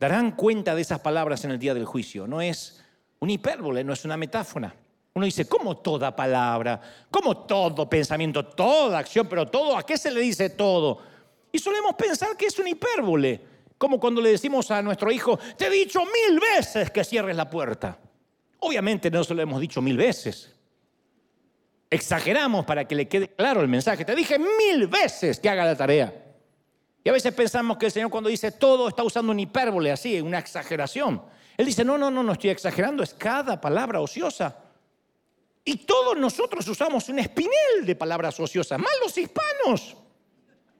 darán 0.00 0.32
cuenta 0.32 0.74
de 0.74 0.82
esas 0.82 1.00
palabras 1.00 1.44
en 1.44 1.50
el 1.50 1.58
día 1.58 1.74
del 1.74 1.84
juicio. 1.84 2.26
No 2.26 2.40
es 2.40 2.83
una 3.24 3.32
hipérbole, 3.32 3.82
no 3.82 3.92
es 3.92 4.04
una 4.04 4.16
metáfora. 4.16 4.74
Uno 5.14 5.24
dice, 5.24 5.46
¿cómo 5.46 5.78
toda 5.78 6.14
palabra? 6.14 6.80
¿Cómo 7.10 7.38
todo 7.46 7.88
pensamiento? 7.88 8.44
Toda 8.44 8.98
acción, 8.98 9.26
pero 9.28 9.46
todo, 9.46 9.76
¿a 9.76 9.84
qué 9.84 9.96
se 9.96 10.10
le 10.10 10.20
dice 10.20 10.50
todo? 10.50 11.00
Y 11.50 11.58
solemos 11.58 11.94
pensar 11.94 12.36
que 12.36 12.46
es 12.46 12.58
una 12.58 12.70
hipérbole. 12.70 13.40
Como 13.78 13.98
cuando 13.98 14.20
le 14.20 14.30
decimos 14.30 14.70
a 14.70 14.82
nuestro 14.82 15.10
hijo, 15.10 15.38
te 15.56 15.66
he 15.66 15.70
dicho 15.70 16.00
mil 16.00 16.40
veces 16.40 16.90
que 16.90 17.04
cierres 17.04 17.36
la 17.36 17.48
puerta. 17.48 17.98
Obviamente 18.58 19.10
no 19.10 19.22
se 19.24 19.34
lo 19.34 19.42
hemos 19.42 19.60
dicho 19.60 19.80
mil 19.80 19.96
veces. 19.96 20.54
Exageramos 21.90 22.64
para 22.64 22.86
que 22.86 22.94
le 22.94 23.08
quede 23.08 23.28
claro 23.28 23.60
el 23.60 23.68
mensaje. 23.68 24.04
Te 24.04 24.14
dije 24.14 24.38
mil 24.38 24.86
veces 24.88 25.38
que 25.38 25.48
haga 25.48 25.64
la 25.64 25.76
tarea. 25.76 26.12
Y 27.04 27.08
a 27.08 27.12
veces 27.12 27.32
pensamos 27.34 27.76
que 27.76 27.86
el 27.86 27.92
Señor 27.92 28.10
cuando 28.10 28.30
dice 28.30 28.50
todo 28.50 28.88
está 28.88 29.04
usando 29.04 29.30
una 29.30 29.42
hipérbole 29.42 29.92
así, 29.92 30.20
una 30.20 30.38
exageración. 30.38 31.22
Él 31.56 31.66
dice, 31.66 31.84
no, 31.84 31.96
no, 31.96 32.10
no, 32.10 32.22
no 32.22 32.32
estoy 32.32 32.50
exagerando, 32.50 33.02
es 33.02 33.14
cada 33.14 33.60
palabra 33.60 34.00
ociosa. 34.00 34.56
Y 35.64 35.78
todos 35.78 36.16
nosotros 36.16 36.66
usamos 36.68 37.08
un 37.08 37.20
espinel 37.20 37.84
de 37.84 37.94
palabras 37.94 38.38
ociosas, 38.38 38.78
más 38.78 38.92
los 39.02 39.16
hispanos. 39.16 39.96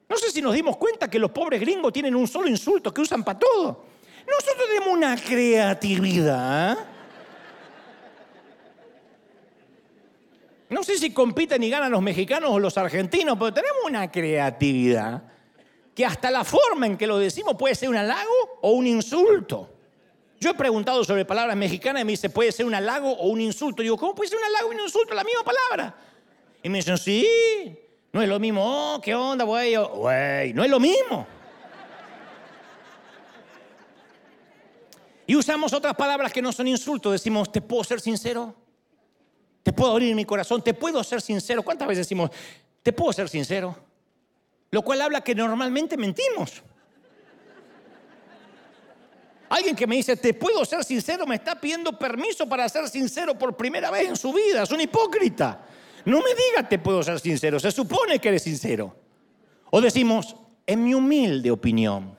No 0.08 0.16
sé 0.16 0.30
si 0.30 0.42
nos 0.42 0.54
dimos 0.54 0.76
cuenta 0.76 1.08
que 1.08 1.18
los 1.18 1.30
pobres 1.30 1.60
gringos 1.60 1.92
tienen 1.92 2.14
un 2.14 2.28
solo 2.28 2.48
insulto 2.48 2.92
que 2.92 3.00
usan 3.00 3.24
para 3.24 3.38
todo. 3.38 3.84
Nosotros 4.26 4.66
tenemos 4.68 4.88
una 4.88 5.16
creatividad. 5.16 6.78
No 10.68 10.82
sé 10.82 10.98
si 10.98 11.12
compiten 11.12 11.62
y 11.62 11.70
ganan 11.70 11.92
los 11.92 12.02
mexicanos 12.02 12.50
o 12.50 12.58
los 12.58 12.76
argentinos, 12.76 13.38
pero 13.38 13.54
tenemos 13.54 13.78
una 13.86 14.10
creatividad 14.10 15.22
que 15.94 16.04
hasta 16.04 16.30
la 16.30 16.42
forma 16.44 16.86
en 16.86 16.96
que 16.96 17.06
lo 17.06 17.18
decimos 17.18 17.54
puede 17.56 17.74
ser 17.74 17.88
un 17.88 17.96
halago 17.96 18.58
o 18.60 18.72
un 18.72 18.86
insulto. 18.86 19.73
Yo 20.44 20.50
he 20.50 20.54
preguntado 20.54 21.02
sobre 21.04 21.24
palabras 21.24 21.56
mexicanas 21.56 22.02
y 22.02 22.04
me 22.04 22.12
dice, 22.12 22.28
puede 22.28 22.52
ser 22.52 22.66
un 22.66 22.74
halago 22.74 23.10
o 23.10 23.28
un 23.28 23.40
insulto. 23.40 23.80
Y 23.80 23.86
digo, 23.86 23.96
¿cómo 23.96 24.14
puede 24.14 24.28
ser 24.28 24.38
un 24.38 24.44
halago 24.44 24.70
y 24.70 24.76
un 24.76 24.82
insulto? 24.82 25.14
La 25.14 25.24
misma 25.24 25.42
palabra. 25.42 25.96
Y 26.62 26.68
me 26.68 26.76
dicen, 26.76 26.98
sí, 26.98 27.26
no 28.12 28.20
es 28.20 28.28
lo 28.28 28.38
mismo. 28.38 28.60
Oh, 28.62 29.00
¿qué 29.00 29.14
onda, 29.14 29.46
güey? 29.46 29.74
Güey, 29.74 30.52
no 30.52 30.62
es 30.62 30.70
lo 30.70 30.78
mismo. 30.78 31.26
Y 35.26 35.34
usamos 35.34 35.72
otras 35.72 35.94
palabras 35.94 36.30
que 36.30 36.42
no 36.42 36.52
son 36.52 36.68
insultos. 36.68 37.12
Decimos, 37.12 37.50
¿te 37.50 37.62
puedo 37.62 37.82
ser 37.82 38.02
sincero? 38.02 38.54
¿Te 39.62 39.72
puedo 39.72 39.92
abrir 39.92 40.14
mi 40.14 40.26
corazón? 40.26 40.60
¿Te 40.60 40.74
puedo 40.74 41.02
ser 41.04 41.22
sincero? 41.22 41.62
¿Cuántas 41.62 41.88
veces 41.88 42.06
decimos, 42.06 42.28
¿te 42.82 42.92
puedo 42.92 43.14
ser 43.14 43.30
sincero? 43.30 43.74
Lo 44.70 44.82
cual 44.82 45.00
habla 45.00 45.22
que 45.22 45.34
normalmente 45.34 45.96
mentimos. 45.96 46.62
Alguien 49.48 49.76
que 49.76 49.86
me 49.86 49.96
dice, 49.96 50.16
te 50.16 50.34
puedo 50.34 50.64
ser 50.64 50.84
sincero, 50.84 51.26
me 51.26 51.36
está 51.36 51.60
pidiendo 51.60 51.98
permiso 51.98 52.48
para 52.48 52.68
ser 52.68 52.88
sincero 52.88 53.38
por 53.38 53.56
primera 53.56 53.90
vez 53.90 54.08
en 54.08 54.16
su 54.16 54.32
vida. 54.32 54.62
Es 54.62 54.70
un 54.70 54.80
hipócrita. 54.80 55.66
No 56.04 56.18
me 56.18 56.30
diga, 56.34 56.68
te 56.68 56.78
puedo 56.78 57.02
ser 57.02 57.20
sincero. 57.20 57.60
Se 57.60 57.70
supone 57.70 58.18
que 58.18 58.28
eres 58.28 58.42
sincero. 58.42 58.96
O 59.70 59.80
decimos, 59.80 60.36
en 60.66 60.84
mi 60.84 60.94
humilde 60.94 61.50
opinión. 61.50 62.16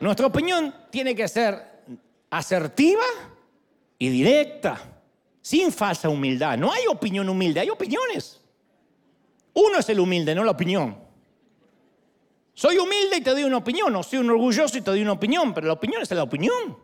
Nuestra 0.00 0.26
opinión 0.26 0.74
tiene 0.90 1.14
que 1.14 1.28
ser 1.28 1.84
asertiva 2.30 3.04
y 3.98 4.08
directa, 4.08 4.80
sin 5.40 5.70
falsa 5.70 6.08
humildad. 6.08 6.58
No 6.58 6.72
hay 6.72 6.86
opinión 6.88 7.28
humilde, 7.28 7.60
hay 7.60 7.70
opiniones. 7.70 8.40
Uno 9.54 9.78
es 9.78 9.88
el 9.88 10.00
humilde, 10.00 10.34
no 10.34 10.42
la 10.42 10.52
opinión. 10.52 10.98
Soy 12.54 12.78
humilde 12.78 13.16
y 13.16 13.20
te 13.22 13.30
doy 13.30 13.44
una 13.44 13.56
opinión, 13.56 13.94
o 13.96 14.02
soy 14.02 14.18
un 14.18 14.30
orgulloso 14.30 14.76
y 14.76 14.82
te 14.82 14.90
doy 14.90 15.02
una 15.02 15.12
opinión, 15.12 15.54
pero 15.54 15.66
la 15.66 15.72
opinión 15.72 16.02
es 16.02 16.10
la 16.10 16.22
opinión. 16.22 16.78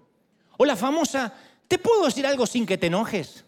O 0.57 0.65
la 0.65 0.77
famosa, 0.77 1.33
¿te 1.67 1.79
puedo 1.79 2.07
decir 2.07 2.27
algo 2.27 2.47
sin 2.47 2.67
que 2.67 2.79
te 2.79 2.87
enojes? 2.87 3.45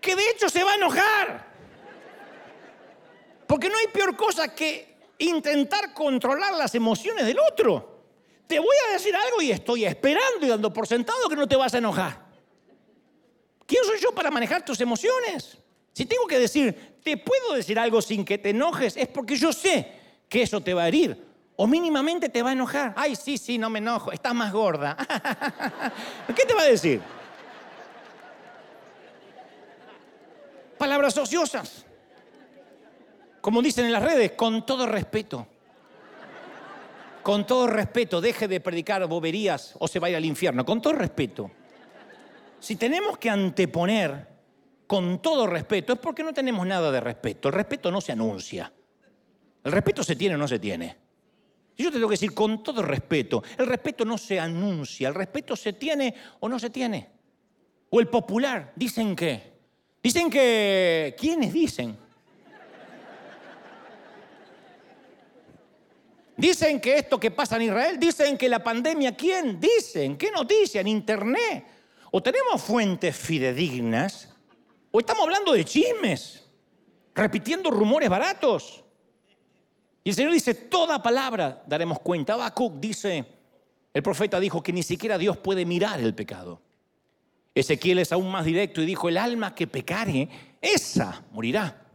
Que 0.00 0.16
de 0.16 0.30
hecho 0.30 0.48
se 0.48 0.64
va 0.64 0.72
a 0.72 0.74
enojar. 0.76 1.46
Porque 3.46 3.68
no 3.68 3.76
hay 3.78 3.86
peor 3.88 4.16
cosa 4.16 4.54
que 4.54 4.96
intentar 5.18 5.92
controlar 5.92 6.54
las 6.54 6.74
emociones 6.74 7.26
del 7.26 7.38
otro. 7.38 8.00
Te 8.46 8.58
voy 8.58 8.76
a 8.88 8.92
decir 8.92 9.14
algo 9.14 9.40
y 9.42 9.52
estoy 9.52 9.84
esperando 9.84 10.44
y 10.44 10.48
dando 10.48 10.72
por 10.72 10.86
sentado 10.86 11.28
que 11.28 11.36
no 11.36 11.46
te 11.46 11.56
vas 11.56 11.74
a 11.74 11.78
enojar. 11.78 12.26
¿Quién 13.66 13.84
soy 13.84 14.00
yo 14.00 14.12
para 14.12 14.30
manejar 14.30 14.64
tus 14.64 14.80
emociones? 14.80 15.58
Si 15.92 16.06
tengo 16.06 16.26
que 16.26 16.38
decir, 16.38 16.98
te 17.02 17.16
puedo 17.16 17.54
decir 17.54 17.78
algo 17.78 18.00
sin 18.00 18.24
que 18.24 18.38
te 18.38 18.50
enojes, 18.50 18.96
es 18.96 19.08
porque 19.08 19.36
yo 19.36 19.52
sé 19.52 19.92
que 20.28 20.42
eso 20.42 20.60
te 20.60 20.74
va 20.74 20.84
a 20.84 20.88
herir. 20.88 21.30
O 21.56 21.66
mínimamente 21.66 22.28
te 22.28 22.42
va 22.42 22.50
a 22.50 22.52
enojar. 22.52 22.94
Ay, 22.96 23.16
sí, 23.16 23.36
sí, 23.36 23.58
no 23.58 23.68
me 23.68 23.80
enojo. 23.80 24.12
Estás 24.12 24.34
más 24.34 24.52
gorda. 24.52 24.96
¿Qué 26.34 26.46
te 26.46 26.54
va 26.54 26.62
a 26.62 26.66
decir? 26.66 27.00
palabras 30.80 31.14
ociosas. 31.18 31.84
Como 33.42 33.60
dicen 33.60 33.84
en 33.84 33.92
las 33.92 34.02
redes, 34.02 34.32
con 34.32 34.64
todo 34.64 34.86
respeto. 34.86 35.46
Con 37.22 37.46
todo 37.46 37.66
respeto, 37.66 38.18
deje 38.22 38.48
de 38.48 38.60
predicar 38.60 39.06
boberías 39.06 39.74
o 39.78 39.86
se 39.86 39.98
vaya 39.98 40.16
al 40.16 40.24
infierno. 40.24 40.64
Con 40.64 40.80
todo 40.80 40.94
respeto. 40.94 41.50
Si 42.58 42.76
tenemos 42.76 43.18
que 43.18 43.28
anteponer 43.28 44.26
con 44.90 45.22
todo 45.22 45.46
respeto, 45.46 45.92
es 45.92 46.00
porque 46.00 46.24
no 46.24 46.32
tenemos 46.32 46.66
nada 46.66 46.90
de 46.90 46.98
respeto. 46.98 47.46
El 47.46 47.54
respeto 47.54 47.92
no 47.92 48.00
se 48.00 48.10
anuncia. 48.10 48.72
El 49.62 49.70
respeto 49.70 50.02
se 50.02 50.16
tiene 50.16 50.34
o 50.34 50.38
no 50.38 50.48
se 50.48 50.58
tiene. 50.58 50.96
Y 51.76 51.84
yo 51.84 51.90
te 51.90 51.98
tengo 51.98 52.08
que 52.08 52.14
decir 52.14 52.34
con 52.34 52.60
todo 52.64 52.82
respeto, 52.82 53.40
el 53.56 53.68
respeto 53.68 54.04
no 54.04 54.18
se 54.18 54.40
anuncia, 54.40 55.06
el 55.06 55.14
respeto 55.14 55.54
se 55.54 55.74
tiene 55.74 56.12
o 56.40 56.48
no 56.48 56.58
se 56.58 56.70
tiene. 56.70 57.08
O 57.88 58.00
el 58.00 58.08
popular, 58.08 58.72
dicen 58.74 59.14
que. 59.14 59.52
Dicen 60.02 60.28
que. 60.28 61.14
¿Quiénes 61.16 61.52
dicen? 61.52 61.96
Dicen 66.36 66.80
que 66.80 66.98
esto 66.98 67.20
que 67.20 67.30
pasa 67.30 67.54
en 67.54 67.62
Israel, 67.62 67.96
dicen 68.00 68.36
que 68.36 68.48
la 68.48 68.58
pandemia, 68.58 69.14
¿quién? 69.14 69.60
Dicen, 69.60 70.16
¿qué 70.16 70.32
noticia? 70.32 70.80
En 70.80 70.88
internet. 70.88 71.64
O 72.10 72.20
tenemos 72.20 72.60
fuentes 72.60 73.16
fidedignas, 73.16 74.29
o 74.90 75.00
estamos 75.00 75.24
hablando 75.24 75.52
de 75.52 75.64
chismes, 75.64 76.44
repitiendo 77.14 77.70
rumores 77.70 78.08
baratos. 78.08 78.84
Y 80.02 80.10
el 80.10 80.16
Señor 80.16 80.32
dice, 80.32 80.54
toda 80.54 81.02
palabra 81.02 81.62
daremos 81.66 82.00
cuenta. 82.00 82.34
Habacuc 82.34 82.80
dice, 82.80 83.24
el 83.92 84.02
profeta 84.02 84.40
dijo 84.40 84.62
que 84.62 84.72
ni 84.72 84.82
siquiera 84.82 85.18
Dios 85.18 85.36
puede 85.36 85.64
mirar 85.64 86.00
el 86.00 86.14
pecado. 86.14 86.62
Ezequiel 87.54 87.98
es 87.98 88.12
aún 88.12 88.30
más 88.30 88.44
directo 88.44 88.80
y 88.80 88.86
dijo, 88.86 89.08
el 89.08 89.18
alma 89.18 89.54
que 89.54 89.66
pecare, 89.66 90.28
esa 90.60 91.24
morirá. 91.32 91.86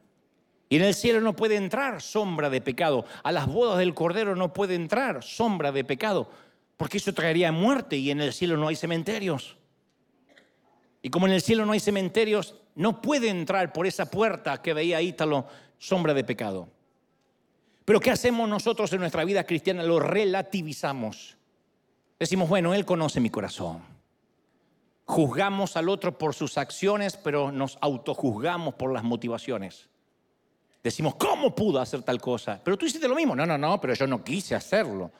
Y 0.70 0.78
en 0.78 0.84
el 0.84 0.93
cielo 0.93 1.22
no 1.22 1.36
puede 1.36 1.56
entrar 1.56 2.02
sombra 2.02 2.50
de 2.50 2.62
pecado. 2.62 3.06
A 3.24 3.32
las 3.32 3.48
bodas 3.48 3.78
del 3.78 3.93
Cordero 3.93 4.36
no 4.36 4.54
puede 4.54 4.76
entrar 4.76 5.24
sombra 5.24 5.72
de 5.72 5.84
pecado, 5.84 6.30
porque 6.78 6.98
eso 6.98 7.14
traería 7.14 7.52
muerte 7.52 7.98
y 7.98 8.12
en 8.12 8.22
el 8.22 8.34
cielo 8.34 8.58
no 8.58 8.68
hay 8.68 8.76
cementerios. 8.76 9.58
Y 11.06 11.12
como 11.12 11.28
en 11.28 11.34
el 11.34 11.41
cielo 11.43 11.68
no 11.68 11.74
hay 11.74 11.80
cementerios, 11.80 12.56
no 12.74 12.99
puede 12.99 13.30
entrar 13.30 13.72
por 13.72 13.86
esa 13.86 14.10
puerta 14.10 14.60
que 14.64 14.74
veía 14.74 15.03
Ítalo 15.03 15.45
sombra 15.78 16.16
de 16.16 16.24
pecado. 16.24 16.68
Pero 17.86 17.99
¿qué 17.99 18.10
hacemos 18.10 18.49
nosotros 18.49 18.91
en 18.91 19.01
nuestra 19.01 19.24
vida 19.24 19.43
cristiana? 19.43 19.84
Lo 19.84 19.99
relativizamos. 19.99 21.38
Decimos, 22.18 22.49
bueno, 22.49 22.74
Él 22.74 22.86
conoce 22.86 23.20
mi 23.20 23.30
corazón. 23.30 23.84
Juzgamos 25.03 25.78
al 25.78 25.89
otro 25.89 26.18
por 26.18 26.34
sus 26.34 26.58
acciones, 26.58 27.18
pero 27.18 27.51
nos 27.51 27.78
autojuzgamos 27.82 28.74
por 28.74 28.91
las 28.91 29.03
motivaciones. 29.03 29.88
Decimos, 30.82 31.14
¿cómo 31.18 31.53
pudo 31.53 31.80
hacer 31.80 32.01
tal 32.01 32.20
cosa? 32.20 32.60
Pero 32.64 32.80
tú 32.80 32.88
hiciste 32.88 33.08
lo 33.08 33.14
mismo. 33.14 33.36
No, 33.36 33.45
no, 33.45 33.60
no, 33.60 33.80
pero 33.80 33.93
yo 33.93 34.08
no 34.08 34.24
quise 34.24 34.56
hacerlo. 34.56 35.12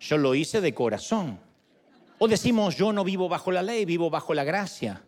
Yo 0.00 0.18
lo 0.18 0.34
hice 0.34 0.60
de 0.60 0.74
corazón. 0.74 1.38
O 2.18 2.26
decimos, 2.26 2.76
yo 2.76 2.92
no 2.92 3.04
vivo 3.04 3.28
bajo 3.28 3.52
la 3.52 3.62
ley, 3.62 3.84
vivo 3.84 4.10
bajo 4.10 4.34
la 4.34 4.42
gracia. 4.42 5.04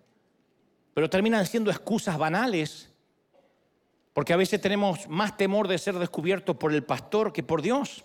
Pero 0.94 1.10
terminan 1.10 1.46
siendo 1.46 1.70
excusas 1.70 2.18
banales 2.18 2.90
porque 4.12 4.32
a 4.32 4.36
veces 4.36 4.60
tenemos 4.60 5.08
más 5.08 5.36
temor 5.36 5.68
de 5.68 5.78
ser 5.78 5.98
descubiertos 5.98 6.56
por 6.56 6.74
el 6.74 6.82
pastor 6.82 7.32
que 7.32 7.42
por 7.42 7.62
Dios. 7.62 8.04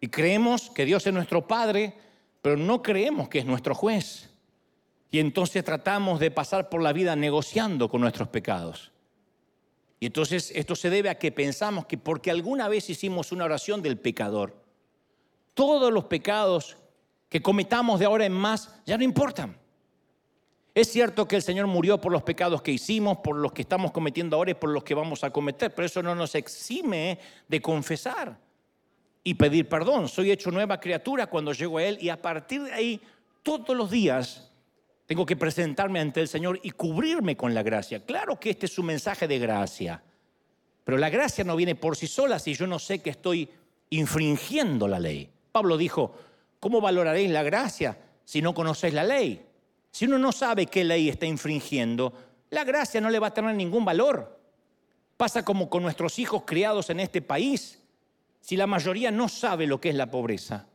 Y 0.00 0.08
creemos 0.08 0.70
que 0.70 0.84
Dios 0.84 1.06
es 1.06 1.14
nuestro 1.14 1.46
Padre, 1.46 1.94
pero 2.42 2.56
no 2.56 2.82
creemos 2.82 3.28
que 3.28 3.38
es 3.38 3.46
nuestro 3.46 3.74
juez. 3.74 4.30
Y 5.10 5.20
entonces 5.20 5.64
tratamos 5.64 6.18
de 6.18 6.30
pasar 6.30 6.68
por 6.68 6.82
la 6.82 6.92
vida 6.92 7.14
negociando 7.14 7.88
con 7.88 8.00
nuestros 8.00 8.28
pecados. 8.28 8.90
Y 10.00 10.06
entonces 10.06 10.52
esto 10.54 10.76
se 10.76 10.90
debe 10.90 11.08
a 11.08 11.18
que 11.18 11.32
pensamos 11.32 11.86
que 11.86 11.96
porque 11.96 12.30
alguna 12.30 12.68
vez 12.68 12.90
hicimos 12.90 13.32
una 13.32 13.44
oración 13.44 13.80
del 13.80 13.96
pecador, 13.96 14.62
todos 15.54 15.92
los 15.92 16.04
pecados 16.04 16.76
que 17.28 17.40
cometamos 17.40 18.00
de 18.00 18.06
ahora 18.06 18.26
en 18.26 18.32
más 18.32 18.74
ya 18.84 18.98
no 18.98 19.04
importan. 19.04 19.56
Es 20.74 20.90
cierto 20.90 21.28
que 21.28 21.36
el 21.36 21.42
Señor 21.42 21.68
murió 21.68 22.00
por 22.00 22.10
los 22.10 22.24
pecados 22.24 22.60
que 22.60 22.72
hicimos, 22.72 23.18
por 23.18 23.36
los 23.36 23.52
que 23.52 23.62
estamos 23.62 23.92
cometiendo 23.92 24.36
ahora 24.36 24.50
y 24.50 24.54
por 24.54 24.70
los 24.70 24.82
que 24.82 24.94
vamos 24.94 25.22
a 25.22 25.30
cometer, 25.30 25.72
pero 25.72 25.86
eso 25.86 26.02
no 26.02 26.16
nos 26.16 26.34
exime 26.34 27.20
de 27.46 27.62
confesar 27.62 28.36
y 29.22 29.34
pedir 29.34 29.68
perdón. 29.68 30.08
Soy 30.08 30.32
hecho 30.32 30.50
nueva 30.50 30.80
criatura 30.80 31.28
cuando 31.28 31.52
llego 31.52 31.78
a 31.78 31.84
Él 31.84 31.98
y 32.00 32.08
a 32.08 32.20
partir 32.20 32.64
de 32.64 32.72
ahí, 32.72 33.00
todos 33.44 33.76
los 33.76 33.88
días, 33.88 34.50
tengo 35.06 35.24
que 35.24 35.36
presentarme 35.36 36.00
ante 36.00 36.20
el 36.20 36.28
Señor 36.28 36.58
y 36.62 36.72
cubrirme 36.72 37.36
con 37.36 37.54
la 37.54 37.62
gracia. 37.62 38.04
Claro 38.04 38.40
que 38.40 38.50
este 38.50 38.66
es 38.66 38.76
un 38.76 38.86
mensaje 38.86 39.28
de 39.28 39.38
gracia, 39.38 40.02
pero 40.82 40.98
la 40.98 41.08
gracia 41.08 41.44
no 41.44 41.54
viene 41.54 41.76
por 41.76 41.96
sí 41.96 42.08
sola 42.08 42.40
si 42.40 42.54
yo 42.54 42.66
no 42.66 42.80
sé 42.80 42.98
que 42.98 43.10
estoy 43.10 43.48
infringiendo 43.90 44.88
la 44.88 44.98
ley. 44.98 45.30
Pablo 45.52 45.76
dijo, 45.76 46.16
¿cómo 46.58 46.80
valoraréis 46.80 47.30
la 47.30 47.44
gracia 47.44 47.96
si 48.24 48.42
no 48.42 48.54
conocéis 48.54 48.94
la 48.94 49.04
ley? 49.04 49.53
Si 49.94 50.06
uno 50.06 50.18
no 50.18 50.32
sabe 50.32 50.66
qué 50.66 50.82
ley 50.82 51.08
está 51.08 51.24
infringiendo, 51.24 52.12
la 52.50 52.64
gracia 52.64 53.00
no 53.00 53.10
le 53.10 53.20
va 53.20 53.28
a 53.28 53.32
tener 53.32 53.54
ningún 53.54 53.84
valor. 53.84 54.40
Pasa 55.16 55.44
como 55.44 55.70
con 55.70 55.84
nuestros 55.84 56.18
hijos 56.18 56.42
criados 56.44 56.90
en 56.90 56.98
este 56.98 57.22
país. 57.22 57.80
Si 58.40 58.56
la 58.56 58.66
mayoría 58.66 59.12
no 59.12 59.28
sabe 59.28 59.68
lo 59.68 59.80
que 59.80 59.90
es 59.90 59.94
la 59.94 60.10
pobreza 60.10 60.66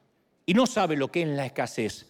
y 0.45 0.53
no 0.53 0.65
sabe 0.65 0.95
lo 0.95 1.11
que 1.11 1.24
es 1.24 1.28
la 1.28 1.45
escasez, 1.45 2.07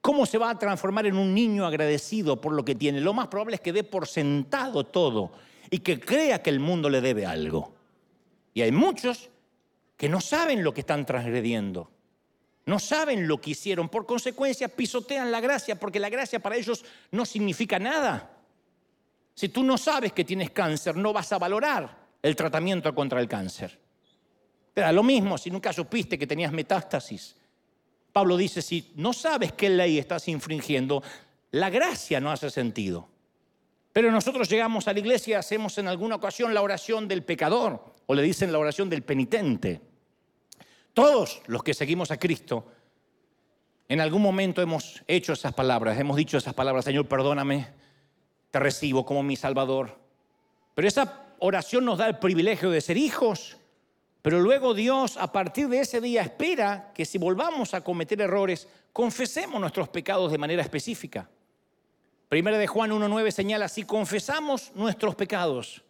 ¿cómo 0.00 0.26
se 0.26 0.36
va 0.36 0.50
a 0.50 0.58
transformar 0.58 1.06
en 1.06 1.16
un 1.16 1.32
niño 1.32 1.64
agradecido 1.64 2.40
por 2.40 2.52
lo 2.52 2.64
que 2.64 2.74
tiene? 2.74 3.00
Lo 3.00 3.14
más 3.14 3.28
probable 3.28 3.54
es 3.54 3.60
que 3.60 3.72
dé 3.72 3.84
por 3.84 4.08
sentado 4.08 4.82
todo 4.82 5.30
y 5.70 5.78
que 5.78 6.00
crea 6.00 6.42
que 6.42 6.50
el 6.50 6.58
mundo 6.58 6.90
le 6.90 7.00
debe 7.00 7.24
algo. 7.24 7.72
Y 8.52 8.62
hay 8.62 8.72
muchos 8.72 9.30
que 9.96 10.08
no 10.08 10.20
saben 10.20 10.64
lo 10.64 10.74
que 10.74 10.80
están 10.80 11.06
transgrediendo 11.06 11.88
no 12.68 12.78
saben 12.78 13.26
lo 13.26 13.40
que 13.40 13.52
hicieron, 13.52 13.88
por 13.88 14.04
consecuencia 14.04 14.68
pisotean 14.68 15.32
la 15.32 15.40
gracia, 15.40 15.80
porque 15.80 15.98
la 15.98 16.10
gracia 16.10 16.38
para 16.38 16.54
ellos 16.54 16.84
no 17.10 17.24
significa 17.24 17.78
nada. 17.78 18.30
Si 19.32 19.48
tú 19.48 19.62
no 19.62 19.78
sabes 19.78 20.12
que 20.12 20.22
tienes 20.22 20.50
cáncer, 20.50 20.94
no 20.94 21.14
vas 21.14 21.32
a 21.32 21.38
valorar 21.38 21.96
el 22.20 22.36
tratamiento 22.36 22.94
contra 22.94 23.22
el 23.22 23.26
cáncer. 23.26 23.78
Te 24.74 24.82
da 24.82 24.92
lo 24.92 25.02
mismo 25.02 25.38
si 25.38 25.50
nunca 25.50 25.72
supiste 25.72 26.18
que 26.18 26.26
tenías 26.26 26.52
metástasis. 26.52 27.36
Pablo 28.12 28.36
dice, 28.36 28.60
si 28.60 28.92
no 28.96 29.14
sabes 29.14 29.52
qué 29.52 29.70
ley 29.70 29.98
estás 29.98 30.28
infringiendo, 30.28 31.02
la 31.52 31.70
gracia 31.70 32.20
no 32.20 32.30
hace 32.30 32.50
sentido. 32.50 33.08
Pero 33.94 34.12
nosotros 34.12 34.46
llegamos 34.46 34.86
a 34.88 34.92
la 34.92 34.98
iglesia 34.98 35.30
y 35.32 35.34
hacemos 35.38 35.78
en 35.78 35.88
alguna 35.88 36.16
ocasión 36.16 36.52
la 36.52 36.60
oración 36.60 37.08
del 37.08 37.22
pecador, 37.22 37.94
o 38.04 38.14
le 38.14 38.20
dicen 38.20 38.52
la 38.52 38.58
oración 38.58 38.90
del 38.90 39.04
penitente. 39.04 39.87
Todos 40.98 41.42
los 41.46 41.62
que 41.62 41.74
seguimos 41.74 42.10
a 42.10 42.16
Cristo, 42.16 42.66
en 43.88 44.00
algún 44.00 44.20
momento 44.20 44.60
hemos 44.60 45.00
hecho 45.06 45.32
esas 45.32 45.54
palabras, 45.54 45.96
hemos 45.96 46.16
dicho 46.16 46.36
esas 46.36 46.54
palabras, 46.54 46.84
Señor, 46.84 47.06
perdóname, 47.06 47.68
te 48.50 48.58
recibo 48.58 49.06
como 49.06 49.22
mi 49.22 49.36
Salvador. 49.36 49.96
Pero 50.74 50.88
esa 50.88 51.26
oración 51.38 51.84
nos 51.84 51.98
da 51.98 52.08
el 52.08 52.18
privilegio 52.18 52.70
de 52.70 52.80
ser 52.80 52.96
hijos, 52.96 53.58
pero 54.22 54.40
luego 54.40 54.74
Dios 54.74 55.16
a 55.18 55.30
partir 55.30 55.68
de 55.68 55.78
ese 55.78 56.00
día 56.00 56.22
espera 56.22 56.90
que 56.92 57.04
si 57.04 57.16
volvamos 57.16 57.74
a 57.74 57.84
cometer 57.84 58.20
errores, 58.20 58.66
confesemos 58.92 59.60
nuestros 59.60 59.88
pecados 59.90 60.32
de 60.32 60.38
manera 60.38 60.62
específica. 60.62 61.30
Primera 62.28 62.58
de 62.58 62.66
Juan 62.66 62.90
1.9 62.90 63.30
señala, 63.30 63.68
si 63.68 63.84
confesamos 63.84 64.72
nuestros 64.74 65.14
pecados, 65.14 65.84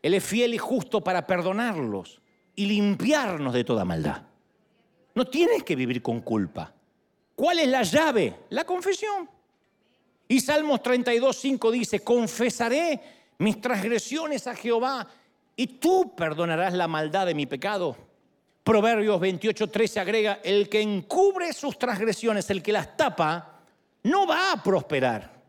Él 0.00 0.14
es 0.14 0.24
fiel 0.24 0.54
y 0.54 0.58
justo 0.58 1.02
para 1.02 1.26
perdonarlos 1.26 2.22
y 2.54 2.64
limpiarnos 2.64 3.52
de 3.52 3.64
toda 3.64 3.84
maldad. 3.84 4.29
No 5.14 5.26
tienes 5.26 5.62
que 5.62 5.76
vivir 5.76 6.02
con 6.02 6.20
culpa. 6.20 6.72
¿Cuál 7.34 7.58
es 7.60 7.68
la 7.68 7.82
llave? 7.82 8.40
La 8.50 8.64
confesión. 8.64 9.28
Y 10.28 10.40
Salmos 10.40 10.82
32, 10.82 11.36
5 11.36 11.70
dice, 11.70 12.00
confesaré 12.00 13.00
mis 13.38 13.60
transgresiones 13.60 14.46
a 14.46 14.54
Jehová 14.54 15.08
y 15.56 15.66
tú 15.66 16.14
perdonarás 16.14 16.74
la 16.74 16.86
maldad 16.86 17.26
de 17.26 17.34
mi 17.34 17.46
pecado. 17.46 17.96
Proverbios 18.62 19.18
28, 19.18 19.68
13 19.68 20.00
agrega, 20.00 20.40
el 20.44 20.68
que 20.68 20.80
encubre 20.80 21.52
sus 21.52 21.78
transgresiones, 21.78 22.48
el 22.50 22.62
que 22.62 22.72
las 22.72 22.96
tapa, 22.96 23.60
no 24.02 24.26
va 24.26 24.52
a 24.52 24.62
prosperar. 24.62 25.40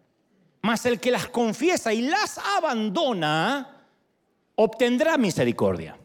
Mas 0.61 0.85
el 0.85 0.99
que 0.99 1.11
las 1.11 1.27
confiesa 1.27 1.93
y 1.93 2.01
las 2.03 2.37
abandona, 2.37 3.85
obtendrá 4.55 5.17
misericordia. 5.17 5.97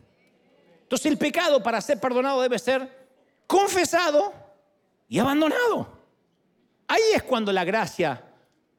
Entonces 0.82 1.06
el 1.06 1.18
pecado 1.18 1.62
para 1.62 1.80
ser 1.80 2.00
perdonado 2.00 2.42
debe 2.42 2.58
ser 2.58 2.95
confesado 3.46 4.32
y 5.08 5.18
abandonado. 5.18 5.88
Ahí 6.88 7.02
es 7.14 7.22
cuando 7.22 7.52
la 7.52 7.64
gracia 7.64 8.22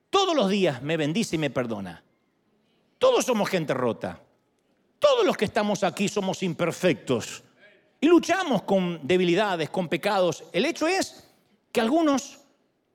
todos 0.10 0.36
los 0.36 0.50
días 0.50 0.82
me 0.82 0.98
bendice 0.98 1.36
y 1.36 1.40
me 1.40 1.50
perdona. 1.50 2.04
Todos 2.98 3.26
somos 3.26 3.50
gente 3.50 3.74
rota. 3.74 4.22
Todos 5.00 5.26
los 5.26 5.38
que 5.38 5.46
estamos 5.46 5.84
aquí 5.84 6.08
somos 6.08 6.42
imperfectos 6.42 7.44
y 8.00 8.08
luchamos 8.08 8.64
con 8.64 9.00
debilidades, 9.06 9.70
con 9.70 9.88
pecados. 9.88 10.44
El 10.52 10.66
hecho 10.66 10.88
es 10.88 11.28
que 11.72 11.82
algunos 11.82 12.40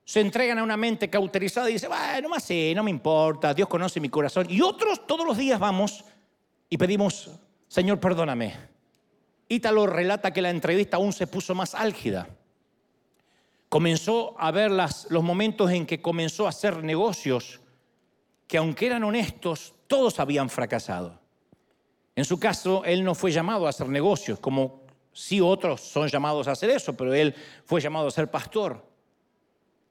se 0.05 0.21
entregan 0.21 0.59
a 0.59 0.63
una 0.63 0.77
mente 0.77 1.09
cauterizada 1.09 1.71
y 1.71 1.75
dicen, 1.75 1.91
bueno, 1.91 2.29
más 2.29 2.43
sí, 2.43 2.73
no 2.75 2.83
me 2.83 2.91
importa, 2.91 3.55
Dios 3.55 3.69
conoce 3.69 4.01
mi 4.01 4.09
corazón. 4.09 4.47
Y 4.51 4.61
otros 4.61 5.07
todos 5.07 5.27
los 5.27 5.37
días 5.37 5.61
vamos 5.61 6.05
y 6.69 6.77
pedimos, 6.77 7.31
Señor, 7.69 8.01
perdóname. 8.01 8.72
Ítalo 9.53 9.87
relata 9.87 10.33
que 10.33 10.41
la 10.41 10.49
entrevista 10.49 10.97
aún 10.97 11.13
se 11.13 11.27
puso 11.27 11.55
más 11.55 11.75
álgida. 11.75 12.27
Comenzó 13.69 14.35
a 14.39 14.51
ver 14.51 14.71
los 14.71 15.23
momentos 15.23 15.71
en 15.71 15.85
que 15.85 16.01
comenzó 16.01 16.47
a 16.47 16.49
hacer 16.49 16.83
negocios 16.83 17.61
que 18.47 18.57
aunque 18.57 18.87
eran 18.87 19.05
honestos, 19.05 19.75
todos 19.87 20.21
habían 20.21 20.49
fracasado. 20.49 21.21
En 22.17 22.25
su 22.25 22.41
caso, 22.41 22.83
él 22.87 23.05
no 23.05 23.15
fue 23.15 23.31
llamado 23.31 23.67
a 23.67 23.71
hacer 23.71 23.91
negocios, 23.91 24.39
como 24.39 24.87
sí 25.13 25.43
otros 25.43 25.83
son 25.83 26.09
llamados 26.09 26.49
a 26.49 26.53
hacer 26.53 26.71
eso, 26.71 26.95
pero 26.97 27.13
él 27.13 27.35
fue 27.67 27.83
llamado 27.83 28.09
a 28.09 28.11
ser 28.11 28.31
pastor. 28.31 28.83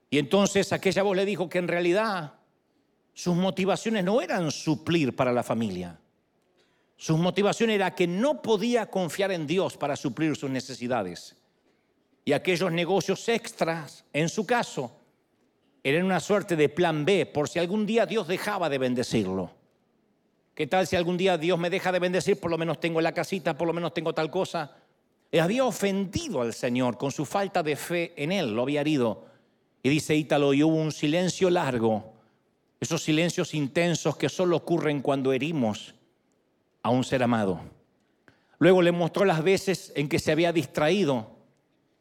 Y 0.10 0.18
entonces 0.18 0.74
aquella 0.74 1.04
voz 1.04 1.16
le 1.16 1.26
dijo 1.26 1.48
que 1.48 1.60
en 1.60 1.68
realidad 1.68 2.34
sus 3.14 3.36
motivaciones 3.36 4.04
no 4.04 4.24
eran 4.24 4.50
suplir 4.50 5.16
para 5.16 5.32
la 5.32 5.44
familia. 5.44 6.01
Sus 7.02 7.18
motivaciones 7.18 7.78
era 7.78 7.96
que 7.96 8.06
no 8.06 8.44
podía 8.44 8.86
confiar 8.86 9.32
en 9.32 9.48
Dios 9.48 9.76
para 9.76 9.96
suplir 9.96 10.36
sus 10.36 10.52
necesidades. 10.52 11.36
Y 12.24 12.34
aquellos 12.34 12.72
negocios 12.72 13.28
extras, 13.28 14.06
en 14.14 14.30
su 14.30 14.46
caso, 14.46 15.00
eran 15.84 16.06
una 16.06 16.20
suerte 16.20 16.56
de 16.56 16.70
plan 16.70 17.04
B 17.04 17.26
por 17.26 17.50
si 17.50 17.58
algún 17.58 17.88
día 17.88 18.06
Dios 18.06 18.28
dejaba 18.28 18.70
de 18.70 18.78
bendecirlo. 18.78 19.50
¿Qué 20.54 20.68
tal 20.68 20.86
si 20.86 20.96
algún 20.96 21.18
día 21.18 21.40
Dios 21.40 21.58
me 21.58 21.72
deja 21.72 21.92
de 21.92 21.98
bendecir? 21.98 22.40
Por 22.40 22.52
lo 22.52 22.60
menos 22.60 22.80
tengo 22.80 23.02
la 23.02 23.16
casita, 23.16 23.58
por 23.58 23.66
lo 23.66 23.74
menos 23.74 23.96
tengo 23.96 24.14
tal 24.14 24.30
cosa. 24.30 24.78
Había 25.34 25.66
ofendido 25.66 26.44
al 26.44 26.54
Señor 26.54 27.00
con 27.00 27.12
su 27.12 27.26
falta 27.26 27.64
de 27.64 27.78
fe 27.78 28.14
en 28.16 28.32
Él, 28.32 28.54
lo 28.54 28.62
había 28.62 28.82
herido. 28.82 29.26
Y 29.82 29.90
dice 29.90 30.16
Ítalo, 30.16 30.54
y 30.54 30.62
hubo 30.62 30.76
un 30.76 30.92
silencio 30.92 31.50
largo, 31.50 32.14
esos 32.80 33.02
silencios 33.02 33.56
intensos 33.56 34.18
que 34.18 34.30
solo 34.30 34.56
ocurren 34.56 35.02
cuando 35.02 35.34
herimos 35.34 35.96
a 36.84 36.90
un 36.90 37.04
ser 37.04 37.24
amado. 37.24 37.62
Luego 38.60 38.82
le 38.82 38.92
mostró 38.92 39.26
las 39.26 39.44
veces 39.44 39.92
en 39.96 40.08
que 40.10 40.20
se 40.20 40.32
había 40.32 40.54
distraído 40.54 41.32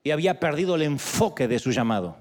y 0.02 0.10
había 0.10 0.40
perdido 0.40 0.74
el 0.74 0.82
enfoque 0.82 1.48
de 1.48 1.58
su 1.58 1.70
llamado. 1.70 2.16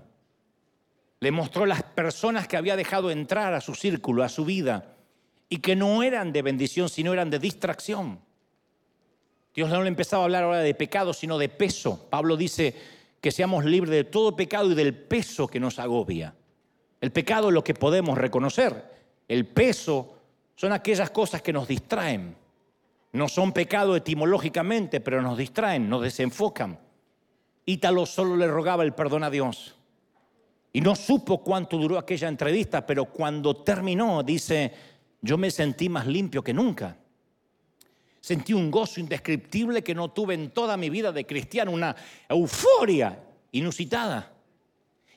Le 1.19 1.31
mostró 1.31 1.65
las 1.65 1.83
personas 1.83 2.47
que 2.47 2.57
había 2.57 2.75
dejado 2.75 3.11
entrar 3.11 3.53
a 3.53 3.61
su 3.61 3.75
círculo, 3.75 4.23
a 4.23 4.29
su 4.29 4.45
vida, 4.45 4.95
y 5.49 5.57
que 5.57 5.75
no 5.75 6.03
eran 6.03 6.31
de 6.31 6.41
bendición, 6.41 6.89
sino 6.89 7.11
eran 7.11 7.29
de 7.29 7.39
distracción. 7.39 8.19
Dios 9.53 9.69
no 9.69 9.81
le 9.81 9.87
empezaba 9.87 10.23
a 10.23 10.25
hablar 10.25 10.43
ahora 10.43 10.59
de 10.59 10.75
pecado, 10.75 11.11
sino 11.11 11.37
de 11.37 11.49
peso. 11.49 12.07
Pablo 12.09 12.37
dice, 12.37 12.75
que 13.21 13.31
seamos 13.31 13.65
libres 13.65 13.91
de 13.91 14.03
todo 14.03 14.35
pecado 14.35 14.71
y 14.71 14.75
del 14.75 14.93
peso 14.93 15.47
que 15.47 15.59
nos 15.59 15.79
agobia. 15.79 16.33
El 17.01 17.11
pecado 17.11 17.49
es 17.49 17.53
lo 17.53 17.63
que 17.63 17.73
podemos 17.73 18.17
reconocer. 18.17 18.83
El 19.27 19.45
peso 19.45 20.17
son 20.55 20.71
aquellas 20.71 21.09
cosas 21.11 21.41
que 21.41 21.53
nos 21.53 21.67
distraen. 21.67 22.35
No 23.11 23.27
son 23.27 23.51
pecado 23.53 23.95
etimológicamente, 23.95 24.99
pero 24.99 25.21
nos 25.21 25.37
distraen, 25.37 25.89
nos 25.89 26.03
desenfocan. 26.03 26.79
Ítalo 27.65 28.05
solo 28.05 28.35
le 28.35 28.47
rogaba 28.47 28.83
el 28.83 28.93
perdón 28.93 29.23
a 29.23 29.29
Dios. 29.29 29.75
Y 30.71 30.81
no 30.81 30.95
supo 30.95 31.43
cuánto 31.43 31.77
duró 31.77 31.97
aquella 31.97 32.27
entrevista, 32.27 32.85
pero 32.85 33.05
cuando 33.05 33.57
terminó, 33.57 34.21
dice, 34.21 34.73
yo 35.21 35.37
me 35.37 35.49
sentí 35.49 35.89
más 35.89 36.05
limpio 36.05 36.43
que 36.43 36.53
nunca. 36.53 36.95
Sentí 38.21 38.53
un 38.53 38.69
gozo 38.69 38.99
indescriptible 38.99 39.83
que 39.83 39.95
no 39.95 40.11
tuve 40.11 40.35
en 40.35 40.51
toda 40.51 40.77
mi 40.77 40.89
vida 40.89 41.11
de 41.11 41.25
cristiano, 41.25 41.71
una 41.71 41.95
euforia 42.27 43.23
inusitada. 43.51 44.33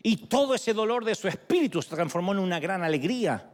Y 0.03 0.29
todo 0.29 0.55
ese 0.55 0.73
dolor 0.73 1.05
de 1.05 1.15
su 1.15 1.29
espíritu 1.29 1.83
se 1.83 1.95
transformó 1.95 2.33
en 2.33 2.39
una 2.39 2.59
gran 2.59 2.83
alegría. 2.83 3.51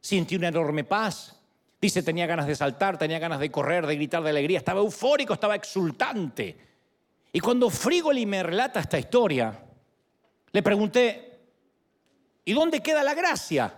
Sentí 0.00 0.36
una 0.36 0.48
enorme 0.48 0.84
paz. 0.84 1.35
Dice, 1.86 2.02
tenía 2.02 2.26
ganas 2.26 2.48
de 2.48 2.56
saltar, 2.56 2.98
tenía 2.98 3.20
ganas 3.20 3.38
de 3.38 3.48
correr, 3.48 3.86
de 3.86 3.94
gritar 3.94 4.20
de 4.20 4.30
alegría. 4.30 4.58
Estaba 4.58 4.80
eufórico, 4.80 5.34
estaba 5.34 5.54
exultante. 5.54 6.56
Y 7.32 7.38
cuando 7.38 7.70
Frigoli 7.70 8.26
me 8.26 8.42
relata 8.42 8.80
esta 8.80 8.98
historia, 8.98 9.56
le 10.50 10.62
pregunté, 10.64 11.42
¿y 12.44 12.52
dónde 12.52 12.80
queda 12.80 13.04
la 13.04 13.14
gracia? 13.14 13.72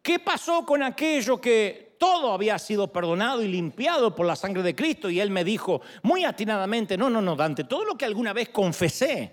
¿Qué 0.00 0.18
pasó 0.18 0.64
con 0.64 0.82
aquello 0.82 1.38
que 1.38 1.94
todo 1.98 2.32
había 2.32 2.58
sido 2.58 2.90
perdonado 2.90 3.42
y 3.42 3.48
limpiado 3.48 4.14
por 4.14 4.24
la 4.24 4.34
sangre 4.34 4.62
de 4.62 4.74
Cristo. 4.74 5.10
Y 5.10 5.20
él 5.20 5.28
me 5.28 5.44
dijo 5.44 5.82
muy 6.02 6.24
atinadamente, 6.24 6.96
no, 6.96 7.10
no, 7.10 7.20
no, 7.20 7.36
Dante, 7.36 7.64
todo 7.64 7.84
lo 7.84 7.98
que 7.98 8.06
alguna 8.06 8.32
vez 8.32 8.48
confesé 8.48 9.30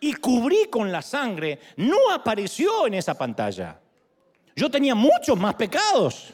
y 0.00 0.14
cubrí 0.14 0.68
con 0.70 0.90
la 0.90 1.02
sangre 1.02 1.60
no 1.76 2.10
apareció 2.10 2.86
en 2.86 2.94
esa 2.94 3.12
pantalla. 3.12 3.78
Yo 4.56 4.70
tenía 4.70 4.94
muchos 4.94 5.38
más 5.38 5.54
pecados, 5.56 6.32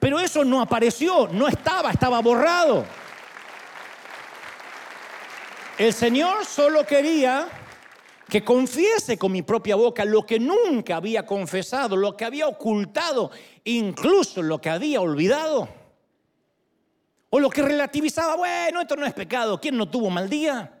pero 0.00 0.18
eso 0.18 0.44
no 0.44 0.62
apareció, 0.62 1.28
no 1.28 1.46
estaba, 1.46 1.90
estaba 1.90 2.20
borrado. 2.20 2.84
El 5.78 5.92
Señor 5.92 6.46
solo 6.46 6.86
quería 6.86 7.46
que 8.28 8.42
confiese 8.42 9.18
con 9.18 9.30
mi 9.32 9.42
propia 9.42 9.76
boca 9.76 10.04
lo 10.06 10.24
que 10.24 10.40
nunca 10.40 10.96
había 10.96 11.26
confesado, 11.26 11.96
lo 11.96 12.16
que 12.16 12.24
había 12.24 12.48
ocultado, 12.48 13.30
incluso 13.64 14.42
lo 14.42 14.58
que 14.58 14.70
había 14.70 15.02
olvidado. 15.02 15.68
O 17.28 17.38
lo 17.38 17.50
que 17.50 17.62
relativizaba, 17.62 18.36
bueno, 18.36 18.80
esto 18.80 18.96
no 18.96 19.04
es 19.04 19.12
pecado, 19.12 19.60
¿quién 19.60 19.76
no 19.76 19.88
tuvo 19.88 20.08
mal 20.08 20.30
día? 20.30 20.80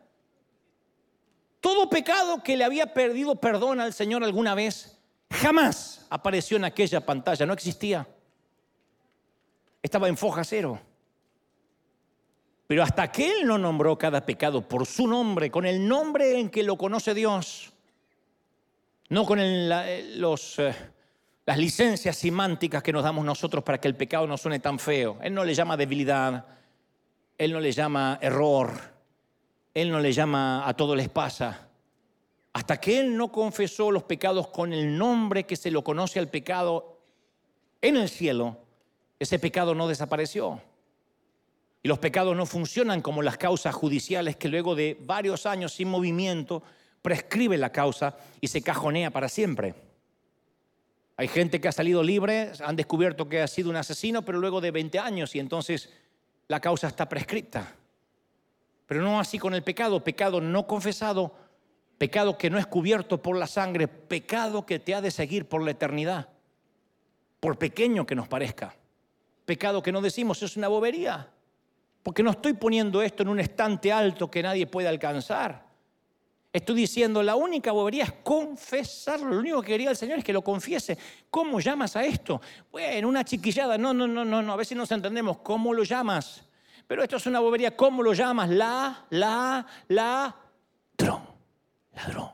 Todo 1.60 1.90
pecado 1.90 2.42
que 2.42 2.56
le 2.56 2.64
había 2.64 2.94
perdido 2.94 3.36
perdón 3.36 3.80
al 3.80 3.92
Señor 3.92 4.24
alguna 4.24 4.54
vez, 4.54 4.98
jamás 5.30 6.06
apareció 6.08 6.56
en 6.56 6.64
aquella 6.64 7.04
pantalla, 7.04 7.44
no 7.44 7.52
existía. 7.52 8.06
Estaba 9.82 10.08
en 10.08 10.16
foja 10.16 10.44
cero. 10.44 10.80
Pero 12.70 12.84
hasta 12.84 13.10
que 13.10 13.28
Él 13.28 13.46
no 13.48 13.58
nombró 13.58 13.98
cada 13.98 14.24
pecado 14.24 14.62
por 14.62 14.86
su 14.86 15.08
nombre, 15.08 15.50
con 15.50 15.66
el 15.66 15.88
nombre 15.88 16.38
en 16.38 16.50
que 16.50 16.62
lo 16.62 16.78
conoce 16.78 17.14
Dios, 17.14 17.72
no 19.08 19.26
con 19.26 19.40
eh, 19.40 19.68
eh, 19.72 20.74
las 21.46 21.58
licencias 21.58 22.16
semánticas 22.16 22.80
que 22.80 22.92
nos 22.92 23.02
damos 23.02 23.24
nosotros 23.24 23.64
para 23.64 23.80
que 23.80 23.88
el 23.88 23.96
pecado 23.96 24.24
no 24.28 24.38
suene 24.38 24.60
tan 24.60 24.78
feo. 24.78 25.18
Él 25.20 25.34
no 25.34 25.44
le 25.44 25.52
llama 25.52 25.76
debilidad, 25.76 26.46
Él 27.36 27.52
no 27.52 27.58
le 27.58 27.72
llama 27.72 28.20
error, 28.22 28.70
Él 29.74 29.90
no 29.90 29.98
le 29.98 30.12
llama 30.12 30.68
a 30.68 30.74
todo 30.74 30.94
les 30.94 31.08
pasa. 31.08 31.66
Hasta 32.52 32.80
que 32.80 33.00
Él 33.00 33.16
no 33.16 33.32
confesó 33.32 33.90
los 33.90 34.04
pecados 34.04 34.46
con 34.46 34.72
el 34.72 34.96
nombre 34.96 35.42
que 35.42 35.56
se 35.56 35.72
lo 35.72 35.82
conoce 35.82 36.20
al 36.20 36.28
pecado 36.28 37.00
en 37.82 37.96
el 37.96 38.08
cielo, 38.08 38.58
ese 39.20 39.38
pecado 39.38 39.74
no 39.74 39.86
desapareció. 39.86 40.60
Y 41.82 41.88
los 41.88 41.98
pecados 41.98 42.34
no 42.34 42.46
funcionan 42.46 43.02
como 43.02 43.22
las 43.22 43.36
causas 43.36 43.74
judiciales 43.74 44.36
que 44.36 44.48
luego 44.48 44.74
de 44.74 44.98
varios 45.02 45.46
años 45.46 45.74
sin 45.74 45.88
movimiento 45.88 46.62
prescribe 47.02 47.56
la 47.56 47.70
causa 47.70 48.16
y 48.40 48.48
se 48.48 48.62
cajonea 48.62 49.10
para 49.10 49.28
siempre. 49.28 49.74
Hay 51.16 51.28
gente 51.28 51.60
que 51.60 51.68
ha 51.68 51.72
salido 51.72 52.02
libre, 52.02 52.52
han 52.64 52.76
descubierto 52.76 53.28
que 53.28 53.42
ha 53.42 53.46
sido 53.46 53.68
un 53.68 53.76
asesino, 53.76 54.24
pero 54.24 54.38
luego 54.38 54.62
de 54.62 54.70
20 54.70 54.98
años 54.98 55.34
y 55.34 55.38
entonces 55.38 55.90
la 56.48 56.60
causa 56.60 56.88
está 56.88 57.06
prescripta. 57.06 57.74
Pero 58.86 59.02
no 59.02 59.20
así 59.20 59.38
con 59.38 59.54
el 59.54 59.62
pecado, 59.62 60.02
pecado 60.02 60.40
no 60.40 60.66
confesado, 60.66 61.34
pecado 61.98 62.38
que 62.38 62.48
no 62.48 62.58
es 62.58 62.66
cubierto 62.66 63.20
por 63.20 63.36
la 63.36 63.46
sangre, 63.46 63.86
pecado 63.86 64.64
que 64.64 64.78
te 64.78 64.94
ha 64.94 65.02
de 65.02 65.10
seguir 65.10 65.46
por 65.46 65.62
la 65.62 65.72
eternidad, 65.72 66.30
por 67.38 67.58
pequeño 67.58 68.06
que 68.06 68.14
nos 68.14 68.26
parezca. 68.26 68.74
Pecado 69.50 69.82
que 69.82 69.90
no 69.90 70.00
decimos 70.00 70.40
es 70.44 70.56
una 70.56 70.68
bobería. 70.68 71.28
Porque 72.04 72.22
no 72.22 72.30
estoy 72.30 72.52
poniendo 72.52 73.02
esto 73.02 73.24
en 73.24 73.30
un 73.30 73.40
estante 73.40 73.90
alto 73.90 74.30
que 74.30 74.44
nadie 74.44 74.68
puede 74.68 74.86
alcanzar. 74.86 75.66
Estoy 76.52 76.76
diciendo, 76.76 77.20
la 77.20 77.34
única 77.34 77.72
bobería 77.72 78.04
es 78.04 78.12
confesarlo. 78.22 79.30
Lo 79.30 79.40
único 79.40 79.60
que 79.60 79.72
quería 79.72 79.90
el 79.90 79.96
Señor 79.96 80.18
es 80.18 80.24
que 80.24 80.32
lo 80.32 80.42
confiese. 80.42 80.96
¿Cómo 81.28 81.58
llamas 81.58 81.96
a 81.96 82.04
esto? 82.04 82.40
Bueno, 82.70 83.08
una 83.08 83.24
chiquillada. 83.24 83.76
No, 83.76 83.92
no, 83.92 84.06
no, 84.06 84.24
no, 84.24 84.40
no. 84.40 84.52
A 84.52 84.56
veces 84.56 84.78
nos 84.78 84.92
entendemos. 84.92 85.38
¿Cómo 85.38 85.74
lo 85.74 85.82
llamas? 85.82 86.44
Pero 86.86 87.02
esto 87.02 87.16
es 87.16 87.26
una 87.26 87.40
bobería. 87.40 87.76
¿Cómo 87.76 88.04
lo 88.04 88.12
llamas? 88.12 88.50
La, 88.50 89.06
la, 89.10 89.66
la, 89.88 90.36
ladrón. 90.96 91.22
Ladrón. 91.96 92.30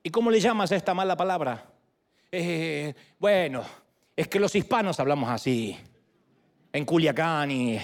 ¿Y 0.00 0.10
cómo 0.10 0.30
le 0.30 0.38
llamas 0.38 0.70
a 0.70 0.76
esta 0.76 0.94
mala 0.94 1.16
palabra? 1.16 1.68
Eh, 2.30 2.94
bueno, 3.18 3.64
es 4.18 4.26
que 4.26 4.40
los 4.40 4.52
hispanos 4.56 4.98
hablamos 4.98 5.30
así 5.30 5.78
en 6.72 6.84
Culiacán 6.84 7.48
y 7.52 7.78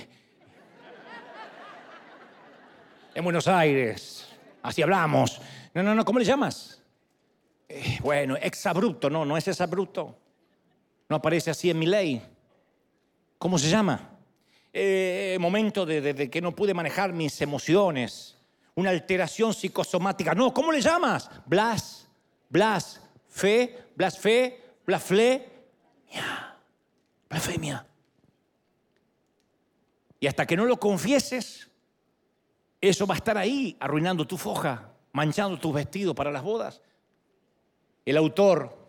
en 3.15 3.23
Buenos 3.23 3.47
Aires. 3.47 4.27
Así 4.61 4.83
hablamos. 4.83 5.41
No, 5.75 5.85
no, 5.85 5.95
no, 5.95 6.05
¿cómo 6.05 6.19
le 6.19 6.25
llamas? 6.25 6.83
Eh, 7.69 7.99
bueno, 8.01 8.35
exabrupto, 8.35 9.09
no, 9.09 9.25
no 9.25 9.37
es 9.37 9.47
exabrupto. 9.47 10.19
No 11.09 11.15
aparece 11.15 11.53
así 11.53 11.71
en 11.71 11.79
mi 11.79 11.87
ley. 11.87 12.21
¿Cómo 13.39 13.57
se 13.57 13.71
llama? 13.71 14.19
Eh, 14.73 15.37
momento 15.39 15.87
de, 15.87 16.29
que 16.29 16.41
no 16.41 16.51
pude 16.51 16.75
manejar 16.75 17.13
mis 17.13 17.41
emociones. 17.43 18.37
una 18.75 18.91
alteración 18.91 19.55
psicosomática. 19.55 20.35
No, 20.35 20.53
¿cómo 20.53 20.73
le 20.73 20.81
llamas? 20.81 21.31
Blas, 21.47 22.09
blas, 22.49 23.01
fe, 23.29 23.85
blasfe, 23.95 24.75
blasfle, 26.11 26.25
blasfemia. 27.29 27.87
Y 30.21 30.27
hasta 30.27 30.47
que 30.47 30.57
no 30.57 30.65
lo 30.65 30.79
confieses, 30.79 31.71
eso 32.81 33.07
va 33.07 33.15
a 33.15 33.19
estar 33.19 33.37
ahí 33.37 33.77
arruinando 33.81 34.27
tu 34.27 34.37
foja, 34.37 34.91
manchando 35.13 35.59
tus 35.59 35.75
vestidos 35.75 36.15
para 36.15 36.31
las 36.31 36.43
bodas. 36.43 36.81
El 38.05 38.17
autor 38.17 38.85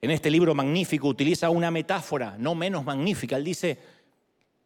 en 0.00 0.10
este 0.10 0.30
libro 0.30 0.54
magnífico 0.54 1.08
utiliza 1.08 1.50
una 1.50 1.70
metáfora 1.70 2.36
no 2.38 2.54
menos 2.54 2.84
magnífica. 2.84 3.36
Él 3.36 3.44
dice, 3.44 3.78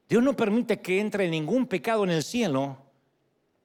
Dios 0.08 0.22
no 0.22 0.34
permite 0.34 0.80
que 0.80 1.00
entre 1.00 1.28
ningún 1.28 1.66
pecado 1.66 2.04
en 2.04 2.10
el 2.10 2.22
cielo, 2.22 2.78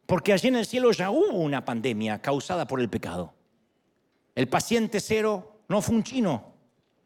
porque 0.05 0.34
allí 0.34 0.47
en 0.47 0.57
el 0.57 0.66
cielo 0.66 0.91
ya 0.91 1.09
hubo 1.09 1.39
una 1.39 1.66
pandemia 1.66 2.22
causada 2.22 2.68
por 2.68 2.80
el 2.80 2.89
pecado. 2.89 3.34
El 4.36 4.47
paciente 4.47 4.99
cero 4.99 5.61
no 5.68 5.82
fue 5.82 5.95
un 5.95 6.03
chino, 6.03 6.53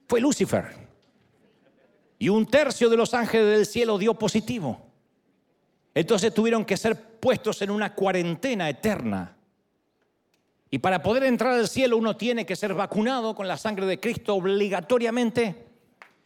fue 0.07 0.19
Lucifer. 0.19 0.88
Y 2.19 2.27
un 2.27 2.45
tercio 2.45 2.89
de 2.89 2.97
los 2.97 3.13
ángeles 3.13 3.47
del 3.47 3.65
cielo 3.65 3.97
dio 3.97 4.13
positivo. 4.13 4.85
Entonces 5.95 6.33
tuvieron 6.33 6.65
que 6.65 6.77
ser 6.77 7.19
puestos 7.19 7.61
en 7.61 7.71
una 7.71 7.95
cuarentena 7.95 8.69
eterna. 8.69 9.35
Y 10.69 10.79
para 10.79 11.01
poder 11.01 11.23
entrar 11.23 11.53
al 11.53 11.67
cielo 11.67 11.97
uno 11.97 12.15
tiene 12.15 12.45
que 12.45 12.57
ser 12.57 12.73
vacunado 12.73 13.33
con 13.33 13.47
la 13.47 13.57
sangre 13.57 13.85
de 13.85 13.99
Cristo 13.99 14.35
obligatoriamente. 14.35 15.65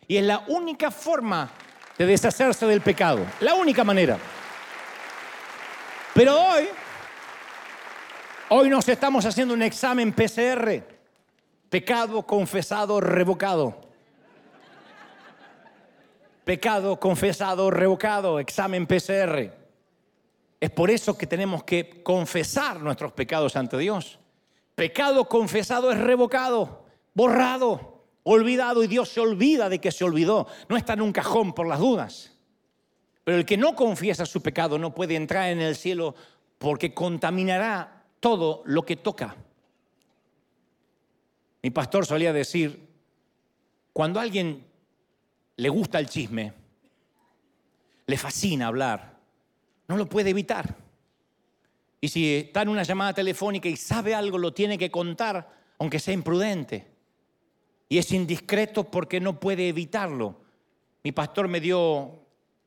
Y 0.08 0.18
es 0.18 0.24
la 0.24 0.44
única 0.48 0.91
forma 0.91 1.52
de 1.98 2.06
deshacerse 2.08 2.66
del 2.66 2.82
pecado. 2.82 3.26
La 3.39 3.54
única 3.54 3.84
manera. 3.84 4.18
Pero 6.14 6.39
hoy, 6.39 6.68
hoy 8.50 8.70
nos 8.70 8.89
estamos 8.89 9.26
haciendo 9.26 9.54
un 9.54 9.62
examen 9.62 10.12
PCR. 10.12 10.84
Pecado 11.70 12.24
confesado, 12.24 13.00
revocado. 13.00 13.93
Pecado 16.44 17.00
confesado, 17.00 17.72
revocado, 17.72 18.39
examen 18.39 18.86
PCR. 18.86 19.52
Es 20.60 20.70
por 20.70 20.89
eso 20.89 21.18
que 21.18 21.28
tenemos 21.28 21.64
que 21.64 22.04
confesar 22.04 22.80
nuestros 22.82 23.12
pecados 23.14 23.56
ante 23.56 23.78
Dios. 23.78 24.20
Pecado 24.76 25.26
confesado 25.26 25.91
es 25.91 26.00
revocado, 26.00 26.86
borrado 27.14 27.94
olvidado 28.24 28.84
y 28.84 28.88
Dios 28.88 29.10
se 29.10 29.20
olvida 29.20 29.70
de 29.70 29.80
que 29.80 29.91
se 29.91 30.04
olvidó. 30.04 30.48
No 30.70 30.78
está 30.78 30.94
en 30.94 31.02
un 31.02 31.12
cajón 31.12 31.54
por 31.54 31.68
las 31.68 31.80
dudas. 31.80 32.32
Pero 33.24 33.38
el 33.38 33.46
que 33.46 33.58
no 33.58 33.76
confiesa 33.76 34.26
su 34.26 34.41
pecado 34.41 34.78
no 34.78 34.94
puede 34.94 35.16
entrar 35.16 35.50
en 35.50 35.62
el 35.62 35.76
cielo 35.76 36.16
porque 36.58 36.94
contaminará 36.94 38.06
todo 38.20 38.64
lo 38.66 38.84
que 38.84 38.96
toca. 38.96 39.36
Mi 41.62 41.70
pastor 41.70 42.06
solía 42.06 42.34
decir, 42.34 42.89
cuando 43.94 44.20
alguien 44.20 44.66
le 45.56 45.70
gusta 45.70 45.99
el 45.99 46.08
chisme, 46.08 46.54
le 48.06 48.18
fascina 48.18 48.68
hablar, 48.68 49.18
no 49.88 49.97
lo 49.97 50.08
puede 50.08 50.32
evitar. 50.32 50.76
Y 52.01 52.10
si 52.10 52.36
está 52.36 52.64
en 52.64 52.70
una 52.70 52.84
llamada 52.84 53.14
telefónica 53.14 53.70
y 53.70 53.78
sabe 53.78 54.14
algo, 54.14 54.38
lo 54.38 54.54
tiene 54.54 54.78
que 54.78 54.91
contar, 54.91 55.49
aunque 55.80 55.99
sea 55.99 56.14
imprudente. 56.14 56.91
Y 57.88 57.97
es 57.97 58.12
indiscreto 58.12 58.84
porque 58.84 59.20
no 59.22 59.39
puede 59.39 59.70
evitarlo. 59.70 60.41
Mi 61.04 61.12
pastor 61.12 61.47
me 61.47 61.62
dio, 61.62 62.26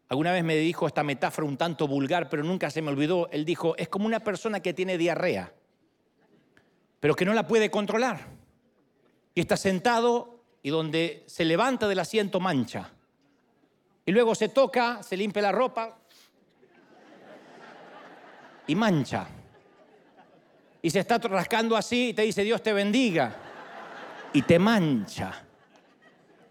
alguna 0.08 0.32
vez 0.32 0.44
me 0.44 0.56
dijo 0.56 0.86
esta 0.86 1.02
metáfora 1.02 1.46
un 1.46 1.56
tanto 1.56 1.86
vulgar, 1.86 2.30
pero 2.30 2.44
nunca 2.44 2.70
se 2.70 2.80
me 2.80 2.90
olvidó. 2.90 3.28
Él 3.30 3.44
dijo, 3.44 3.76
es 3.76 3.88
como 3.88 4.06
una 4.06 4.20
persona 4.20 4.60
que 4.60 4.72
tiene 4.72 4.96
diarrea, 4.96 5.52
pero 7.00 7.14
que 7.14 7.24
no 7.24 7.34
la 7.34 7.46
puede 7.46 7.70
controlar. 7.70 8.28
Y 9.34 9.40
está 9.40 9.56
sentado 9.56 10.35
y 10.66 10.70
donde 10.70 11.22
se 11.28 11.44
levanta 11.44 11.86
del 11.86 12.00
asiento 12.00 12.40
mancha. 12.40 12.90
Y 14.04 14.10
luego 14.10 14.34
se 14.34 14.48
toca, 14.48 15.00
se 15.00 15.16
limpia 15.16 15.40
la 15.40 15.52
ropa 15.52 15.96
y 18.66 18.74
mancha. 18.74 19.28
Y 20.82 20.90
se 20.90 20.98
está 20.98 21.18
rascando 21.18 21.76
así 21.76 22.08
y 22.08 22.14
te 22.14 22.22
dice, 22.22 22.42
Dios 22.42 22.64
te 22.64 22.72
bendiga 22.72 23.36
y 24.32 24.42
te 24.42 24.58
mancha. 24.58 25.40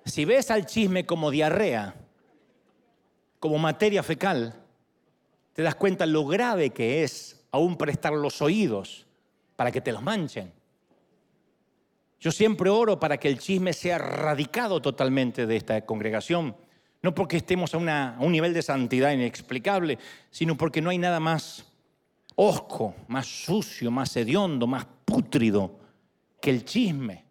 Si 0.05 0.23
ves 0.23 0.49
al 0.49 0.65
chisme 0.65 1.05
como 1.05 1.29
diarrea, 1.29 1.93
como 3.41 3.57
materia 3.57 4.01
fecal, 4.01 4.55
te 5.51 5.61
das 5.61 5.75
cuenta 5.75 6.05
lo 6.05 6.25
grave 6.25 6.69
que 6.69 7.03
es 7.03 7.45
aún 7.51 7.75
prestar 7.75 8.13
los 8.13 8.41
oídos 8.41 9.07
para 9.57 9.73
que 9.73 9.81
te 9.81 9.91
los 9.91 10.01
manchen. 10.01 10.53
Yo 12.19 12.31
siempre 12.31 12.69
oro 12.69 12.99
para 12.99 13.17
que 13.17 13.27
el 13.27 13.39
chisme 13.39 13.73
sea 13.73 13.97
radicado 13.97 14.81
totalmente 14.81 15.45
de 15.45 15.57
esta 15.57 15.85
congregación, 15.85 16.55
no 17.01 17.13
porque 17.13 17.37
estemos 17.37 17.73
a, 17.75 18.15
a 18.15 18.19
un 18.19 18.31
nivel 18.31 18.53
de 18.53 18.61
santidad 18.61 19.11
inexplicable, 19.11 19.99
sino 20.31 20.57
porque 20.57 20.81
no 20.81 20.89
hay 20.89 20.97
nada 20.97 21.19
más 21.19 21.65
osco, 22.35 22.95
más 23.07 23.27
sucio, 23.27 23.91
más 23.91 24.15
hediondo, 24.15 24.67
más 24.67 24.85
pútrido 25.05 25.79
que 26.41 26.49
el 26.49 26.65
chisme 26.65 27.25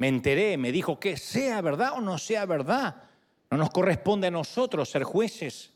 me 0.00 0.08
enteré, 0.08 0.56
me 0.56 0.72
dijo 0.72 0.98
que 0.98 1.18
sea 1.18 1.60
verdad 1.60 1.92
o 1.94 2.00
no 2.00 2.16
sea 2.16 2.46
verdad. 2.46 3.02
No 3.50 3.58
nos 3.58 3.68
corresponde 3.68 4.28
a 4.28 4.30
nosotros 4.30 4.88
ser 4.88 5.02
jueces, 5.04 5.74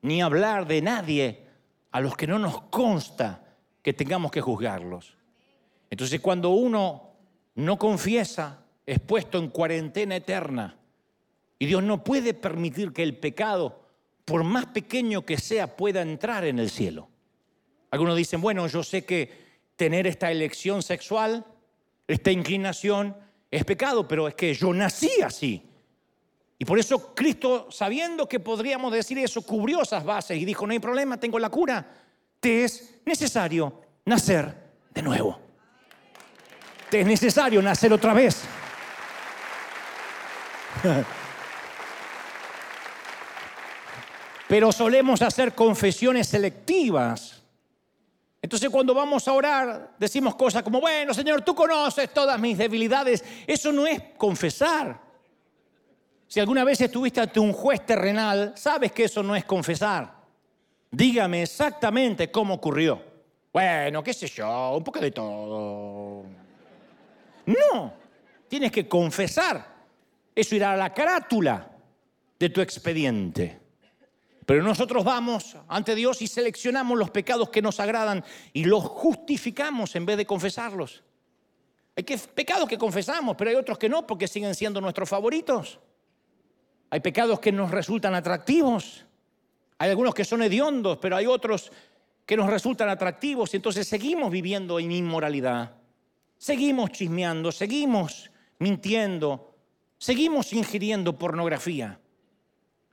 ni 0.00 0.22
hablar 0.22 0.66
de 0.66 0.80
nadie 0.80 1.46
a 1.90 2.00
los 2.00 2.16
que 2.16 2.26
no 2.26 2.38
nos 2.38 2.62
consta 2.62 3.44
que 3.82 3.92
tengamos 3.92 4.30
que 4.30 4.40
juzgarlos. 4.40 5.18
Entonces 5.90 6.22
cuando 6.22 6.50
uno 6.50 7.13
no 7.54 7.78
confiesa, 7.78 8.64
es 8.86 9.00
puesto 9.00 9.38
en 9.38 9.48
cuarentena 9.48 10.16
eterna. 10.16 10.76
Y 11.58 11.66
Dios 11.66 11.82
no 11.82 12.02
puede 12.02 12.34
permitir 12.34 12.92
que 12.92 13.02
el 13.02 13.16
pecado, 13.16 13.80
por 14.24 14.44
más 14.44 14.66
pequeño 14.66 15.24
que 15.24 15.38
sea, 15.38 15.76
pueda 15.76 16.02
entrar 16.02 16.44
en 16.44 16.58
el 16.58 16.70
cielo. 16.70 17.08
Algunos 17.90 18.16
dicen, 18.16 18.40
bueno, 18.40 18.66
yo 18.66 18.82
sé 18.82 19.04
que 19.04 19.44
tener 19.76 20.06
esta 20.06 20.30
elección 20.30 20.82
sexual, 20.82 21.44
esta 22.08 22.30
inclinación, 22.30 23.16
es 23.50 23.64
pecado, 23.64 24.06
pero 24.08 24.26
es 24.26 24.34
que 24.34 24.52
yo 24.52 24.72
nací 24.74 25.22
así. 25.22 25.62
Y 26.58 26.64
por 26.64 26.78
eso 26.78 27.14
Cristo, 27.14 27.68
sabiendo 27.70 28.28
que 28.28 28.40
podríamos 28.40 28.92
decir 28.92 29.18
eso, 29.18 29.42
cubrió 29.42 29.82
esas 29.82 30.04
bases 30.04 30.40
y 30.40 30.44
dijo, 30.44 30.66
no 30.66 30.72
hay 30.72 30.78
problema, 30.78 31.18
tengo 31.18 31.38
la 31.38 31.50
cura. 31.50 31.86
Te 32.40 32.64
es 32.64 33.00
necesario 33.04 33.80
nacer 34.04 34.54
de 34.92 35.02
nuevo. 35.02 35.43
Te 36.90 37.00
es 37.00 37.06
necesario 37.06 37.60
nacer 37.62 37.92
otra 37.92 38.12
vez. 38.14 38.42
Pero 44.48 44.72
solemos 44.72 45.22
hacer 45.22 45.54
confesiones 45.54 46.28
selectivas 46.28 47.44
entonces 48.44 48.68
cuando 48.68 48.92
vamos 48.92 49.26
a 49.26 49.32
orar 49.32 49.94
decimos 49.98 50.34
cosas 50.34 50.62
como, 50.62 50.78
bueno 50.78 51.14
Señor, 51.14 51.40
tú 51.40 51.54
conoces 51.54 52.12
todas 52.12 52.38
mis 52.38 52.58
debilidades. 52.58 53.24
Eso 53.46 53.72
no 53.72 53.86
es 53.86 53.98
confesar. 54.18 55.00
Si 56.28 56.40
alguna 56.40 56.62
vez 56.62 56.78
estuviste 56.82 57.22
ante 57.22 57.40
un 57.40 57.54
juez 57.54 57.86
terrenal, 57.86 58.52
sabes 58.54 58.92
que 58.92 59.04
eso 59.04 59.22
no 59.22 59.34
es 59.34 59.46
confesar. 59.46 60.12
Dígame 60.90 61.40
exactamente 61.40 62.30
cómo 62.30 62.52
ocurrió. 62.52 63.02
Bueno, 63.50 64.02
qué 64.02 64.12
sé 64.12 64.26
yo, 64.26 64.76
un 64.76 64.84
poco 64.84 65.00
de 65.00 65.10
todo. 65.10 66.26
No, 67.46 67.94
tienes 68.48 68.72
que 68.72 68.88
confesar. 68.88 69.74
Eso 70.34 70.54
irá 70.54 70.72
a 70.72 70.76
la 70.76 70.92
carátula 70.92 71.70
de 72.38 72.48
tu 72.48 72.60
expediente. 72.60 73.60
Pero 74.46 74.62
nosotros 74.62 75.04
vamos 75.04 75.56
ante 75.68 75.94
Dios 75.94 76.20
y 76.20 76.26
seleccionamos 76.26 76.98
los 76.98 77.10
pecados 77.10 77.48
que 77.48 77.62
nos 77.62 77.80
agradan 77.80 78.24
y 78.52 78.64
los 78.64 78.84
justificamos 78.84 79.96
en 79.96 80.04
vez 80.04 80.16
de 80.16 80.26
confesarlos. 80.26 81.02
Hay 81.96 82.02
pecados 82.02 82.68
que 82.68 82.76
confesamos, 82.76 83.36
pero 83.36 83.50
hay 83.50 83.56
otros 83.56 83.78
que 83.78 83.88
no 83.88 84.06
porque 84.06 84.28
siguen 84.28 84.54
siendo 84.54 84.80
nuestros 84.80 85.08
favoritos. 85.08 85.78
Hay 86.90 87.00
pecados 87.00 87.40
que 87.40 87.52
nos 87.52 87.70
resultan 87.70 88.14
atractivos. 88.14 89.06
Hay 89.78 89.90
algunos 89.90 90.14
que 90.14 90.24
son 90.24 90.42
hediondos, 90.42 90.98
pero 90.98 91.16
hay 91.16 91.26
otros 91.26 91.72
que 92.26 92.36
nos 92.36 92.50
resultan 92.50 92.88
atractivos 92.88 93.54
y 93.54 93.56
entonces 93.56 93.86
seguimos 93.86 94.30
viviendo 94.30 94.78
en 94.78 94.92
inmoralidad. 94.92 95.76
Seguimos 96.44 96.90
chismeando, 96.90 97.50
seguimos 97.50 98.30
mintiendo, 98.58 99.56
seguimos 99.96 100.52
ingiriendo 100.52 101.18
pornografía. 101.18 101.98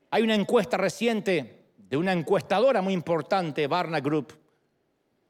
Hay 0.09 0.23
una 0.23 0.35
encuesta 0.35 0.77
reciente 0.77 1.65
de 1.75 1.97
una 1.97 2.13
encuestadora 2.13 2.81
muy 2.81 2.93
importante, 2.93 3.67
Barna 3.67 3.99
Group, 3.99 4.39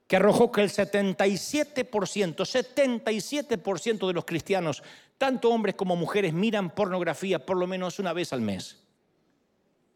que 0.06 0.18
arrojó 0.18 0.52
que 0.52 0.62
el 0.62 0.70
77%, 0.70 2.46
77% 2.46 4.08
de 4.08 4.14
los 4.14 4.26
cristianos, 4.26 4.84
tanto 5.18 5.50
hombres 5.50 5.74
como 5.74 5.96
mujeres, 5.96 6.32
miran 6.32 6.76
pornografía 6.76 7.44
por 7.44 7.58
lo 7.58 7.66
menos 7.66 7.98
una 7.98 8.14
vez 8.14 8.34
al 8.34 8.42
mes. 8.42 8.84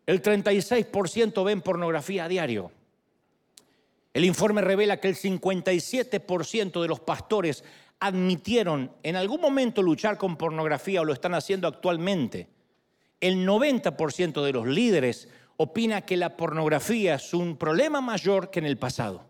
El 0.07 0.23
36% 0.23 1.45
ven 1.45 1.61
pornografía 1.61 2.26
a 2.26 2.28
diario. 2.28 2.71
El 4.15 4.26
informe 4.26 4.61
revela 4.61 4.99
que 4.99 5.09
el 5.09 5.15
57% 5.15 6.82
de 6.82 6.88
los 6.88 7.01
pastores 7.01 7.63
admitieron 7.99 8.91
en 9.03 9.15
algún 9.15 9.41
momento 9.41 9.81
luchar 9.81 10.17
con 10.17 10.37
pornografía 10.37 11.01
o 11.01 11.05
lo 11.05 11.13
están 11.13 11.33
haciendo 11.33 11.67
actualmente. 11.67 12.49
El 13.21 13.47
90% 13.47 14.43
de 14.43 14.53
los 14.53 14.67
líderes 14.67 15.29
opina 15.57 16.01
que 16.01 16.17
la 16.17 16.35
pornografía 16.35 17.15
es 17.15 17.33
un 17.33 17.57
problema 17.57 18.01
mayor 18.01 18.51
que 18.51 18.59
en 18.59 18.65
el 18.65 18.77
pasado. 18.77 19.25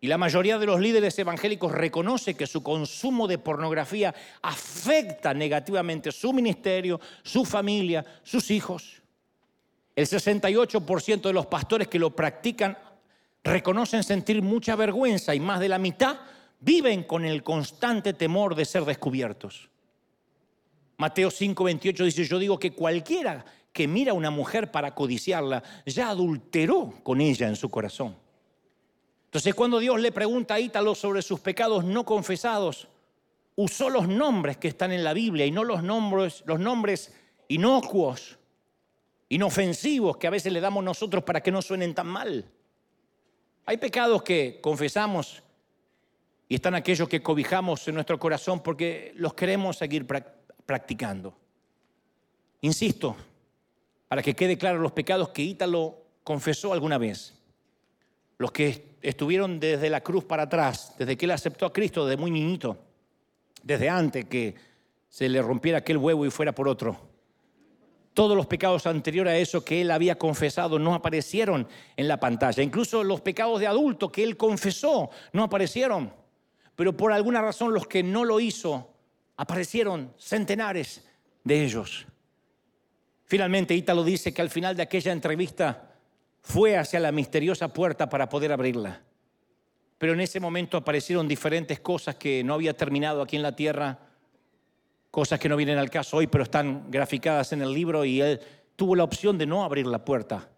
Y 0.00 0.06
la 0.06 0.18
mayoría 0.18 0.58
de 0.58 0.66
los 0.66 0.78
líderes 0.78 1.18
evangélicos 1.18 1.72
reconoce 1.72 2.34
que 2.34 2.46
su 2.46 2.62
consumo 2.62 3.26
de 3.26 3.38
pornografía 3.38 4.14
afecta 4.42 5.34
negativamente 5.34 6.12
su 6.12 6.32
ministerio, 6.32 7.00
su 7.24 7.44
familia, 7.44 8.04
sus 8.22 8.50
hijos. 8.52 9.02
El 9.96 10.06
68% 10.06 11.22
de 11.22 11.32
los 11.32 11.46
pastores 11.46 11.88
que 11.88 11.98
lo 11.98 12.14
practican 12.14 12.78
reconocen 13.42 14.04
sentir 14.04 14.40
mucha 14.42 14.76
vergüenza 14.76 15.34
y 15.34 15.40
más 15.40 15.58
de 15.58 15.68
la 15.68 15.78
mitad 15.78 16.18
viven 16.60 17.04
con 17.04 17.24
el 17.24 17.42
constante 17.42 18.12
temor 18.12 18.54
de 18.54 18.64
ser 18.64 18.84
descubiertos. 18.84 19.68
Mateo 20.96 21.30
5:28 21.30 22.04
dice, 22.04 22.24
yo 22.24 22.38
digo 22.38 22.58
que 22.58 22.72
cualquiera 22.72 23.44
que 23.72 23.86
mira 23.86 24.12
a 24.12 24.14
una 24.14 24.30
mujer 24.30 24.70
para 24.72 24.94
codiciarla 24.94 25.62
ya 25.86 26.08
adulteró 26.08 26.94
con 27.02 27.20
ella 27.20 27.46
en 27.46 27.56
su 27.56 27.68
corazón. 27.68 28.16
Entonces 29.26 29.54
cuando 29.54 29.78
Dios 29.78 30.00
le 30.00 30.10
pregunta 30.10 30.54
a 30.54 30.60
Ítalo 30.60 30.94
sobre 30.94 31.22
sus 31.22 31.38
pecados 31.38 31.84
no 31.84 32.04
confesados, 32.04 32.88
usó 33.54 33.90
los 33.90 34.08
nombres 34.08 34.56
que 34.56 34.68
están 34.68 34.90
en 34.90 35.04
la 35.04 35.12
Biblia 35.12 35.46
y 35.46 35.50
no 35.50 35.64
los 35.64 35.82
nombres, 35.82 36.42
los 36.46 36.58
nombres 36.58 37.14
inocuos, 37.48 38.38
inofensivos 39.28 40.16
que 40.16 40.26
a 40.26 40.30
veces 40.30 40.52
le 40.52 40.60
damos 40.60 40.82
nosotros 40.82 41.22
para 41.22 41.42
que 41.42 41.52
no 41.52 41.62
suenen 41.62 41.94
tan 41.94 42.06
mal. 42.06 42.50
Hay 43.66 43.76
pecados 43.76 44.22
que 44.22 44.60
confesamos 44.62 45.42
y 46.48 46.54
están 46.54 46.74
aquellos 46.74 47.08
que 47.08 47.22
cobijamos 47.22 47.86
en 47.88 47.94
nuestro 47.94 48.18
corazón 48.18 48.62
porque 48.62 49.12
los 49.16 49.34
queremos 49.34 49.76
seguir 49.76 50.06
practicando. 50.64 51.36
Insisto, 52.62 53.16
para 54.08 54.22
que 54.22 54.34
quede 54.34 54.56
claro 54.56 54.78
los 54.78 54.92
pecados 54.92 55.28
que 55.28 55.42
Ítalo 55.42 56.02
confesó 56.24 56.72
alguna 56.72 56.96
vez. 56.96 57.34
Los 58.38 58.50
que 58.50 58.96
estuvieron 59.02 59.60
desde 59.60 59.90
la 59.90 60.00
cruz 60.00 60.24
para 60.24 60.44
atrás, 60.44 60.94
desde 60.98 61.16
que 61.16 61.26
él 61.26 61.32
aceptó 61.32 61.66
a 61.66 61.72
Cristo, 61.72 62.06
desde 62.06 62.20
muy 62.20 62.30
niñito, 62.30 62.78
desde 63.62 63.88
antes 63.88 64.24
que 64.24 64.54
se 65.08 65.28
le 65.28 65.42
rompiera 65.42 65.78
aquel 65.78 65.98
huevo 65.98 66.24
y 66.24 66.30
fuera 66.30 66.54
por 66.54 66.68
otro. 66.68 66.96
Todos 68.14 68.36
los 68.36 68.46
pecados 68.46 68.86
anteriores 68.86 69.32
a 69.32 69.36
eso 69.36 69.64
que 69.64 69.80
él 69.80 69.90
había 69.90 70.18
confesado 70.18 70.78
no 70.78 70.94
aparecieron 70.94 71.68
en 71.96 72.08
la 72.08 72.18
pantalla. 72.18 72.62
Incluso 72.62 73.04
los 73.04 73.20
pecados 73.20 73.60
de 73.60 73.66
adulto 73.66 74.10
que 74.10 74.24
él 74.24 74.36
confesó 74.36 75.10
no 75.32 75.44
aparecieron. 75.44 76.12
Pero 76.78 76.96
por 76.96 77.12
alguna 77.12 77.42
razón 77.42 77.74
los 77.74 77.88
que 77.88 78.04
no 78.04 78.24
lo 78.24 78.38
hizo 78.38 78.94
aparecieron 79.36 80.12
centenares 80.16 81.04
de 81.42 81.64
ellos. 81.64 82.06
Finalmente 83.24 83.74
Ítalo 83.74 84.04
dice 84.04 84.32
que 84.32 84.42
al 84.42 84.48
final 84.48 84.76
de 84.76 84.84
aquella 84.84 85.10
entrevista 85.10 85.90
fue 86.40 86.76
hacia 86.76 87.00
la 87.00 87.10
misteriosa 87.10 87.66
puerta 87.66 88.08
para 88.08 88.28
poder 88.28 88.52
abrirla. 88.52 89.02
Pero 89.98 90.12
en 90.12 90.20
ese 90.20 90.38
momento 90.38 90.76
aparecieron 90.76 91.26
diferentes 91.26 91.80
cosas 91.80 92.14
que 92.14 92.44
no 92.44 92.54
había 92.54 92.76
terminado 92.76 93.22
aquí 93.22 93.34
en 93.34 93.42
la 93.42 93.56
tierra 93.56 93.98
cosas 95.10 95.40
que 95.40 95.48
no 95.48 95.56
vienen 95.56 95.78
al 95.78 95.90
caso 95.90 96.18
hoy, 96.18 96.28
pero 96.28 96.44
están 96.44 96.92
graficadas 96.92 97.52
en 97.52 97.62
el 97.62 97.74
libro 97.74 98.04
y 98.04 98.20
él 98.20 98.40
tuvo 98.76 98.94
la 98.94 99.02
opción 99.02 99.36
de 99.36 99.46
no 99.46 99.64
abrir 99.64 99.88
la 99.88 100.04
puerta. 100.04 100.48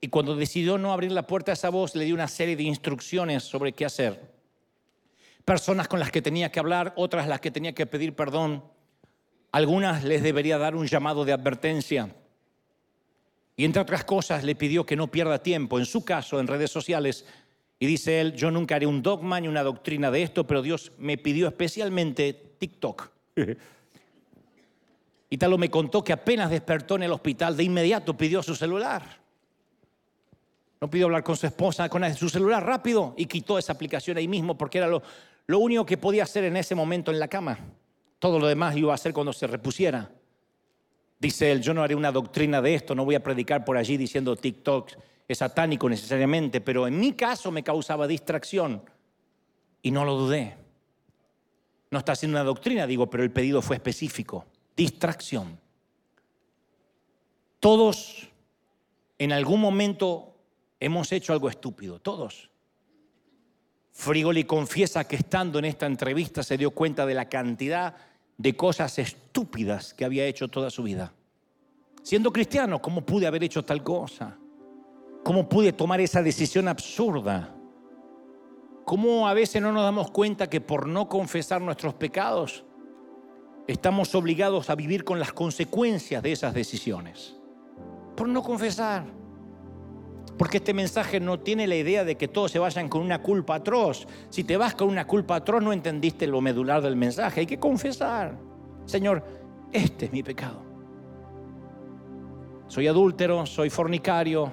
Y 0.00 0.08
cuando 0.08 0.34
decidió 0.34 0.78
no 0.78 0.94
abrir 0.94 1.12
la 1.12 1.26
puerta, 1.26 1.52
esa 1.52 1.68
voz 1.68 1.94
le 1.94 2.06
dio 2.06 2.14
una 2.14 2.26
serie 2.26 2.56
de 2.56 2.62
instrucciones 2.62 3.42
sobre 3.42 3.72
qué 3.72 3.84
hacer. 3.84 4.35
Personas 5.46 5.86
con 5.86 6.00
las 6.00 6.10
que 6.10 6.20
tenía 6.20 6.50
que 6.50 6.58
hablar, 6.58 6.92
otras 6.96 7.28
las 7.28 7.40
que 7.40 7.52
tenía 7.52 7.72
que 7.72 7.86
pedir 7.86 8.16
perdón. 8.16 8.64
Algunas 9.52 10.02
les 10.02 10.20
debería 10.20 10.58
dar 10.58 10.74
un 10.74 10.88
llamado 10.88 11.24
de 11.24 11.32
advertencia. 11.32 12.12
Y 13.54 13.64
entre 13.64 13.80
otras 13.80 14.02
cosas 14.02 14.42
le 14.42 14.56
pidió 14.56 14.84
que 14.84 14.96
no 14.96 15.08
pierda 15.08 15.40
tiempo, 15.44 15.78
en 15.78 15.86
su 15.86 16.04
caso, 16.04 16.40
en 16.40 16.48
redes 16.48 16.72
sociales. 16.72 17.24
Y 17.78 17.86
dice 17.86 18.20
él, 18.20 18.34
yo 18.34 18.50
nunca 18.50 18.74
haré 18.74 18.86
un 18.86 19.02
dogma 19.02 19.38
ni 19.38 19.46
una 19.46 19.62
doctrina 19.62 20.10
de 20.10 20.24
esto, 20.24 20.48
pero 20.48 20.62
Dios 20.62 20.90
me 20.98 21.16
pidió 21.16 21.46
especialmente 21.46 22.56
TikTok. 22.58 23.08
Italo 25.30 25.58
me 25.58 25.70
contó 25.70 26.02
que 26.02 26.12
apenas 26.12 26.50
despertó 26.50 26.96
en 26.96 27.04
el 27.04 27.12
hospital, 27.12 27.56
de 27.56 27.62
inmediato 27.62 28.16
pidió 28.16 28.42
su 28.42 28.56
celular. 28.56 29.20
No 30.80 30.90
pidió 30.90 31.06
hablar 31.06 31.22
con 31.22 31.36
su 31.36 31.46
esposa, 31.46 31.88
con 31.88 32.12
su 32.16 32.28
celular 32.28 32.66
rápido 32.66 33.14
y 33.16 33.26
quitó 33.26 33.58
esa 33.58 33.72
aplicación 33.72 34.16
ahí 34.16 34.26
mismo 34.26 34.58
porque 34.58 34.78
era 34.78 34.88
lo, 34.88 35.02
lo 35.46 35.58
único 35.58 35.86
que 35.86 35.96
podía 35.96 36.24
hacer 36.24 36.44
en 36.44 36.56
ese 36.56 36.74
momento 36.74 37.10
en 37.10 37.18
la 37.18 37.28
cama. 37.28 37.58
Todo 38.18 38.38
lo 38.38 38.46
demás 38.46 38.76
iba 38.76 38.92
a 38.92 38.94
hacer 38.94 39.12
cuando 39.12 39.32
se 39.32 39.46
repusiera. 39.46 40.10
Dice 41.18 41.50
él, 41.50 41.62
yo 41.62 41.72
no 41.72 41.82
haré 41.82 41.94
una 41.94 42.12
doctrina 42.12 42.60
de 42.60 42.74
esto, 42.74 42.94
no 42.94 43.04
voy 43.04 43.14
a 43.14 43.22
predicar 43.22 43.64
por 43.64 43.76
allí 43.76 43.96
diciendo 43.96 44.36
TikTok 44.36 44.92
es 45.28 45.38
satánico 45.38 45.88
necesariamente, 45.88 46.60
pero 46.60 46.86
en 46.86 46.98
mi 46.98 47.12
caso 47.12 47.50
me 47.50 47.64
causaba 47.64 48.06
distracción 48.06 48.82
y 49.82 49.90
no 49.90 50.04
lo 50.04 50.14
dudé. 50.14 50.56
No 51.90 51.98
está 51.98 52.12
haciendo 52.12 52.38
una 52.38 52.44
doctrina, 52.44 52.86
digo, 52.86 53.08
pero 53.08 53.22
el 53.22 53.32
pedido 53.32 53.62
fue 53.62 53.76
específico. 53.76 54.46
Distracción. 54.76 55.58
Todos 57.60 58.28
en 59.18 59.32
algún 59.32 59.60
momento 59.60 60.36
hemos 60.78 61.10
hecho 61.12 61.32
algo 61.32 61.48
estúpido, 61.48 61.98
todos. 62.00 62.50
Frigoli 63.96 64.44
confiesa 64.44 65.04
que 65.04 65.16
estando 65.16 65.58
en 65.58 65.64
esta 65.64 65.86
entrevista 65.86 66.42
se 66.42 66.58
dio 66.58 66.70
cuenta 66.70 67.06
de 67.06 67.14
la 67.14 67.30
cantidad 67.30 67.96
de 68.36 68.54
cosas 68.54 68.98
estúpidas 68.98 69.94
que 69.94 70.04
había 70.04 70.26
hecho 70.26 70.48
toda 70.48 70.68
su 70.68 70.82
vida. 70.82 71.14
Siendo 72.02 72.30
cristiano, 72.30 72.80
¿cómo 72.82 73.06
pude 73.06 73.26
haber 73.26 73.42
hecho 73.42 73.64
tal 73.64 73.82
cosa? 73.82 74.36
¿Cómo 75.24 75.48
pude 75.48 75.72
tomar 75.72 76.02
esa 76.02 76.22
decisión 76.22 76.68
absurda? 76.68 77.54
¿Cómo 78.84 79.26
a 79.26 79.32
veces 79.32 79.62
no 79.62 79.72
nos 79.72 79.82
damos 79.82 80.10
cuenta 80.10 80.50
que 80.50 80.60
por 80.60 80.86
no 80.86 81.08
confesar 81.08 81.62
nuestros 81.62 81.94
pecados 81.94 82.64
estamos 83.66 84.14
obligados 84.14 84.68
a 84.68 84.74
vivir 84.74 85.04
con 85.04 85.18
las 85.18 85.32
consecuencias 85.32 86.22
de 86.22 86.32
esas 86.32 86.52
decisiones? 86.52 87.34
Por 88.14 88.28
no 88.28 88.42
confesar. 88.42 89.04
Porque 90.38 90.58
este 90.58 90.74
mensaje 90.74 91.18
no 91.18 91.40
tiene 91.40 91.66
la 91.66 91.76
idea 91.76 92.04
de 92.04 92.16
que 92.16 92.28
todos 92.28 92.50
se 92.50 92.58
vayan 92.58 92.88
con 92.88 93.00
una 93.02 93.22
culpa 93.22 93.56
atroz. 93.56 94.06
Si 94.28 94.44
te 94.44 94.56
vas 94.56 94.74
con 94.74 94.88
una 94.88 95.06
culpa 95.06 95.36
atroz 95.36 95.62
no 95.62 95.72
entendiste 95.72 96.26
lo 96.26 96.40
medular 96.40 96.82
del 96.82 96.96
mensaje. 96.96 97.40
Hay 97.40 97.46
que 97.46 97.58
confesar. 97.58 98.36
Señor, 98.84 99.24
este 99.72 100.06
es 100.06 100.12
mi 100.12 100.22
pecado. 100.22 100.62
Soy 102.68 102.86
adúltero, 102.88 103.46
soy 103.46 103.70
fornicario, 103.70 104.52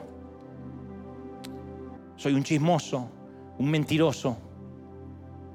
soy 2.16 2.34
un 2.34 2.44
chismoso, 2.44 3.10
un 3.58 3.70
mentiroso. 3.70 4.38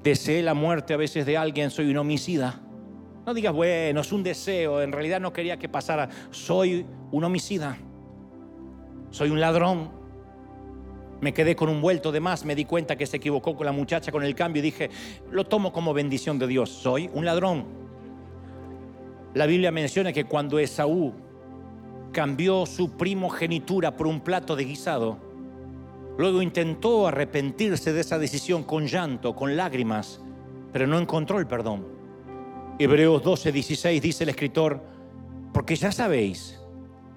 Deseé 0.03 0.43
la 0.43 0.53
muerte 0.53 0.93
a 0.93 0.97
veces 0.97 1.25
de 1.25 1.37
alguien, 1.37 1.71
soy 1.71 1.89
un 1.89 1.97
homicida. 1.97 2.61
No 3.25 3.33
digas, 3.33 3.53
bueno, 3.53 4.01
es 4.01 4.11
un 4.11 4.23
deseo, 4.23 4.81
en 4.81 4.91
realidad 4.91 5.19
no 5.19 5.31
quería 5.33 5.57
que 5.57 5.69
pasara. 5.69 6.09
Soy 6.31 6.85
un 7.11 7.23
homicida. 7.23 7.77
Soy 9.11 9.29
un 9.29 9.39
ladrón. 9.39 9.98
Me 11.21 11.33
quedé 11.33 11.55
con 11.55 11.69
un 11.69 11.81
vuelto 11.81 12.11
de 12.11 12.19
más, 12.19 12.45
me 12.45 12.55
di 12.55 12.65
cuenta 12.65 12.95
que 12.95 13.05
se 13.05 13.17
equivocó 13.17 13.55
con 13.55 13.65
la 13.65 13.71
muchacha 13.71 14.11
con 14.11 14.23
el 14.23 14.35
cambio 14.35 14.61
y 14.61 14.63
dije, 14.63 14.89
lo 15.31 15.45
tomo 15.45 15.73
como 15.73 15.93
bendición 15.93 16.39
de 16.39 16.47
Dios. 16.47 16.69
Soy 16.69 17.09
un 17.13 17.25
ladrón. 17.25 17.65
La 19.33 19.45
Biblia 19.45 19.71
menciona 19.71 20.13
que 20.13 20.25
cuando 20.25 20.59
Esaú 20.59 21.13
cambió 22.11 22.65
su 22.65 22.97
primogenitura 22.97 23.95
por 23.95 24.07
un 24.07 24.21
plato 24.21 24.55
de 24.55 24.65
guisado, 24.65 25.29
Luego 26.19 26.41
intentó 26.41 27.07
arrepentirse 27.07 27.93
de 27.93 28.01
esa 28.01 28.19
decisión 28.19 28.63
con 28.63 28.87
llanto, 28.87 29.37
con 29.37 29.55
lágrimas, 29.55 30.19
pero 30.73 30.85
no 30.85 30.99
encontró 30.99 31.39
el 31.39 31.47
perdón. 31.47 31.87
Hebreos 32.77 33.23
12, 33.23 33.53
16 33.53 34.01
dice 34.01 34.23
el 34.25 34.31
escritor, 34.31 34.83
porque 35.53 35.77
ya 35.77 35.93
sabéis 35.93 36.59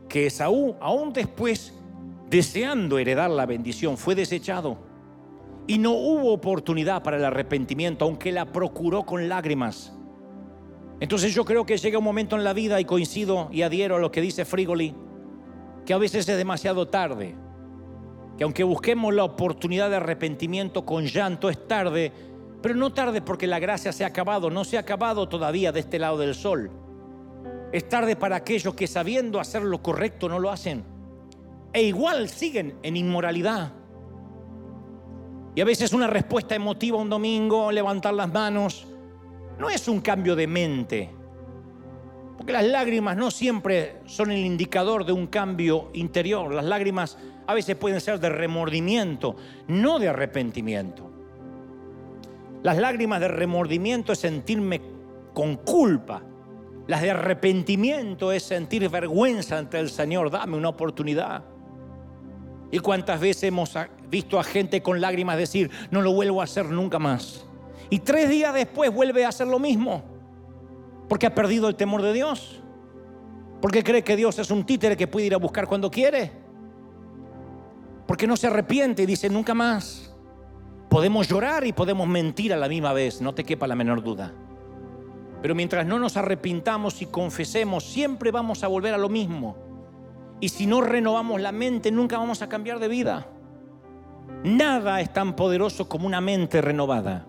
que 0.09 0.29
Esaú, 0.29 0.77
aún 0.81 1.13
después, 1.13 1.75
deseando 2.33 2.99
heredar 2.99 3.31
la 3.31 3.45
bendición, 3.45 3.99
fue 3.99 4.15
desechado 4.15 4.79
y 5.67 5.77
no 5.77 5.93
hubo 5.93 6.33
oportunidad 6.33 7.03
para 7.03 7.19
el 7.19 7.25
arrepentimiento, 7.27 8.07
aunque 8.07 8.33
la 8.33 8.51
procuró 8.51 9.05
con 9.05 9.29
lágrimas. 9.29 9.93
Entonces 10.99 11.35
yo 11.35 11.45
creo 11.45 11.67
que 11.67 11.77
llega 11.77 11.99
un 11.99 12.05
momento 12.05 12.35
en 12.35 12.43
la 12.43 12.55
vida 12.55 12.81
y 12.81 12.87
coincido 12.87 13.51
y 13.53 13.61
adhiero 13.61 13.97
a 13.97 13.99
lo 13.99 14.11
que 14.11 14.23
dice 14.23 14.47
Frigoli, 14.47 14.95
que 15.85 15.93
a 15.93 15.99
veces 15.99 16.27
es 16.27 16.37
demasiado 16.39 16.89
tarde 16.89 17.35
que 18.39 18.45
aunque 18.45 18.65
busquemos 18.65 19.13
la 19.13 19.25
oportunidad 19.25 19.91
de 19.91 19.97
arrepentimiento 19.97 20.87
con 20.87 21.05
llanto, 21.05 21.51
es 21.51 21.69
tarde, 21.69 22.11
pero 22.63 22.75
no 22.75 22.95
tarde 22.95 23.21
porque 23.21 23.47
la 23.47 23.59
gracia 23.59 23.93
se 23.93 24.05
ha 24.05 24.07
acabado, 24.07 24.49
no 24.49 24.65
se 24.65 24.79
ha 24.79 24.81
acabado 24.81 25.29
todavía 25.29 25.71
de 25.71 25.81
este 25.81 25.99
lado 25.99 26.17
del 26.17 26.35
sol. 26.35 26.71
Es 27.73 27.87
tarde 27.91 28.17
para 28.17 28.37
aquellos 28.37 28.75
que 28.75 28.87
sabiendo 28.87 29.39
hacer 29.39 29.63
lo 29.63 29.83
correcto 29.83 30.31
no 30.31 30.39
lo 30.39 30.51
hacen. 30.51 30.92
E 31.73 31.83
igual 31.83 32.29
siguen 32.29 32.75
en 32.83 32.97
inmoralidad. 32.97 33.73
Y 35.55 35.61
a 35.61 35.65
veces 35.65 35.93
una 35.93 36.07
respuesta 36.07 36.55
emotiva 36.55 36.99
un 36.99 37.11
domingo, 37.11 37.71
levantar 37.71 38.15
las 38.15 38.33
manos, 38.33 38.87
no 39.59 39.69
es 39.69 39.87
un 39.89 40.01
cambio 40.01 40.35
de 40.35 40.47
mente. 40.47 41.11
Porque 42.37 42.53
las 42.53 42.65
lágrimas 42.65 43.17
no 43.17 43.31
siempre 43.31 44.01
son 44.07 44.31
el 44.31 44.45
indicador 44.45 45.05
de 45.05 45.13
un 45.13 45.27
cambio 45.27 45.91
interior. 45.93 46.53
Las 46.53 46.65
lágrimas 46.65 47.19
a 47.47 47.55
veces 47.55 47.77
pueden 47.77 48.01
ser 48.01 48.19
de 48.19 48.31
remordimiento, 48.31 49.37
no 49.69 49.99
de 49.99 50.09
arrepentimiento. 50.09 51.11
Las 52.63 52.79
lágrimas 52.79 53.21
de 53.21 53.29
remordimiento 53.29 54.13
es 54.13 54.19
sentirme 54.19 54.81
con 55.35 55.57
culpa. 55.57 56.23
Las 56.87 57.03
de 57.03 57.11
arrepentimiento 57.11 58.33
es 58.33 58.43
sentir 58.43 58.89
vergüenza 58.89 59.59
ante 59.59 59.79
el 59.79 59.91
Señor. 59.91 60.31
Dame 60.31 60.57
una 60.57 60.71
oportunidad. 60.71 61.52
¿Y 62.73 62.79
cuántas 62.79 63.21
veces 63.21 63.45
hemos 63.45 63.77
visto 64.09 64.41
a 64.41 64.43
gente 64.43 64.83
con 64.83 65.01
lágrimas 65.01 65.37
decir, 65.37 65.71
no 65.91 66.01
lo 66.01 66.15
vuelvo 66.15 66.41
a 66.41 66.45
hacer 66.45 66.65
nunca 66.65 66.99
más? 66.99 67.45
Y 67.91 67.99
tres 67.99 68.31
días 68.31 68.55
después 68.55 68.91
vuelve 68.91 69.27
a 69.27 69.29
hacer 69.29 69.47
lo 69.47 69.59
mismo. 69.59 70.03
Porque 71.07 71.27
ha 71.27 71.35
perdido 71.35 71.69
el 71.69 71.77
temor 71.77 72.01
de 72.01 72.15
Dios. 72.15 72.63
Porque 73.61 73.85
cree 73.85 74.03
que 74.03 74.17
Dios 74.17 74.39
es 74.39 74.51
un 74.51 74.65
títere 74.65 74.97
que 74.97 75.07
puede 75.07 75.27
ir 75.27 75.35
a 75.35 75.37
buscar 75.37 75.69
cuando 75.69 75.91
quiere. 75.91 76.33
Porque 78.07 78.27
no 78.27 78.39
se 78.39 78.47
arrepiente 78.47 79.03
y 79.03 79.07
dice 79.07 79.29
nunca 79.29 79.53
más. 79.53 80.11
Podemos 80.89 81.29
llorar 81.29 81.67
y 81.67 81.75
podemos 81.75 82.09
mentir 82.09 82.55
a 82.55 82.57
la 82.57 82.69
misma 82.69 82.95
vez, 82.95 83.21
no 83.21 83.35
te 83.35 83.45
quepa 83.45 83.67
la 83.67 83.75
menor 83.75 84.03
duda. 84.03 84.33
Pero 85.43 85.55
mientras 85.55 85.85
no 85.85 85.99
nos 85.99 86.17
arrepintamos 86.17 87.03
y 87.03 87.07
confesemos, 87.07 87.85
siempre 87.85 88.31
vamos 88.31 88.65
a 88.65 88.69
volver 88.69 88.95
a 88.95 88.99
lo 88.99 89.11
mismo. 89.11 89.72
Y 90.43 90.49
si 90.49 90.67
no 90.67 90.81
renovamos 90.81 91.41
la 91.41 91.53
mente, 91.53 91.93
nunca 91.93 92.19
vamos 92.19 92.43
a 92.43 92.49
cambiar 92.49 92.81
de 92.81 92.89
vida. 92.89 93.29
Nada 94.43 95.01
es 95.01 95.13
tan 95.13 95.37
poderoso 95.37 95.89
como 95.89 96.05
una 96.05 96.21
mente 96.21 96.61
renovada. 96.61 97.25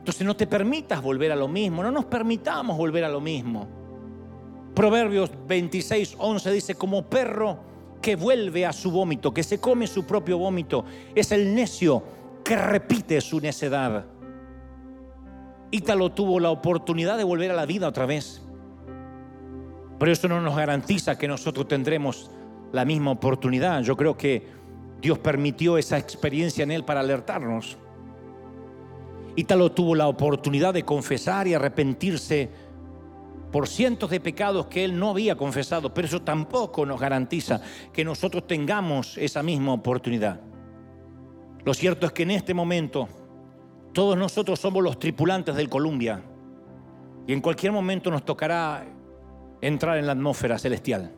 Entonces 0.00 0.26
no 0.26 0.36
te 0.36 0.46
permitas 0.46 1.00
volver 1.00 1.32
a 1.32 1.36
lo 1.36 1.48
mismo, 1.48 1.82
no 1.82 1.90
nos 1.90 2.04
permitamos 2.04 2.76
volver 2.76 3.02
a 3.02 3.08
lo 3.08 3.22
mismo. 3.22 3.66
Proverbios 4.74 5.30
26, 5.48 6.16
11 6.18 6.52
dice, 6.52 6.74
como 6.74 7.02
perro 7.02 7.60
que 8.02 8.14
vuelve 8.14 8.66
a 8.66 8.74
su 8.74 8.90
vómito, 8.90 9.32
que 9.32 9.42
se 9.42 9.58
come 9.58 9.86
su 9.86 10.04
propio 10.04 10.36
vómito, 10.36 10.84
es 11.14 11.32
el 11.32 11.54
necio 11.54 12.02
que 12.44 12.56
repite 12.56 13.22
su 13.22 13.40
necedad. 13.40 14.04
Ítalo 15.70 16.12
tuvo 16.12 16.40
la 16.40 16.50
oportunidad 16.50 17.16
de 17.16 17.24
volver 17.24 17.52
a 17.52 17.54
la 17.54 17.64
vida 17.64 17.88
otra 17.88 18.04
vez. 18.04 18.45
Pero 19.98 20.12
eso 20.12 20.28
no 20.28 20.40
nos 20.40 20.56
garantiza 20.56 21.16
que 21.16 21.28
nosotros 21.28 21.68
tendremos 21.68 22.30
la 22.72 22.84
misma 22.84 23.12
oportunidad. 23.12 23.82
Yo 23.82 23.96
creo 23.96 24.16
que 24.16 24.46
Dios 25.00 25.18
permitió 25.18 25.78
esa 25.78 25.98
experiencia 25.98 26.62
en 26.62 26.70
él 26.70 26.84
para 26.84 27.00
alertarnos. 27.00 27.76
Ítalo 29.36 29.70
tuvo 29.72 29.94
la 29.94 30.08
oportunidad 30.08 30.74
de 30.74 30.84
confesar 30.84 31.46
y 31.46 31.54
arrepentirse 31.54 32.50
por 33.52 33.68
cientos 33.68 34.10
de 34.10 34.20
pecados 34.20 34.66
que 34.66 34.84
él 34.84 34.98
no 34.98 35.10
había 35.10 35.36
confesado, 35.36 35.92
pero 35.94 36.06
eso 36.06 36.22
tampoco 36.22 36.84
nos 36.84 37.00
garantiza 37.00 37.60
que 37.92 38.04
nosotros 38.04 38.46
tengamos 38.46 39.16
esa 39.18 39.42
misma 39.42 39.72
oportunidad. 39.72 40.40
Lo 41.64 41.74
cierto 41.74 42.06
es 42.06 42.12
que 42.12 42.22
en 42.22 42.32
este 42.32 42.54
momento 42.54 43.08
todos 43.92 44.16
nosotros 44.16 44.58
somos 44.58 44.82
los 44.82 44.98
tripulantes 44.98 45.54
del 45.54 45.68
Columbia 45.68 46.22
y 47.26 47.32
en 47.32 47.40
cualquier 47.40 47.72
momento 47.72 48.10
nos 48.10 48.24
tocará 48.24 48.86
entrar 49.60 49.98
en 49.98 50.06
la 50.06 50.12
atmósfera 50.12 50.58
celestial. 50.58 51.12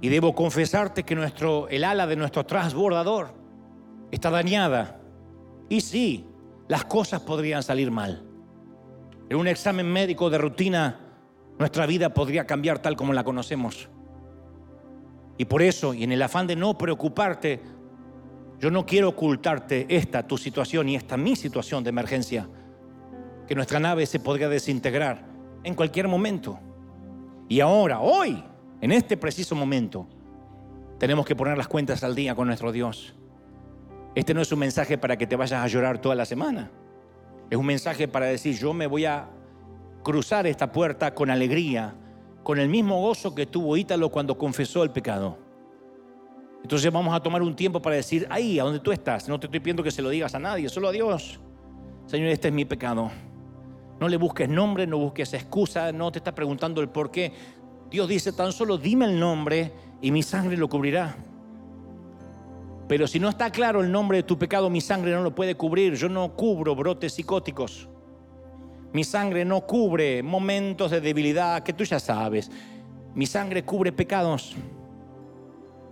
Y 0.00 0.08
debo 0.08 0.34
confesarte 0.34 1.04
que 1.04 1.14
nuestro, 1.14 1.68
el 1.68 1.84
ala 1.84 2.06
de 2.06 2.16
nuestro 2.16 2.44
transbordador 2.44 3.34
está 4.10 4.30
dañada. 4.30 5.00
Y 5.68 5.80
sí, 5.80 6.26
las 6.68 6.84
cosas 6.84 7.20
podrían 7.20 7.62
salir 7.62 7.90
mal. 7.90 8.24
En 9.28 9.36
un 9.36 9.46
examen 9.48 9.90
médico 9.90 10.28
de 10.28 10.38
rutina, 10.38 11.00
nuestra 11.58 11.86
vida 11.86 12.12
podría 12.12 12.46
cambiar 12.46 12.80
tal 12.80 12.96
como 12.96 13.12
la 13.12 13.24
conocemos. 13.24 13.88
Y 15.38 15.44
por 15.44 15.62
eso, 15.62 15.94
y 15.94 16.04
en 16.04 16.12
el 16.12 16.22
afán 16.22 16.46
de 16.46 16.56
no 16.56 16.76
preocuparte, 16.76 17.60
yo 18.58 18.70
no 18.70 18.86
quiero 18.86 19.08
ocultarte 19.08 19.86
esta 19.88 20.26
tu 20.26 20.38
situación 20.38 20.88
y 20.88 20.96
esta 20.96 21.16
mi 21.16 21.34
situación 21.34 21.82
de 21.82 21.90
emergencia, 21.90 22.48
que 23.46 23.54
nuestra 23.54 23.80
nave 23.80 24.06
se 24.06 24.20
podría 24.20 24.48
desintegrar 24.48 25.26
en 25.64 25.74
cualquier 25.74 26.08
momento. 26.08 26.60
Y 27.52 27.60
ahora, 27.60 28.00
hoy, 28.00 28.42
en 28.80 28.92
este 28.92 29.18
preciso 29.18 29.54
momento, 29.54 30.06
tenemos 30.98 31.26
que 31.26 31.36
poner 31.36 31.58
las 31.58 31.68
cuentas 31.68 32.02
al 32.02 32.14
día 32.14 32.34
con 32.34 32.46
nuestro 32.46 32.72
Dios. 32.72 33.14
Este 34.14 34.32
no 34.32 34.40
es 34.40 34.50
un 34.52 34.58
mensaje 34.58 34.96
para 34.96 35.18
que 35.18 35.26
te 35.26 35.36
vayas 35.36 35.62
a 35.62 35.66
llorar 35.66 35.98
toda 35.98 36.14
la 36.14 36.24
semana. 36.24 36.70
Es 37.50 37.58
un 37.58 37.66
mensaje 37.66 38.08
para 38.08 38.24
decir, 38.24 38.56
yo 38.56 38.72
me 38.72 38.86
voy 38.86 39.04
a 39.04 39.28
cruzar 40.02 40.46
esta 40.46 40.72
puerta 40.72 41.14
con 41.14 41.28
alegría, 41.28 41.94
con 42.42 42.58
el 42.58 42.70
mismo 42.70 42.98
gozo 43.02 43.34
que 43.34 43.44
tuvo 43.44 43.76
Ítalo 43.76 44.08
cuando 44.08 44.38
confesó 44.38 44.82
el 44.82 44.90
pecado. 44.90 45.36
Entonces 46.62 46.90
vamos 46.90 47.14
a 47.14 47.20
tomar 47.20 47.42
un 47.42 47.54
tiempo 47.54 47.82
para 47.82 47.96
decir, 47.96 48.26
ahí, 48.30 48.58
a 48.58 48.64
donde 48.64 48.80
tú 48.80 48.92
estás, 48.92 49.28
no 49.28 49.38
te 49.38 49.46
estoy 49.46 49.60
pidiendo 49.60 49.82
que 49.82 49.90
se 49.90 50.00
lo 50.00 50.08
digas 50.08 50.34
a 50.34 50.38
nadie, 50.38 50.70
solo 50.70 50.88
a 50.88 50.92
Dios. 50.92 51.38
Señor, 52.06 52.28
este 52.28 52.48
es 52.48 52.54
mi 52.54 52.64
pecado. 52.64 53.10
No 54.02 54.08
le 54.08 54.16
busques 54.16 54.48
nombre, 54.48 54.84
no 54.84 54.98
busques 54.98 55.32
excusa, 55.32 55.92
no 55.92 56.10
te 56.10 56.18
está 56.18 56.34
preguntando 56.34 56.80
el 56.80 56.88
por 56.88 57.12
qué. 57.12 57.32
Dios 57.88 58.08
dice, 58.08 58.32
tan 58.32 58.50
solo 58.50 58.76
dime 58.76 59.04
el 59.04 59.20
nombre 59.20 59.70
y 60.00 60.10
mi 60.10 60.24
sangre 60.24 60.56
lo 60.56 60.68
cubrirá. 60.68 61.14
Pero 62.88 63.06
si 63.06 63.20
no 63.20 63.28
está 63.28 63.52
claro 63.52 63.80
el 63.80 63.92
nombre 63.92 64.16
de 64.16 64.22
tu 64.24 64.36
pecado, 64.36 64.68
mi 64.68 64.80
sangre 64.80 65.12
no 65.12 65.22
lo 65.22 65.32
puede 65.32 65.54
cubrir. 65.54 65.94
Yo 65.94 66.08
no 66.08 66.34
cubro 66.34 66.74
brotes 66.74 67.12
psicóticos. 67.12 67.88
Mi 68.92 69.04
sangre 69.04 69.44
no 69.44 69.60
cubre 69.60 70.20
momentos 70.20 70.90
de 70.90 71.00
debilidad 71.00 71.62
que 71.62 71.72
tú 71.72 71.84
ya 71.84 72.00
sabes. 72.00 72.50
Mi 73.14 73.26
sangre 73.26 73.64
cubre 73.64 73.92
pecados. 73.92 74.56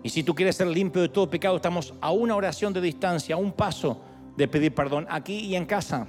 Y 0.02 0.08
si 0.08 0.24
tú 0.24 0.34
quieres 0.34 0.56
ser 0.56 0.66
limpio 0.66 1.00
de 1.00 1.10
todo 1.10 1.30
pecado, 1.30 1.54
estamos 1.54 1.94
a 2.00 2.10
una 2.10 2.34
oración 2.34 2.72
de 2.72 2.80
distancia, 2.80 3.36
a 3.36 3.38
un 3.38 3.52
paso 3.52 4.00
de 4.36 4.48
pedir 4.48 4.74
perdón, 4.74 5.06
aquí 5.08 5.38
y 5.38 5.54
en 5.54 5.64
casa. 5.64 6.08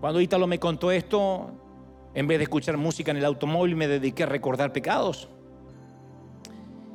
Cuando 0.00 0.20
Ítalo 0.20 0.46
me 0.46 0.58
contó 0.58 0.90
esto, 0.90 1.50
en 2.14 2.26
vez 2.26 2.38
de 2.38 2.44
escuchar 2.44 2.76
música 2.76 3.10
en 3.10 3.16
el 3.16 3.24
automóvil, 3.24 3.74
me 3.74 3.88
dediqué 3.88 4.24
a 4.24 4.26
recordar 4.26 4.72
pecados. 4.72 5.28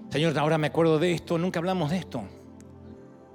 Señor, 0.09 0.37
ahora 0.37 0.57
me 0.57 0.67
acuerdo 0.67 0.97
de 0.97 1.13
esto, 1.13 1.37
nunca 1.37 1.59
hablamos 1.59 1.91
de 1.91 1.97
esto. 1.97 2.23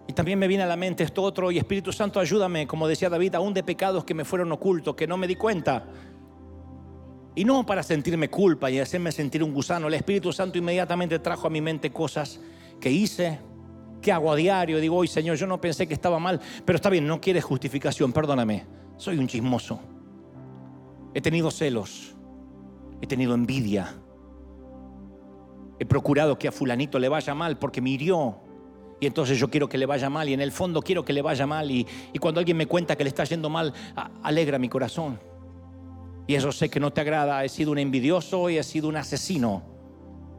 Y 0.06 0.12
también 0.12 0.38
me 0.38 0.48
viene 0.48 0.64
a 0.64 0.66
la 0.66 0.76
mente 0.76 1.04
esto 1.04 1.22
otro, 1.22 1.50
y 1.50 1.58
Espíritu 1.58 1.92
Santo, 1.92 2.20
ayúdame, 2.20 2.66
como 2.66 2.88
decía 2.88 3.08
David, 3.08 3.34
aún 3.36 3.54
de 3.54 3.62
pecados 3.62 4.04
que 4.04 4.14
me 4.14 4.24
fueron 4.24 4.50
ocultos, 4.52 4.94
que 4.94 5.06
no 5.06 5.16
me 5.16 5.26
di 5.26 5.36
cuenta. 5.36 5.86
Y 7.34 7.44
no 7.44 7.66
para 7.66 7.82
sentirme 7.82 8.28
culpa 8.28 8.70
y 8.70 8.78
hacerme 8.78 9.12
sentir 9.12 9.42
un 9.42 9.52
gusano. 9.52 9.88
El 9.88 9.94
Espíritu 9.94 10.32
Santo 10.32 10.58
inmediatamente 10.58 11.18
trajo 11.18 11.46
a 11.46 11.50
mi 11.50 11.60
mente 11.60 11.90
cosas 11.90 12.40
que 12.80 12.90
hice, 12.90 13.40
que 14.00 14.12
hago 14.12 14.30
a 14.30 14.36
diario. 14.36 14.78
Digo, 14.78 14.96
hoy 14.96 15.08
Señor, 15.08 15.36
yo 15.36 15.46
no 15.46 15.60
pensé 15.60 15.88
que 15.88 15.94
estaba 15.94 16.18
mal, 16.18 16.40
pero 16.64 16.76
está 16.76 16.90
bien, 16.90 17.06
no 17.06 17.20
quieres 17.20 17.42
justificación, 17.42 18.12
perdóname. 18.12 18.64
Soy 18.96 19.18
un 19.18 19.26
chismoso. 19.26 19.80
He 21.14 21.20
tenido 21.20 21.50
celos, 21.50 22.14
he 23.00 23.06
tenido 23.06 23.34
envidia. 23.34 23.94
He 25.78 25.86
procurado 25.86 26.38
que 26.38 26.48
a 26.48 26.52
fulanito 26.52 26.98
le 26.98 27.08
vaya 27.08 27.34
mal 27.34 27.58
porque 27.58 27.80
me 27.80 27.90
hirió 27.90 28.40
y 29.00 29.06
entonces 29.06 29.38
yo 29.38 29.48
quiero 29.48 29.68
que 29.68 29.78
le 29.78 29.86
vaya 29.86 30.08
mal 30.08 30.28
y 30.28 30.32
en 30.32 30.40
el 30.40 30.52
fondo 30.52 30.80
quiero 30.80 31.04
que 31.04 31.12
le 31.12 31.22
vaya 31.22 31.46
mal 31.46 31.70
y, 31.70 31.86
cuando 32.20 32.40
alguien 32.40 32.56
me 32.56 32.66
cuenta 32.66 32.96
que 32.96 33.04
le 33.04 33.08
está 33.08 33.24
yendo 33.24 33.50
mal, 33.50 33.72
alegra 34.22 34.58
mi 34.58 34.68
corazón. 34.68 35.20
Y 36.26 36.34
eso 36.36 36.52
sé 36.52 36.70
que 36.70 36.80
no 36.80 36.92
te 36.92 37.00
agrada, 37.00 37.44
he 37.44 37.48
sido 37.48 37.72
un 37.72 37.78
envidioso 37.78 38.48
y 38.48 38.56
he 38.56 38.62
sido 38.62 38.88
un 38.88 38.96
asesino, 38.96 39.62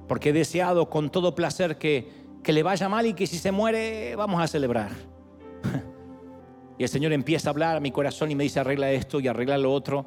porque 0.07 0.29
he 0.29 0.33
deseado 0.33 0.89
con 0.89 1.11
todo 1.11 1.35
placer 1.35 1.77
que, 1.77 2.09
que 2.41 2.53
le 2.53 2.63
vaya 2.63 2.89
mal 2.89 3.05
y 3.05 3.13
que 3.13 3.27
si 3.27 3.37
se 3.37 3.51
muere 3.51 4.15
vamos 4.15 4.41
a 4.41 4.47
celebrar. 4.47 4.91
Y 6.77 6.83
el 6.83 6.89
Señor 6.89 7.13
empieza 7.13 7.49
a 7.49 7.51
hablar 7.51 7.77
a 7.77 7.79
mi 7.79 7.91
corazón 7.91 8.31
y 8.31 8.35
me 8.35 8.43
dice 8.43 8.59
arregla 8.59 8.91
esto 8.91 9.19
y 9.19 9.27
arregla 9.27 9.57
lo 9.57 9.71
otro. 9.71 10.05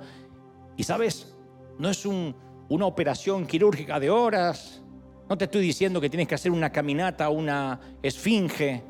Y 0.77 0.85
sabes, 0.85 1.37
no 1.79 1.89
es 1.89 2.05
una 2.07 2.87
operación 2.87 3.47
quirúrgica 3.47 3.99
de 3.99 4.11
horas, 4.11 4.83
no 5.29 5.37
te 5.37 5.45
estoy 5.45 5.61
diciendo 5.63 6.01
que 6.01 6.09
tienes 6.09 6.27
que 6.27 6.35
hacer 6.35 6.51
una 6.51 6.71
caminata, 6.71 7.29
una 7.29 7.79
esfinge, 8.03 8.83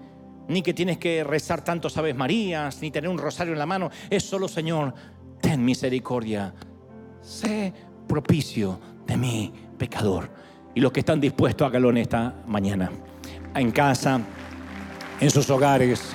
ni 0.47 0.62
que 0.62 0.72
tienes 0.72 0.99
que 0.99 1.24
rezar 1.24 1.64
tantos 1.64 1.97
Aves 1.99 2.14
Marías, 2.14 2.81
ni 2.81 2.91
tener 2.91 3.11
un 3.11 3.18
rosario 3.18 3.53
en 3.53 3.59
la 3.59 3.66
mano. 3.66 3.91
Es 4.09 4.22
solo, 4.22 4.47
Señor, 4.47 4.95
ten 5.41 5.64
misericordia. 5.64 6.55
Sé 7.20 7.72
propicio 8.07 8.79
de 9.05 9.16
mi 9.16 9.53
pecador. 9.76 10.31
Y 10.74 10.81
los 10.81 10.93
que 10.93 11.01
están 11.01 11.20
dispuestos, 11.20 11.72
a 11.72 11.76
en 11.76 11.97
esta 11.97 12.43
mañana. 12.47 12.91
En 13.55 13.72
casa, 13.72 14.20
en 15.20 15.31
sus 15.31 15.51
hogares, 15.51 16.14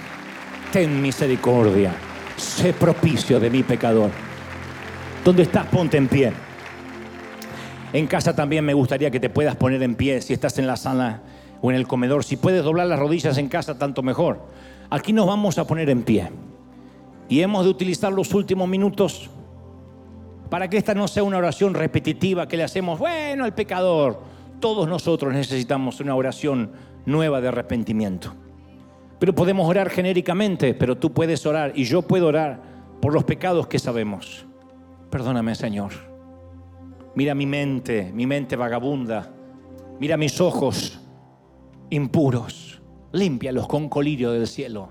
ten 0.73 0.99
misericordia. 0.99 1.93
Sé 2.35 2.73
propicio 2.73 3.39
de 3.39 3.47
mi 3.51 3.61
pecador. 3.61 4.09
¿Dónde 5.23 5.43
estás? 5.43 5.67
Ponte 5.67 5.97
en 5.97 6.07
pie. 6.07 6.33
En 7.93 8.07
casa 8.07 8.35
también 8.35 8.65
me 8.65 8.73
gustaría 8.73 9.11
que 9.11 9.19
te 9.19 9.29
puedas 9.29 9.55
poner 9.55 9.83
en 9.83 9.93
pie 9.93 10.19
si 10.19 10.33
estás 10.33 10.57
en 10.57 10.65
la 10.65 10.75
sala 10.75 11.21
o 11.61 11.69
en 11.69 11.77
el 11.77 11.85
comedor. 11.85 12.23
Si 12.23 12.37
puedes 12.37 12.63
doblar 12.63 12.87
las 12.87 12.97
rodillas 12.97 13.37
en 13.37 13.49
casa, 13.49 13.77
tanto 13.77 14.01
mejor. 14.01 14.47
Aquí 14.89 15.13
nos 15.13 15.27
vamos 15.27 15.59
a 15.59 15.67
poner 15.67 15.91
en 15.91 16.01
pie. 16.01 16.31
Y 17.29 17.41
hemos 17.41 17.65
de 17.65 17.69
utilizar 17.69 18.11
los 18.11 18.33
últimos 18.33 18.67
minutos 18.67 19.29
para 20.49 20.71
que 20.71 20.77
esta 20.77 20.95
no 20.95 21.07
sea 21.07 21.21
una 21.21 21.37
oración 21.37 21.75
repetitiva 21.75 22.47
que 22.47 22.57
le 22.57 22.63
hacemos, 22.63 22.97
bueno, 22.97 23.45
al 23.45 23.53
pecador. 23.53 24.23
Todos 24.59 24.87
nosotros 24.87 25.33
necesitamos 25.33 25.99
una 25.99 26.15
oración 26.15 26.71
nueva 27.05 27.41
de 27.41 27.49
arrepentimiento. 27.49 28.33
Pero 29.23 29.33
podemos 29.33 29.69
orar 29.69 29.89
genéricamente, 29.89 30.73
pero 30.73 30.97
tú 30.97 31.13
puedes 31.13 31.45
orar 31.45 31.71
y 31.75 31.85
yo 31.85 32.01
puedo 32.01 32.27
orar 32.27 32.61
por 33.01 33.13
los 33.13 33.23
pecados 33.23 33.67
que 33.67 33.79
sabemos. 33.79 34.45
Perdóname, 35.09 35.55
Señor. 35.55 35.93
Mira 37.15 37.33
mi 37.33 37.45
mente, 37.45 38.11
mi 38.13 38.27
mente 38.27 38.57
vagabunda. 38.57 39.33
Mira 39.97 40.17
mis 40.17 40.41
ojos 40.41 40.99
impuros. 41.89 42.81
Límpialos 43.13 43.65
con 43.65 43.87
colirio 43.87 44.33
del 44.33 44.45
cielo. 44.45 44.89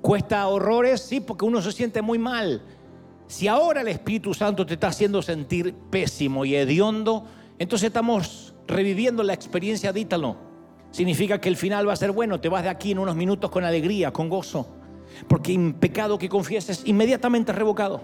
Cuesta 0.00 0.48
horrores, 0.48 1.02
sí, 1.02 1.20
porque 1.20 1.44
uno 1.44 1.60
se 1.60 1.72
siente 1.72 2.00
muy 2.00 2.18
mal. 2.18 2.62
Si 3.26 3.48
ahora 3.48 3.82
el 3.82 3.88
Espíritu 3.88 4.32
Santo 4.32 4.64
te 4.64 4.72
está 4.72 4.88
haciendo 4.88 5.20
sentir 5.20 5.74
pésimo 5.90 6.46
y 6.46 6.56
hediondo, 6.56 7.26
entonces 7.58 7.88
estamos 7.88 8.54
reviviendo 8.66 9.22
la 9.22 9.34
experiencia 9.34 9.92
de 9.92 10.00
Ítalo. 10.00 10.55
Significa 10.96 11.38
que 11.38 11.50
el 11.50 11.56
final 11.56 11.86
va 11.86 11.92
a 11.92 11.96
ser 11.96 12.10
bueno, 12.10 12.40
te 12.40 12.48
vas 12.48 12.62
de 12.62 12.70
aquí 12.70 12.92
en 12.92 12.98
unos 12.98 13.14
minutos 13.14 13.50
con 13.50 13.64
alegría, 13.64 14.14
con 14.14 14.30
gozo, 14.30 14.66
porque 15.28 15.54
un 15.54 15.74
pecado 15.74 16.16
que 16.16 16.26
confieses 16.26 16.84
inmediatamente 16.86 17.52
revocado. 17.52 18.00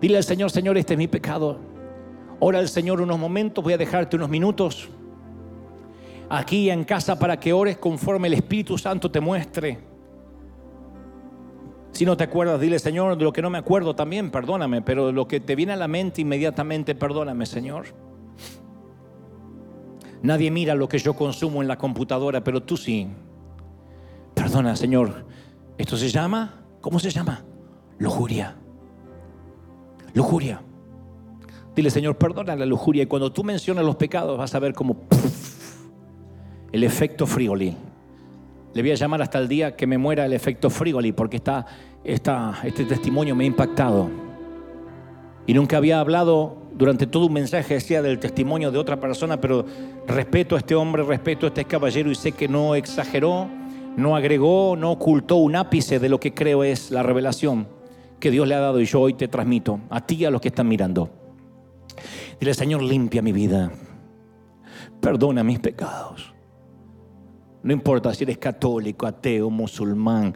Dile 0.00 0.16
al 0.16 0.24
Señor, 0.24 0.50
Señor, 0.50 0.78
este 0.78 0.94
es 0.94 0.98
mi 0.98 1.06
pecado. 1.06 1.60
Ora 2.40 2.60
al 2.60 2.70
Señor 2.70 3.02
unos 3.02 3.18
momentos, 3.18 3.62
voy 3.62 3.74
a 3.74 3.76
dejarte 3.76 4.16
unos 4.16 4.30
minutos 4.30 4.88
aquí 6.30 6.70
en 6.70 6.82
casa 6.84 7.18
para 7.18 7.38
que 7.38 7.52
ores 7.52 7.76
conforme 7.76 8.28
el 8.28 8.32
Espíritu 8.32 8.78
Santo 8.78 9.10
te 9.10 9.20
muestre. 9.20 9.78
Si 11.92 12.06
no 12.06 12.16
te 12.16 12.24
acuerdas, 12.24 12.58
dile, 12.58 12.78
Señor, 12.78 13.18
de 13.18 13.24
lo 13.24 13.34
que 13.34 13.42
no 13.42 13.50
me 13.50 13.58
acuerdo 13.58 13.94
también, 13.94 14.30
perdóname, 14.30 14.80
pero 14.80 15.08
de 15.08 15.12
lo 15.12 15.28
que 15.28 15.40
te 15.40 15.54
viene 15.54 15.74
a 15.74 15.76
la 15.76 15.88
mente 15.88 16.22
inmediatamente, 16.22 16.94
perdóname, 16.94 17.44
Señor. 17.44 17.88
Nadie 20.26 20.50
mira 20.50 20.74
lo 20.74 20.88
que 20.88 20.98
yo 20.98 21.14
consumo 21.14 21.62
en 21.62 21.68
la 21.68 21.78
computadora, 21.78 22.42
pero 22.42 22.60
tú 22.60 22.76
sí. 22.76 23.06
Perdona, 24.34 24.74
Señor. 24.74 25.24
¿Esto 25.78 25.96
se 25.96 26.08
llama? 26.08 26.64
¿Cómo 26.80 26.98
se 26.98 27.10
llama? 27.10 27.44
Lujuria. 27.98 28.56
Lujuria. 30.14 30.60
Dile, 31.76 31.90
Señor, 31.90 32.18
perdona 32.18 32.56
la 32.56 32.66
lujuria. 32.66 33.04
Y 33.04 33.06
cuando 33.06 33.30
tú 33.30 33.44
mencionas 33.44 33.84
los 33.84 33.94
pecados, 33.94 34.36
vas 34.36 34.52
a 34.52 34.58
ver 34.58 34.74
como 34.74 34.96
el 36.72 36.82
efecto 36.82 37.24
friolín. 37.28 37.76
Le 38.74 38.82
voy 38.82 38.90
a 38.90 38.96
llamar 38.96 39.22
hasta 39.22 39.38
el 39.38 39.46
día 39.46 39.76
que 39.76 39.86
me 39.86 39.96
muera 39.96 40.26
el 40.26 40.32
efecto 40.32 40.70
Frigoli, 40.70 41.12
porque 41.12 41.36
está, 41.36 41.66
este 42.02 42.84
testimonio 42.84 43.36
me 43.36 43.44
ha 43.44 43.46
impactado. 43.46 44.10
Y 45.46 45.54
nunca 45.54 45.76
había 45.76 46.00
hablado 46.00 46.65
durante 46.76 47.06
todo 47.06 47.26
un 47.26 47.32
mensaje, 47.32 47.74
decía 47.74 48.02
del 48.02 48.18
testimonio 48.18 48.70
de 48.70 48.78
otra 48.78 49.00
persona, 49.00 49.40
pero 49.40 49.64
respeto 50.06 50.54
a 50.54 50.58
este 50.58 50.74
hombre, 50.74 51.02
respeto 51.02 51.46
a 51.46 51.48
este 51.48 51.64
caballero 51.64 52.10
y 52.10 52.14
sé 52.14 52.32
que 52.32 52.48
no 52.48 52.74
exageró, 52.74 53.48
no 53.96 54.14
agregó, 54.14 54.76
no 54.76 54.92
ocultó 54.92 55.36
un 55.36 55.56
ápice 55.56 55.98
de 55.98 56.10
lo 56.10 56.20
que 56.20 56.34
creo 56.34 56.64
es 56.64 56.90
la 56.90 57.02
revelación 57.02 57.66
que 58.20 58.30
Dios 58.30 58.46
le 58.46 58.54
ha 58.54 58.60
dado 58.60 58.80
y 58.80 58.84
yo 58.84 59.00
hoy 59.00 59.14
te 59.14 59.28
transmito 59.28 59.80
a 59.88 60.06
ti 60.06 60.16
y 60.16 60.24
a 60.26 60.30
los 60.30 60.40
que 60.40 60.48
están 60.48 60.68
mirando. 60.68 61.10
Dile, 62.38 62.52
Señor, 62.52 62.82
limpia 62.82 63.22
mi 63.22 63.32
vida, 63.32 63.70
perdona 65.00 65.42
mis 65.42 65.58
pecados. 65.58 66.34
No 67.62 67.72
importa 67.72 68.12
si 68.12 68.24
eres 68.24 68.36
católico, 68.36 69.06
ateo, 69.06 69.48
musulmán, 69.48 70.34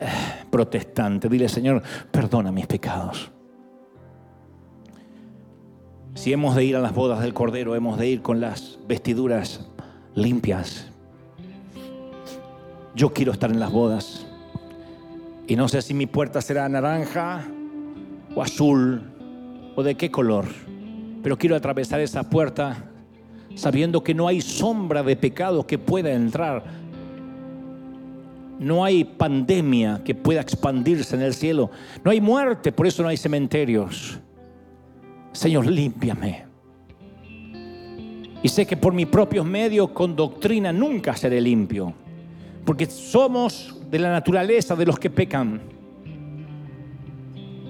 eh, 0.00 0.06
protestante. 0.50 1.28
Dile, 1.28 1.48
Señor, 1.48 1.82
perdona 2.10 2.50
mis 2.50 2.66
pecados. 2.66 3.33
Si 6.14 6.32
hemos 6.32 6.54
de 6.54 6.64
ir 6.64 6.76
a 6.76 6.80
las 6.80 6.94
bodas 6.94 7.20
del 7.20 7.34
Cordero, 7.34 7.74
hemos 7.74 7.98
de 7.98 8.08
ir 8.08 8.22
con 8.22 8.40
las 8.40 8.78
vestiduras 8.86 9.66
limpias. 10.14 10.86
Yo 12.94 13.12
quiero 13.12 13.32
estar 13.32 13.50
en 13.50 13.58
las 13.58 13.72
bodas. 13.72 14.24
Y 15.48 15.56
no 15.56 15.66
sé 15.68 15.82
si 15.82 15.92
mi 15.92 16.06
puerta 16.06 16.40
será 16.40 16.68
naranja 16.68 17.44
o 18.34 18.42
azul 18.42 19.02
o 19.74 19.82
de 19.82 19.96
qué 19.96 20.12
color. 20.12 20.46
Pero 21.22 21.36
quiero 21.36 21.56
atravesar 21.56 22.00
esa 22.00 22.30
puerta 22.30 22.84
sabiendo 23.56 24.04
que 24.04 24.14
no 24.14 24.28
hay 24.28 24.40
sombra 24.40 25.02
de 25.02 25.16
pecado 25.16 25.66
que 25.66 25.78
pueda 25.78 26.12
entrar. 26.12 26.64
No 28.60 28.84
hay 28.84 29.02
pandemia 29.02 30.02
que 30.04 30.14
pueda 30.14 30.40
expandirse 30.40 31.16
en 31.16 31.22
el 31.22 31.34
cielo. 31.34 31.72
No 32.04 32.12
hay 32.12 32.20
muerte, 32.20 32.70
por 32.70 32.86
eso 32.86 33.02
no 33.02 33.08
hay 33.08 33.16
cementerios. 33.16 34.20
Señor, 35.34 35.66
límpiame. 35.66 36.44
Y 38.42 38.48
sé 38.48 38.66
que 38.66 38.76
por 38.76 38.92
mis 38.92 39.06
propios 39.06 39.44
medios, 39.44 39.90
con 39.90 40.14
doctrina, 40.14 40.72
nunca 40.72 41.16
seré 41.16 41.40
limpio. 41.40 41.92
Porque 42.64 42.86
somos 42.86 43.76
de 43.90 43.98
la 43.98 44.12
naturaleza 44.12 44.76
de 44.76 44.86
los 44.86 44.98
que 44.98 45.10
pecan. 45.10 45.60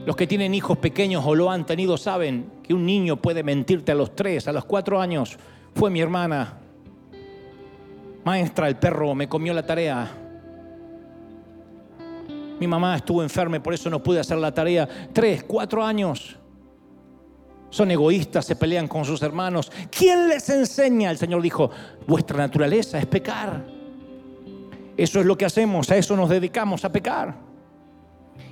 Los 0.05 0.15
que 0.15 0.27
tienen 0.27 0.55
hijos 0.55 0.77
pequeños 0.79 1.25
o 1.27 1.35
lo 1.35 1.51
han 1.51 1.65
tenido 1.65 1.97
saben 1.97 2.47
que 2.63 2.75
un 2.75 2.85
niño 2.85 3.17
puede 3.17 3.43
mentirte 3.43 3.93
a 3.93 3.95
los 3.95 4.15
tres, 4.15 4.47
a 4.47 4.53
los 4.53 4.67
cuatro 4.67 5.01
años 5.01 5.39
fue 5.75 5.91
mi 5.91 6.01
hermana. 6.01 6.59
Maestra, 8.25 8.69
el 8.69 8.77
perro 8.77 9.15
me 9.15 9.27
comió 9.27 9.55
la 9.55 9.65
tarea. 9.65 10.11
Mi 12.61 12.67
mamá 12.67 12.97
estuvo 12.97 13.23
enferma, 13.23 13.63
por 13.63 13.73
eso 13.73 13.89
no 13.89 14.03
pude 14.03 14.21
hacer 14.21 14.37
la 14.37 14.53
tarea. 14.53 14.89
Tres, 15.13 15.43
cuatro 15.45 15.83
años. 15.83 16.37
Son 17.75 17.91
egoístas, 17.91 18.45
se 18.45 18.55
pelean 18.55 18.87
con 18.87 19.05
sus 19.05 19.21
hermanos. 19.21 19.69
¿Quién 19.91 20.29
les 20.29 20.49
enseña? 20.49 21.11
El 21.11 21.19
Señor 21.19 21.43
dijo, 21.43 21.73
vuestra 22.07 22.37
naturaleza 22.37 23.01
es 23.01 23.07
pecar. 23.07 23.65
Eso 24.97 25.19
es 25.19 25.27
lo 25.27 25.37
que 25.37 25.45
hacemos, 25.45 25.91
a 25.91 25.97
eso 25.97 26.15
nos 26.15 26.29
dedicamos, 26.31 26.85
a 26.85 26.93
pecar. 26.93 27.35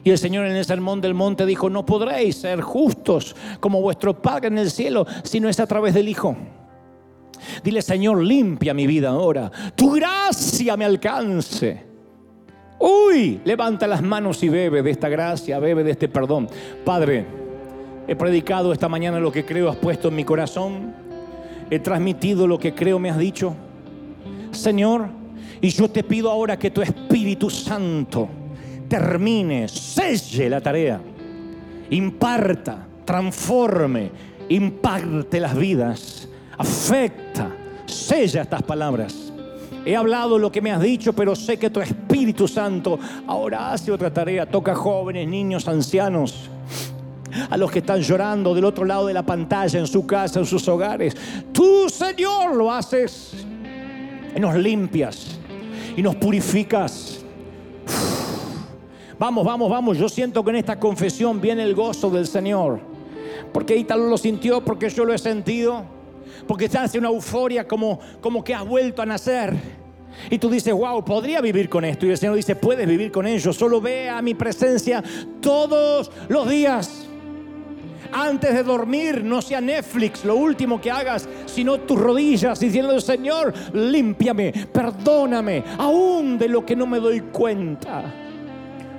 Y 0.03 0.11
el 0.11 0.19
Señor 0.19 0.47
en 0.47 0.57
el 0.57 0.65
sermón 0.65 1.01
del 1.01 1.15
monte 1.15 1.47
dijo, 1.47 1.71
no 1.71 1.87
podréis 1.87 2.35
ser 2.35 2.63
justos 2.63 3.37
como 3.61 3.81
vuestro 3.81 4.21
Padre 4.21 4.49
en 4.49 4.59
el 4.59 4.73
cielo 4.73 5.07
si 5.23 5.39
no 5.39 5.49
es 5.49 5.61
a 5.61 5.69
través 5.69 5.95
del 5.95 6.09
Hijo. 6.09 6.37
Dile, 7.63 7.81
Señor, 7.81 8.25
limpia 8.25 8.75
mi 8.75 8.89
vida 8.89 9.11
ahora. 9.11 9.53
Tu 9.77 9.89
gracia 9.93 10.77
me 10.77 10.85
alcance. 10.85 11.81
Uy, 12.81 13.41
levanta 13.45 13.87
las 13.87 14.03
manos 14.03 14.43
y 14.43 14.49
bebe 14.49 14.83
de 14.83 14.91
esta 14.91 15.09
gracia, 15.09 15.61
bebe 15.61 15.85
de 15.85 15.93
este 15.93 16.09
perdón. 16.09 16.49
Padre, 16.85 17.42
he 18.07 18.17
predicado 18.17 18.73
esta 18.73 18.89
mañana 18.89 19.21
lo 19.21 19.33
que 19.33 19.45
creo 19.45 19.69
has 19.69 19.77
puesto 19.77 20.09
en 20.09 20.17
mi 20.17 20.25
corazón. 20.25 20.95
He 21.71 21.79
transmitido 21.79 22.47
lo 22.47 22.59
que 22.59 22.75
creo 22.75 22.99
me 22.99 23.11
has 23.11 23.19
dicho. 23.19 23.55
Señor, 24.51 25.07
y 25.61 25.69
yo 25.69 25.91
te 25.91 26.05
pido 26.05 26.31
ahora 26.31 26.59
que 26.59 26.71
tu 26.71 26.83
Espíritu 26.83 27.49
Santo 27.49 28.29
termine, 28.89 29.69
selle 29.69 30.51
la 30.51 30.61
tarea, 30.61 31.01
imparta, 31.91 32.87
transforme, 33.05 34.11
imparte 34.49 35.41
las 35.41 35.57
vidas 35.57 36.29
afecta, 36.63 37.51
sella 37.87 38.43
estas 38.43 38.63
palabras. 38.63 39.33
He 39.85 39.97
hablado 39.97 40.39
lo 40.39 40.53
que 40.53 40.61
me 40.61 40.71
has 40.71 40.81
dicho, 40.81 41.13
pero 41.13 41.35
sé 41.35 41.59
que 41.59 41.71
tu 41.71 41.81
Espíritu 41.81 42.47
Santo 42.47 42.99
ahora 43.27 43.73
hace 43.73 43.91
otra 43.91 44.13
tarea. 44.13 44.47
Toca 44.47 44.77
jóvenes, 44.77 45.27
niños, 45.27 45.67
ancianos, 45.67 46.49
a 47.51 47.57
los 47.57 47.71
que 47.71 47.81
están 47.81 48.01
llorando 48.01 48.55
del 48.55 48.65
otro 48.65 48.85
lado 48.85 49.07
de 49.07 49.15
la 49.15 49.25
pantalla, 49.25 49.79
en 49.79 49.87
su 49.87 50.07
casa, 50.07 50.41
en 50.41 50.47
sus 50.47 50.67
hogares. 50.69 51.17
Tú, 51.53 51.89
Señor, 51.89 52.55
lo 52.55 52.73
haces 52.73 53.33
y 54.35 54.41
nos 54.41 54.55
limpias 54.57 55.39
y 55.97 56.03
nos 56.03 56.17
purificas. 56.17 57.25
Vamos, 59.19 59.45
vamos, 59.45 59.71
vamos. 59.71 59.99
Yo 59.99 60.09
siento 60.09 60.43
que 60.43 60.51
en 60.51 60.57
esta 60.57 60.79
confesión 60.79 61.41
viene 61.41 61.63
el 61.63 61.75
gozo 61.75 62.11
del 62.11 62.27
Señor. 62.27 62.81
Porque 63.53 63.77
Ítalo 63.77 64.07
lo 64.09 64.19
sintió, 64.19 64.65
porque 64.65 64.89
yo 64.89 65.05
lo 65.05 65.13
he 65.13 65.19
sentido 65.19 65.85
porque 66.47 66.69
te 66.69 66.79
hace 66.79 66.99
una 66.99 67.09
euforia 67.09 67.67
como, 67.67 67.99
como 68.21 68.43
que 68.43 68.55
has 68.55 68.67
vuelto 68.67 69.03
a 69.03 69.07
nacer. 69.07 69.55
Y 70.31 70.39
tú 70.39 70.51
dices, 70.51 70.73
wow, 70.75 71.05
podría 71.05 71.41
vivir 71.41 71.69
con 71.69 71.85
esto. 71.85 72.07
Y 72.07 72.11
el 72.11 72.19
Señor 72.19 72.37
dice, 72.37 72.55
puedes 72.55 72.87
vivir 72.87 73.11
con 73.11 73.27
ello. 73.27 73.53
Solo 73.53 73.81
ve 73.81 74.09
a 74.09 74.21
mi 74.21 74.35
presencia 74.35 75.03
todos 75.41 76.11
los 76.29 76.49
días. 76.49 77.09
Antes 78.13 78.55
de 78.55 78.63
dormir, 78.63 79.25
no 79.25 79.41
sea 79.41 79.61
Netflix 79.61 80.25
lo 80.25 80.37
último 80.37 80.81
que 80.81 80.91
hagas, 80.91 81.29
sino 81.47 81.79
tus 81.81 81.99
rodillas 81.99 82.61
diciendo, 82.61 83.01
Señor, 83.01 83.53
límpiame, 83.73 84.53
perdóname, 84.73 85.65
aún 85.79 86.39
de 86.39 86.49
lo 86.49 86.65
que 86.65 86.77
no 86.77 86.87
me 86.87 87.01
doy 87.01 87.21
cuenta. 87.21 88.05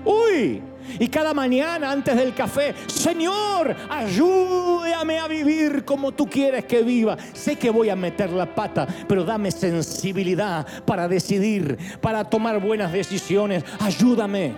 Uy, 0.06 0.62
y 1.00 1.08
cada 1.08 1.34
mañana 1.34 1.92
antes 1.92 2.16
del 2.16 2.34
café, 2.34 2.74
Señor, 2.88 3.76
ayúdame 3.90 5.20
a 5.20 5.28
vivir 5.28 5.86
como 5.86 6.12
tú 6.12 6.28
quieres 6.28 6.66
que 6.66 6.84
viva. 6.84 7.18
Sé 7.34 7.56
que 7.56 7.70
voy 7.70 7.90
a 7.90 7.96
meter 7.96 8.32
la 8.32 8.54
pata, 8.54 8.88
pero 9.08 9.24
dame 9.24 9.52
sensibilidad 9.52 10.66
para 10.86 11.08
decidir, 11.08 11.78
para 12.02 12.24
tomar 12.24 12.60
buenas 12.60 12.92
decisiones. 12.92 13.64
Ayúdame. 13.80 14.54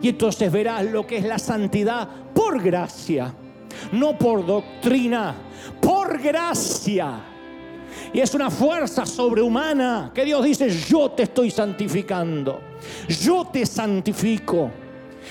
Y 0.00 0.08
entonces 0.08 0.52
verás 0.52 0.84
lo 0.84 1.06
que 1.06 1.16
es 1.16 1.24
la 1.24 1.38
santidad 1.38 2.08
por 2.34 2.62
gracia, 2.62 3.34
no 3.92 4.18
por 4.18 4.44
doctrina, 4.44 5.34
por 5.80 6.20
gracia. 6.20 7.20
Y 8.12 8.20
es 8.20 8.34
una 8.34 8.50
fuerza 8.50 9.06
sobrehumana 9.06 10.10
que 10.14 10.24
Dios 10.24 10.44
dice, 10.44 10.70
yo 10.70 11.10
te 11.10 11.24
estoy 11.24 11.50
santificando, 11.50 12.60
yo 13.08 13.46
te 13.46 13.66
santifico 13.66 14.70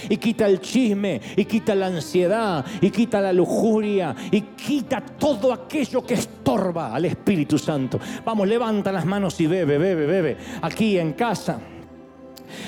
y 0.10 0.18
quita 0.18 0.48
el 0.48 0.60
chisme, 0.60 1.22
y 1.36 1.46
quita 1.46 1.76
la 1.76 1.88
ansiedad, 1.88 2.66
y 2.82 2.90
quita 2.90 3.22
la 3.22 3.34
lujuria, 3.34 4.16
y 4.32 4.42
quita 4.42 5.02
todo 5.02 5.54
aquello 5.54 6.04
que 6.04 6.16
estorba 6.16 6.94
al 6.94 7.06
Espíritu 7.06 7.58
Santo. 7.58 8.00
Vamos, 8.26 8.48
levanta 8.48 8.92
las 8.92 9.06
manos 9.06 9.40
y 9.40 9.48
bebe, 9.48 9.78
bebe, 9.78 10.06
bebe, 10.06 10.38
aquí 10.62 10.98
en 10.98 11.14
casa. 11.14 11.60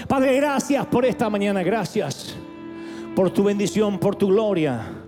Padre, 0.08 0.36
gracias 0.36 0.86
por 0.88 1.06
esta 1.06 1.30
mañana, 1.30 1.64
gracias 1.64 2.36
por 3.16 3.32
tu 3.32 3.44
bendición, 3.44 3.98
por 3.98 4.16
tu 4.16 4.28
gloria, 4.28 5.05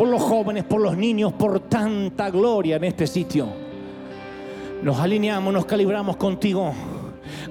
por 0.00 0.08
los 0.08 0.22
jóvenes, 0.22 0.64
por 0.64 0.80
los 0.80 0.96
niños, 0.96 1.34
por 1.34 1.60
tanta 1.60 2.30
gloria 2.30 2.76
en 2.76 2.84
este 2.84 3.06
sitio. 3.06 3.46
Nos 4.82 4.98
alineamos, 4.98 5.52
nos 5.52 5.66
calibramos 5.66 6.16
contigo. 6.16 6.72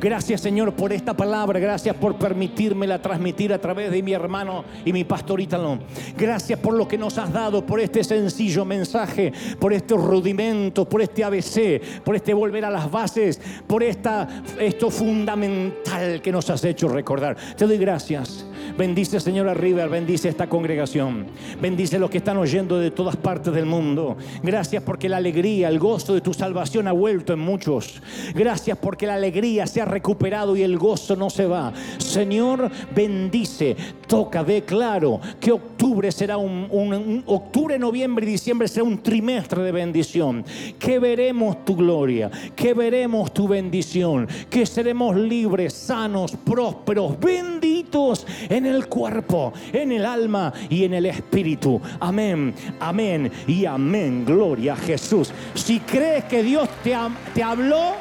Gracias 0.02 0.42
Señor 0.42 0.74
por 0.74 0.92
esta 0.92 1.14
palabra. 1.14 1.60
Gracias 1.60 1.96
por 1.96 2.16
permitírmela 2.16 3.04
transmitir 3.04 3.54
a 3.54 3.62
través 3.62 3.92
de 3.92 4.02
mi 4.02 4.14
hermano 4.14 4.66
y 4.84 4.92
mi 4.92 5.04
pastor 5.04 5.40
Italo. 5.42 5.78
Gracias 6.18 6.58
por 6.58 6.74
lo 6.74 6.88
que 6.88 6.98
nos 6.98 7.20
has 7.20 7.32
dado, 7.32 7.64
por 7.64 7.80
este 7.80 8.04
sencillo 8.04 8.66
mensaje, 8.66 9.32
por 9.60 9.72
estos 9.72 10.04
rudimentos, 10.04 10.88
por 10.88 11.04
este 11.04 11.24
ABC, 11.24 12.02
por 12.04 12.16
este 12.16 12.34
volver 12.34 12.66
a 12.66 12.72
las 12.72 12.90
bases, 12.90 13.40
por 13.68 13.84
esta, 13.84 14.28
esto 14.60 14.90
fundamental 14.90 16.20
que 16.20 16.32
nos 16.32 16.50
has 16.50 16.64
hecho 16.64 16.88
recordar. 16.88 17.38
Te 17.56 17.68
doy 17.68 17.78
gracias. 17.78 18.49
Bendice, 18.80 19.20
Señora 19.20 19.54
River, 19.54 19.90
bendice 19.90 20.30
esta 20.30 20.48
congregación. 20.48 21.26
Bendice 21.62 22.00
los 22.00 22.10
que 22.10 22.20
están 22.20 22.38
oyendo 22.38 22.80
de 22.80 22.92
todas 22.92 23.18
partes 23.18 23.54
del 23.54 23.66
mundo. 23.66 24.16
Gracias 24.42 24.82
porque 24.84 25.10
la 25.10 25.18
alegría, 25.18 25.68
el 25.68 25.80
gozo 25.80 26.14
de 26.14 26.22
tu 26.22 26.34
salvación 26.34 26.88
ha 26.88 26.94
vuelto 26.94 27.34
en 27.34 27.40
muchos. 27.40 28.02
Gracias 28.34 28.78
porque 28.78 29.06
la 29.06 29.16
alegría 29.16 29.68
se 29.68 29.82
ha 29.82 29.86
recuperado 29.86 30.56
y 30.56 30.62
el 30.62 30.78
gozo 30.78 31.18
no 31.18 31.30
se 31.30 31.46
va. 31.46 31.74
Señor, 31.98 32.72
bendice, 32.96 33.76
toca, 34.08 34.46
declaro 34.46 35.20
que 35.42 35.52
octubre 35.52 36.10
será 36.14 36.38
un, 36.38 36.70
un 36.72 37.24
octubre, 37.26 37.78
noviembre 37.78 38.26
y 38.26 38.30
diciembre 38.30 38.70
será 38.70 38.86
un 38.86 39.04
trimestre 39.04 39.62
de 39.62 39.74
bendición. 39.74 40.46
Que 40.80 41.00
veremos 41.00 41.66
tu 41.66 41.76
gloria, 41.76 42.32
que 42.56 42.74
veremos 42.74 43.34
tu 43.34 43.46
bendición, 43.46 44.26
que 44.50 44.66
seremos 44.66 45.18
libres, 45.18 45.74
sanos, 45.74 46.32
prósperos, 46.46 47.20
benditos 47.20 48.26
en 48.48 48.69
el 48.69 48.69
cuerpo, 48.88 49.54
en 49.74 49.92
el 49.92 50.06
alma 50.06 50.54
y 50.70 50.84
en 50.84 50.94
el 50.94 51.06
espíritu. 51.06 51.82
Amén, 52.00 52.54
amén 52.80 53.32
y 53.48 53.66
amén. 53.66 54.26
Gloria 54.26 54.74
a 54.74 54.78
Jesús. 54.78 55.32
Si 55.54 55.80
crees 55.80 56.26
que 56.26 56.44
Dios 56.44 56.70
te, 56.84 56.96
te 57.34 57.44
habló, 57.44 57.94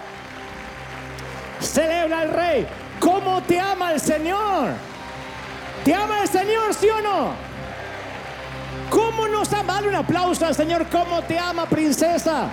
celebra 1.61 2.21
al 2.21 2.31
Rey. 2.31 2.67
¿Cómo 3.01 3.43
te 3.43 3.59
ama 3.59 3.93
el 3.93 4.01
Señor? 4.01 4.71
¿Te 5.85 5.95
ama 5.95 6.23
el 6.23 6.29
Señor, 6.29 6.75
sí 6.75 6.89
o 6.89 7.01
no? 7.01 7.33
¿Cómo 8.91 9.29
nos 9.29 9.53
ama? 9.53 9.75
Dale 9.75 9.89
un 9.89 9.95
aplauso 9.95 10.47
al 10.47 10.55
Señor. 10.55 10.87
¿Cómo 10.91 11.23
te 11.23 11.39
ama, 11.39 11.67
princesa? 11.67 12.49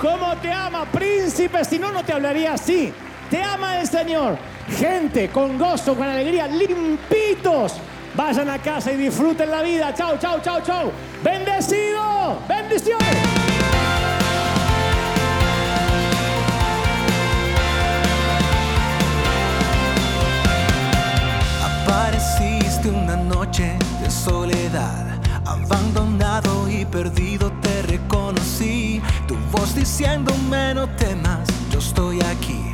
¿Cómo 0.00 0.34
te 0.36 0.52
ama, 0.52 0.84
príncipe? 0.86 1.64
Si 1.64 1.78
no, 1.78 1.92
no 1.92 2.02
te 2.04 2.12
hablaría 2.12 2.54
así. 2.54 2.92
Te 3.30 3.42
ama 3.42 3.80
el 3.80 3.86
Señor. 3.86 4.36
Gente 4.78 5.28
con 5.28 5.58
gozo, 5.58 5.94
con 5.94 6.08
alegría, 6.08 6.46
limpitos. 6.46 7.74
Vayan 8.14 8.48
a 8.48 8.58
casa 8.58 8.92
y 8.92 8.96
disfruten 8.96 9.50
la 9.50 9.62
vida. 9.62 9.92
Chao, 9.94 10.16
chao, 10.18 10.40
chao, 10.40 10.60
chao. 10.60 10.92
Bendecido. 11.22 12.38
Bendiciones. 12.48 13.44
Apareciste 21.86 22.88
una 22.88 23.16
noche 23.16 23.76
de 24.00 24.10
soledad, 24.10 25.18
abandonado 25.44 26.68
y 26.68 26.84
perdido 26.84 27.52
te 27.60 27.82
reconocí. 27.82 29.02
Tu 29.26 29.36
voz 29.50 29.74
diciéndome 29.74 30.74
no 30.74 30.88
temas, 30.96 31.48
yo 31.70 31.78
estoy 31.80 32.20
aquí. 32.22 32.73